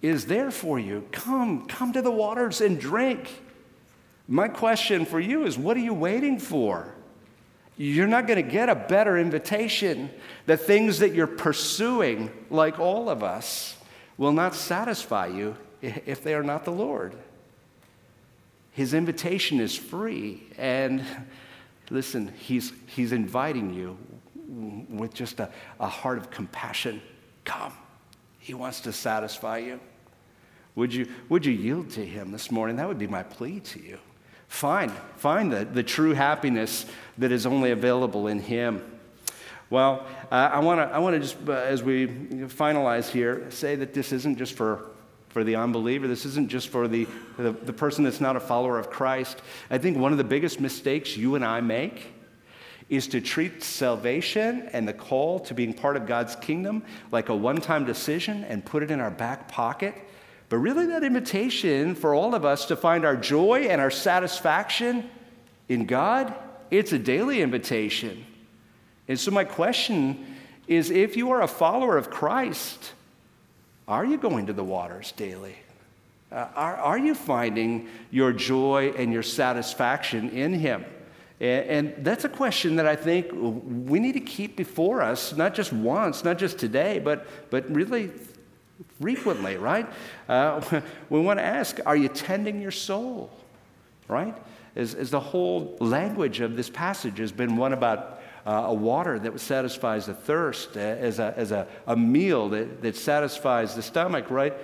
is 0.00 0.26
there 0.26 0.50
for 0.50 0.78
you. 0.78 1.06
Come, 1.10 1.66
come 1.66 1.92
to 1.92 2.02
the 2.02 2.10
waters 2.10 2.60
and 2.60 2.80
drink. 2.80 3.42
My 4.28 4.48
question 4.48 5.04
for 5.04 5.18
you 5.18 5.44
is 5.44 5.58
what 5.58 5.76
are 5.76 5.80
you 5.80 5.94
waiting 5.94 6.38
for? 6.38 6.94
You're 7.76 8.08
not 8.08 8.26
going 8.26 8.44
to 8.44 8.50
get 8.50 8.68
a 8.68 8.74
better 8.74 9.16
invitation. 9.16 10.10
The 10.46 10.56
things 10.56 10.98
that 10.98 11.14
you're 11.14 11.26
pursuing, 11.26 12.30
like 12.50 12.78
all 12.78 13.08
of 13.08 13.22
us, 13.22 13.76
will 14.16 14.32
not 14.32 14.54
satisfy 14.54 15.28
you 15.28 15.56
if 15.80 16.22
they 16.22 16.34
are 16.34 16.42
not 16.42 16.64
the 16.64 16.72
Lord. 16.72 17.14
His 18.78 18.94
invitation 18.94 19.58
is 19.58 19.74
free. 19.74 20.40
And 20.56 21.02
listen, 21.90 22.32
he's, 22.38 22.72
he's 22.86 23.10
inviting 23.10 23.74
you 23.74 23.98
with 24.88 25.12
just 25.12 25.40
a, 25.40 25.50
a 25.80 25.88
heart 25.88 26.16
of 26.16 26.30
compassion. 26.30 27.02
Come. 27.44 27.72
He 28.38 28.54
wants 28.54 28.80
to 28.82 28.92
satisfy 28.92 29.58
you. 29.58 29.80
Would 30.76 30.94
you, 30.94 31.08
would 31.28 31.44
you 31.44 31.52
yield 31.52 31.90
to 31.90 32.06
him 32.06 32.30
this 32.30 32.52
morning? 32.52 32.76
That 32.76 32.86
would 32.86 33.00
be 33.00 33.08
my 33.08 33.24
plea 33.24 33.58
to 33.58 33.82
you. 33.82 33.98
Find, 34.46 34.92
find 35.16 35.52
the, 35.52 35.64
the 35.64 35.82
true 35.82 36.12
happiness 36.14 36.86
that 37.18 37.32
is 37.32 37.46
only 37.46 37.72
available 37.72 38.28
in 38.28 38.38
Him. 38.38 38.80
Well, 39.70 40.06
uh, 40.30 40.50
I 40.52 40.60
want 40.60 40.78
to 40.78 40.94
I 40.94 41.00
wanna 41.00 41.18
just, 41.18 41.36
uh, 41.48 41.50
as 41.50 41.82
we 41.82 42.06
finalize 42.06 43.10
here, 43.10 43.50
say 43.50 43.74
that 43.74 43.92
this 43.92 44.12
isn't 44.12 44.38
just 44.38 44.54
for, 44.54 44.92
for 45.28 45.44
the 45.44 45.56
unbeliever. 45.56 46.08
This 46.08 46.24
isn't 46.24 46.48
just 46.48 46.68
for 46.68 46.88
the, 46.88 47.06
the, 47.36 47.52
the 47.52 47.72
person 47.72 48.04
that's 48.04 48.20
not 48.20 48.36
a 48.36 48.40
follower 48.40 48.78
of 48.78 48.90
Christ. 48.90 49.40
I 49.70 49.78
think 49.78 49.98
one 49.98 50.12
of 50.12 50.18
the 50.18 50.24
biggest 50.24 50.60
mistakes 50.60 51.16
you 51.16 51.34
and 51.34 51.44
I 51.44 51.60
make 51.60 52.12
is 52.88 53.06
to 53.08 53.20
treat 53.20 53.62
salvation 53.62 54.68
and 54.72 54.88
the 54.88 54.94
call 54.94 55.40
to 55.40 55.54
being 55.54 55.74
part 55.74 55.96
of 55.96 56.06
God's 56.06 56.36
kingdom 56.36 56.82
like 57.12 57.28
a 57.28 57.36
one 57.36 57.60
time 57.60 57.84
decision 57.84 58.44
and 58.44 58.64
put 58.64 58.82
it 58.82 58.90
in 58.90 59.00
our 59.00 59.10
back 59.10 59.48
pocket 59.48 59.94
but 60.48 60.58
really, 60.58 60.86
that 60.86 61.04
invitation 61.04 61.94
for 61.94 62.14
all 62.14 62.34
of 62.34 62.44
us 62.44 62.66
to 62.66 62.76
find 62.76 63.04
our 63.04 63.16
joy 63.16 63.66
and 63.68 63.80
our 63.80 63.90
satisfaction 63.90 65.08
in 65.68 65.84
God, 65.84 66.34
it's 66.70 66.92
a 66.92 66.98
daily 66.98 67.42
invitation. 67.42 68.24
And 69.08 69.20
so, 69.20 69.30
my 69.30 69.44
question 69.44 70.36
is 70.66 70.90
if 70.90 71.16
you 71.16 71.30
are 71.32 71.42
a 71.42 71.48
follower 71.48 71.98
of 71.98 72.10
Christ, 72.10 72.92
are 73.88 74.04
you 74.04 74.18
going 74.18 74.46
to 74.46 74.52
the 74.52 74.62
waters 74.62 75.12
daily? 75.12 75.56
Uh, 76.30 76.46
are, 76.54 76.76
are 76.76 76.98
you 76.98 77.14
finding 77.14 77.88
your 78.10 78.32
joy 78.32 78.92
and 78.96 79.12
your 79.12 79.22
satisfaction 79.22 80.28
in 80.30 80.52
Him? 80.52 80.84
And, 81.40 81.66
and 81.96 82.04
that's 82.04 82.24
a 82.24 82.28
question 82.28 82.76
that 82.76 82.86
I 82.86 82.96
think 82.96 83.28
we 83.32 83.98
need 83.98 84.12
to 84.12 84.20
keep 84.20 84.54
before 84.54 85.00
us, 85.00 85.34
not 85.34 85.54
just 85.54 85.72
once, 85.72 86.22
not 86.24 86.36
just 86.36 86.58
today, 86.58 86.98
but, 86.98 87.26
but 87.50 87.68
really 87.74 88.10
frequently, 89.00 89.56
right? 89.56 89.88
Uh, 90.28 90.82
we 91.08 91.20
want 91.20 91.38
to 91.38 91.44
ask, 91.44 91.78
are 91.86 91.96
you 91.96 92.08
tending 92.08 92.60
your 92.60 92.70
soul, 92.70 93.30
right? 94.06 94.36
As, 94.76 94.94
as 94.94 95.10
the 95.10 95.20
whole 95.20 95.78
language 95.80 96.40
of 96.40 96.56
this 96.56 96.68
passage 96.68 97.18
has 97.18 97.32
been 97.32 97.56
one 97.56 97.72
about 97.72 98.17
uh, 98.48 98.68
a 98.68 98.72
water 98.72 99.18
that 99.18 99.38
satisfies 99.38 100.06
the 100.06 100.14
thirst, 100.14 100.74
uh, 100.74 100.80
as, 100.80 101.18
a, 101.18 101.34
as 101.36 101.52
a, 101.52 101.66
a 101.86 101.94
meal 101.94 102.48
that, 102.48 102.80
that 102.80 102.96
satisfies 102.96 103.74
the 103.74 103.82
stomach, 103.82 104.30
right? 104.30 104.54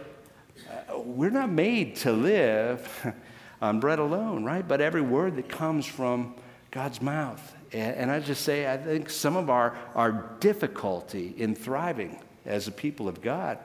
Uh, 0.70 1.00
we're 1.00 1.28
not 1.28 1.50
made 1.50 1.94
to 1.94 2.10
live 2.10 3.14
on 3.60 3.80
bread 3.80 3.98
alone, 3.98 4.42
right? 4.42 4.66
But 4.66 4.80
every 4.80 5.02
word 5.02 5.36
that 5.36 5.50
comes 5.50 5.84
from 5.84 6.34
God's 6.70 7.02
mouth. 7.02 7.54
And, 7.74 7.94
and 7.96 8.10
I 8.10 8.20
just 8.20 8.42
say, 8.42 8.72
I 8.72 8.78
think 8.78 9.10
some 9.10 9.36
of 9.36 9.50
our, 9.50 9.76
our 9.94 10.30
difficulty 10.40 11.34
in 11.36 11.54
thriving 11.54 12.18
as 12.46 12.68
a 12.68 12.72
people 12.72 13.06
of 13.06 13.20
God 13.20 13.58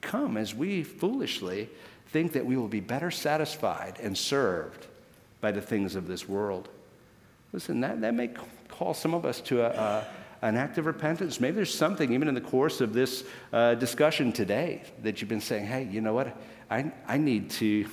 come 0.00 0.38
as 0.38 0.54
we 0.54 0.82
foolishly 0.82 1.68
think 2.06 2.32
that 2.32 2.46
we 2.46 2.56
will 2.56 2.66
be 2.66 2.80
better 2.80 3.10
satisfied 3.10 3.98
and 4.00 4.16
served 4.16 4.86
by 5.42 5.52
the 5.52 5.60
things 5.60 5.96
of 5.96 6.08
this 6.08 6.26
world. 6.26 6.70
Listen, 7.52 7.80
that, 7.80 8.00
that 8.00 8.14
may 8.14 8.30
call 8.78 8.94
some 8.94 9.12
of 9.12 9.24
us 9.24 9.40
to 9.40 9.60
a, 9.60 9.70
a, 9.70 10.06
an 10.42 10.56
act 10.56 10.78
of 10.78 10.86
repentance. 10.86 11.40
Maybe 11.40 11.56
there's 11.56 11.74
something, 11.74 12.12
even 12.12 12.28
in 12.28 12.34
the 12.34 12.40
course 12.40 12.80
of 12.80 12.92
this 12.92 13.24
uh, 13.52 13.74
discussion 13.74 14.32
today, 14.32 14.82
that 15.02 15.20
you've 15.20 15.28
been 15.28 15.40
saying, 15.40 15.66
hey, 15.66 15.88
you 15.90 16.00
know 16.00 16.14
what? 16.14 16.36
I, 16.70 16.92
I, 17.08 17.18
need, 17.18 17.50
to, 17.52 17.88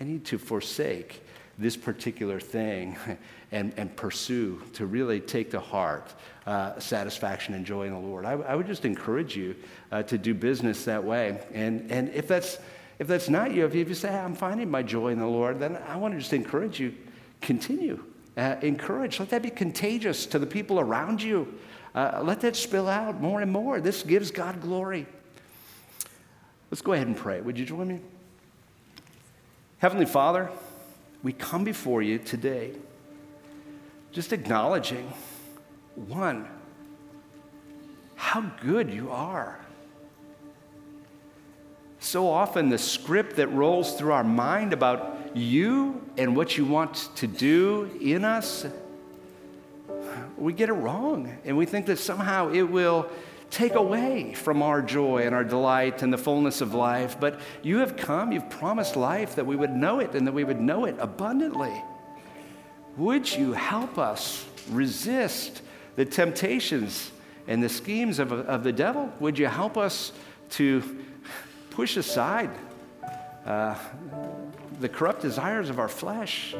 I 0.00 0.04
need 0.04 0.24
to 0.26 0.38
forsake 0.38 1.22
this 1.58 1.76
particular 1.76 2.40
thing 2.40 2.96
and, 3.52 3.74
and 3.76 3.94
pursue, 3.94 4.62
to 4.72 4.86
really 4.86 5.20
take 5.20 5.50
to 5.50 5.60
heart 5.60 6.14
uh, 6.46 6.78
satisfaction 6.78 7.52
and 7.52 7.66
joy 7.66 7.82
in 7.82 7.92
the 7.92 7.98
Lord. 7.98 8.24
I, 8.24 8.32
I 8.32 8.54
would 8.54 8.66
just 8.66 8.86
encourage 8.86 9.36
you 9.36 9.54
uh, 9.92 10.04
to 10.04 10.16
do 10.16 10.32
business 10.32 10.86
that 10.86 11.04
way. 11.04 11.38
And, 11.52 11.90
and 11.92 12.08
if, 12.14 12.26
that's, 12.26 12.58
if 12.98 13.06
that's 13.06 13.28
not 13.28 13.52
you, 13.52 13.66
if 13.66 13.74
you 13.74 13.94
say, 13.94 14.08
hey, 14.08 14.18
I'm 14.18 14.34
finding 14.34 14.70
my 14.70 14.82
joy 14.82 15.08
in 15.08 15.18
the 15.18 15.26
Lord, 15.26 15.60
then 15.60 15.76
I 15.86 15.96
want 15.96 16.14
to 16.14 16.18
just 16.18 16.32
encourage 16.32 16.80
you, 16.80 16.94
continue. 17.42 18.02
Uh, 18.36 18.56
encourage. 18.62 19.18
Let 19.18 19.30
that 19.30 19.42
be 19.42 19.50
contagious 19.50 20.26
to 20.26 20.38
the 20.38 20.46
people 20.46 20.78
around 20.80 21.22
you. 21.22 21.58
Uh, 21.94 22.20
let 22.22 22.40
that 22.42 22.56
spill 22.56 22.88
out 22.88 23.20
more 23.20 23.40
and 23.40 23.50
more. 23.50 23.80
This 23.80 24.02
gives 24.02 24.30
God 24.30 24.60
glory. 24.60 25.06
Let's 26.70 26.82
go 26.82 26.92
ahead 26.92 27.08
and 27.08 27.16
pray. 27.16 27.40
Would 27.40 27.58
you 27.58 27.66
join 27.66 27.88
me? 27.88 28.00
Heavenly 29.78 30.06
Father, 30.06 30.50
we 31.22 31.32
come 31.32 31.64
before 31.64 32.02
you 32.02 32.18
today 32.18 32.72
just 34.12 34.32
acknowledging 34.32 35.12
one, 35.94 36.48
how 38.16 38.40
good 38.62 38.90
you 38.90 39.10
are. 39.10 39.58
So 42.00 42.28
often, 42.28 42.70
the 42.70 42.78
script 42.78 43.36
that 43.36 43.48
rolls 43.48 43.94
through 43.94 44.12
our 44.12 44.24
mind 44.24 44.72
about 44.72 45.18
you 45.34 46.02
and 46.16 46.36
what 46.36 46.56
you 46.56 46.64
want 46.64 47.08
to 47.16 47.26
do 47.26 47.90
in 48.00 48.24
us, 48.24 48.66
we 50.36 50.52
get 50.52 50.68
it 50.68 50.74
wrong. 50.74 51.36
And 51.44 51.56
we 51.56 51.66
think 51.66 51.86
that 51.86 51.98
somehow 51.98 52.50
it 52.50 52.62
will 52.62 53.08
take 53.50 53.74
away 53.74 54.32
from 54.32 54.62
our 54.62 54.80
joy 54.80 55.26
and 55.26 55.34
our 55.34 55.44
delight 55.44 56.02
and 56.02 56.12
the 56.12 56.18
fullness 56.18 56.60
of 56.60 56.72
life. 56.72 57.18
But 57.18 57.40
you 57.62 57.78
have 57.78 57.96
come, 57.96 58.32
you've 58.32 58.48
promised 58.48 58.96
life 58.96 59.34
that 59.36 59.46
we 59.46 59.56
would 59.56 59.72
know 59.72 59.98
it 59.98 60.14
and 60.14 60.26
that 60.26 60.32
we 60.32 60.44
would 60.44 60.60
know 60.60 60.84
it 60.84 60.96
abundantly. 60.98 61.82
Would 62.96 63.32
you 63.32 63.52
help 63.52 63.98
us 63.98 64.44
resist 64.70 65.62
the 65.96 66.04
temptations 66.04 67.10
and 67.48 67.62
the 67.62 67.68
schemes 67.68 68.18
of, 68.18 68.32
of 68.32 68.62
the 68.62 68.72
devil? 68.72 69.12
Would 69.20 69.38
you 69.38 69.46
help 69.46 69.76
us 69.76 70.12
to 70.50 70.82
push 71.70 71.96
aside 71.96 72.50
uh, 73.44 73.74
the 74.80 74.88
corrupt 74.88 75.22
desires 75.22 75.70
of 75.70 75.78
our 75.78 75.88
flesh? 75.88 76.54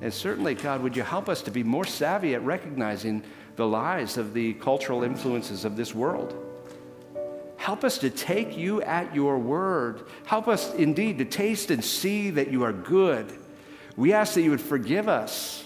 And 0.00 0.12
certainly, 0.12 0.54
God, 0.54 0.82
would 0.82 0.96
you 0.96 1.02
help 1.02 1.28
us 1.28 1.42
to 1.42 1.50
be 1.50 1.62
more 1.62 1.84
savvy 1.84 2.34
at 2.34 2.42
recognizing 2.42 3.22
the 3.56 3.66
lies 3.66 4.16
of 4.16 4.34
the 4.34 4.54
cultural 4.54 5.02
influences 5.02 5.64
of 5.64 5.76
this 5.76 5.94
world? 5.94 6.40
Help 7.56 7.84
us 7.84 7.98
to 7.98 8.10
take 8.10 8.56
you 8.56 8.82
at 8.82 9.14
your 9.14 9.38
word. 9.38 10.02
Help 10.26 10.48
us 10.48 10.74
indeed 10.74 11.18
to 11.18 11.24
taste 11.24 11.70
and 11.70 11.82
see 11.82 12.30
that 12.30 12.50
you 12.50 12.62
are 12.62 12.72
good. 12.72 13.32
We 13.96 14.12
ask 14.12 14.34
that 14.34 14.42
you 14.42 14.50
would 14.50 14.60
forgive 14.60 15.08
us 15.08 15.64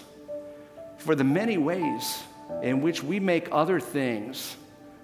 for 0.97 1.15
the 1.15 1.23
many 1.23 1.57
ways 1.57 2.23
in 2.61 2.81
which 2.81 3.03
we 3.03 3.19
make 3.19 3.49
other 3.51 3.79
things 3.79 4.55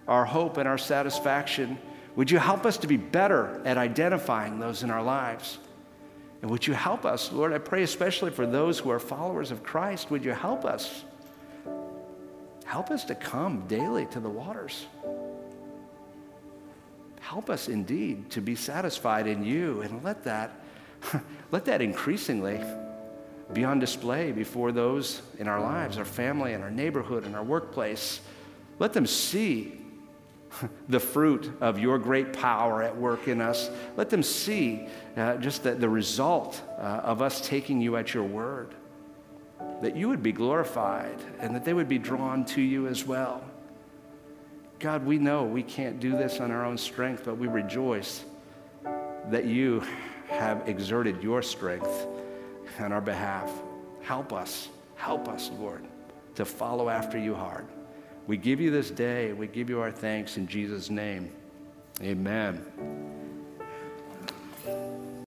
our 0.08 0.24
hope 0.24 0.58
and 0.58 0.70
our 0.70 0.78
satisfaction. 0.78 1.78
Would 2.16 2.32
you 2.32 2.38
help 2.38 2.66
us 2.66 2.78
to 2.78 2.88
be 2.88 2.98
better 2.98 3.62
at 3.66 3.78
identifying 3.78 4.60
those 4.60 4.84
in 4.84 4.92
our 4.92 5.04
lives? 5.04 5.58
And 6.46 6.52
would 6.52 6.68
you 6.68 6.76
help 6.76 7.06
us, 7.06 7.32
Lord? 7.32 7.54
I 7.54 7.58
pray 7.58 7.82
especially 7.82 8.30
for 8.30 8.46
those 8.46 8.78
who 8.78 8.92
are 8.92 9.00
followers 9.00 9.50
of 9.50 9.64
Christ. 9.64 10.12
Would 10.12 10.24
you 10.24 10.34
help 10.34 10.64
us? 10.64 11.04
Help 12.66 12.92
us 12.92 13.04
to 13.06 13.16
come 13.16 13.66
daily 13.68 14.06
to 14.12 14.20
the 14.20 14.30
waters. 14.30 14.86
Help 17.20 17.50
us 17.50 17.68
indeed 17.68 18.30
to 18.30 18.42
be 18.42 18.54
satisfied 18.54 19.26
in 19.26 19.44
you 19.44 19.82
and 19.82 20.04
let 20.04 20.24
that, 20.26 20.52
let 21.52 21.66
that 21.66 21.82
increasingly 21.82 22.62
be 23.52 23.64
on 23.64 23.80
display 23.80 24.32
before 24.32 24.72
those 24.72 25.24
in 25.40 25.48
our 25.48 25.60
lives, 25.60 25.98
our 25.98 26.06
family, 26.06 26.54
and 26.54 26.64
our 26.64 26.70
neighborhood, 26.70 27.26
and 27.26 27.36
our 27.36 27.44
workplace. 27.44 28.22
Let 28.78 28.94
them 28.94 29.08
see 29.08 29.82
the 30.90 31.00
fruit 31.00 31.52
of 31.62 31.80
your 31.80 31.98
great 31.98 32.34
power 32.34 32.84
at 32.84 32.96
work 32.96 33.28
in 33.28 33.42
us. 33.42 33.70
Let 33.96 34.10
them 34.10 34.24
see 34.24 34.88
uh, 35.18 35.38
just 35.38 35.64
the, 35.64 35.76
the 35.76 35.90
result 35.90 36.62
uh, 36.78 37.02
of 37.04 37.22
us 37.22 37.46
taking 37.46 37.82
you 37.82 37.98
at 37.98 38.14
your 38.14 38.24
word. 38.24 38.76
That 39.82 39.96
you 39.96 40.10
would 40.10 40.24
be 40.24 40.32
glorified 40.32 41.20
and 41.40 41.56
that 41.56 41.66
they 41.66 41.74
would 41.74 41.90
be 41.90 41.98
drawn 41.98 42.46
to 42.46 42.62
you 42.62 42.88
as 42.88 43.06
well. 43.06 43.44
God, 44.80 45.06
we 45.06 45.18
know 45.18 45.44
we 45.44 45.64
can't 45.64 46.00
do 46.00 46.12
this 46.12 46.40
on 46.40 46.52
our 46.52 46.66
own 46.66 46.78
strength, 46.78 47.24
but 47.26 47.38
we 47.38 47.48
rejoice 47.48 48.26
that 49.30 49.46
you 49.46 49.84
have 50.28 50.68
exerted 50.68 51.24
your 51.24 51.42
strength 51.42 52.08
on 52.80 52.92
our 52.92 53.02
behalf. 53.02 53.52
Help 54.02 54.34
us, 54.34 54.70
help 54.96 55.28
us, 55.30 55.50
Lord, 55.58 55.84
to 56.36 56.46
follow 56.46 56.90
after 56.90 57.18
you 57.18 57.34
hard. 57.34 57.66
We 58.28 58.38
give 58.38 58.60
you 58.60 58.72
this 58.72 58.90
day, 58.90 59.34
we 59.34 59.48
give 59.48 59.70
you 59.70 59.82
our 59.82 59.92
thanks 59.92 60.38
in 60.38 60.48
Jesus' 60.48 60.90
name. 60.90 61.32
Amen. 62.02 63.05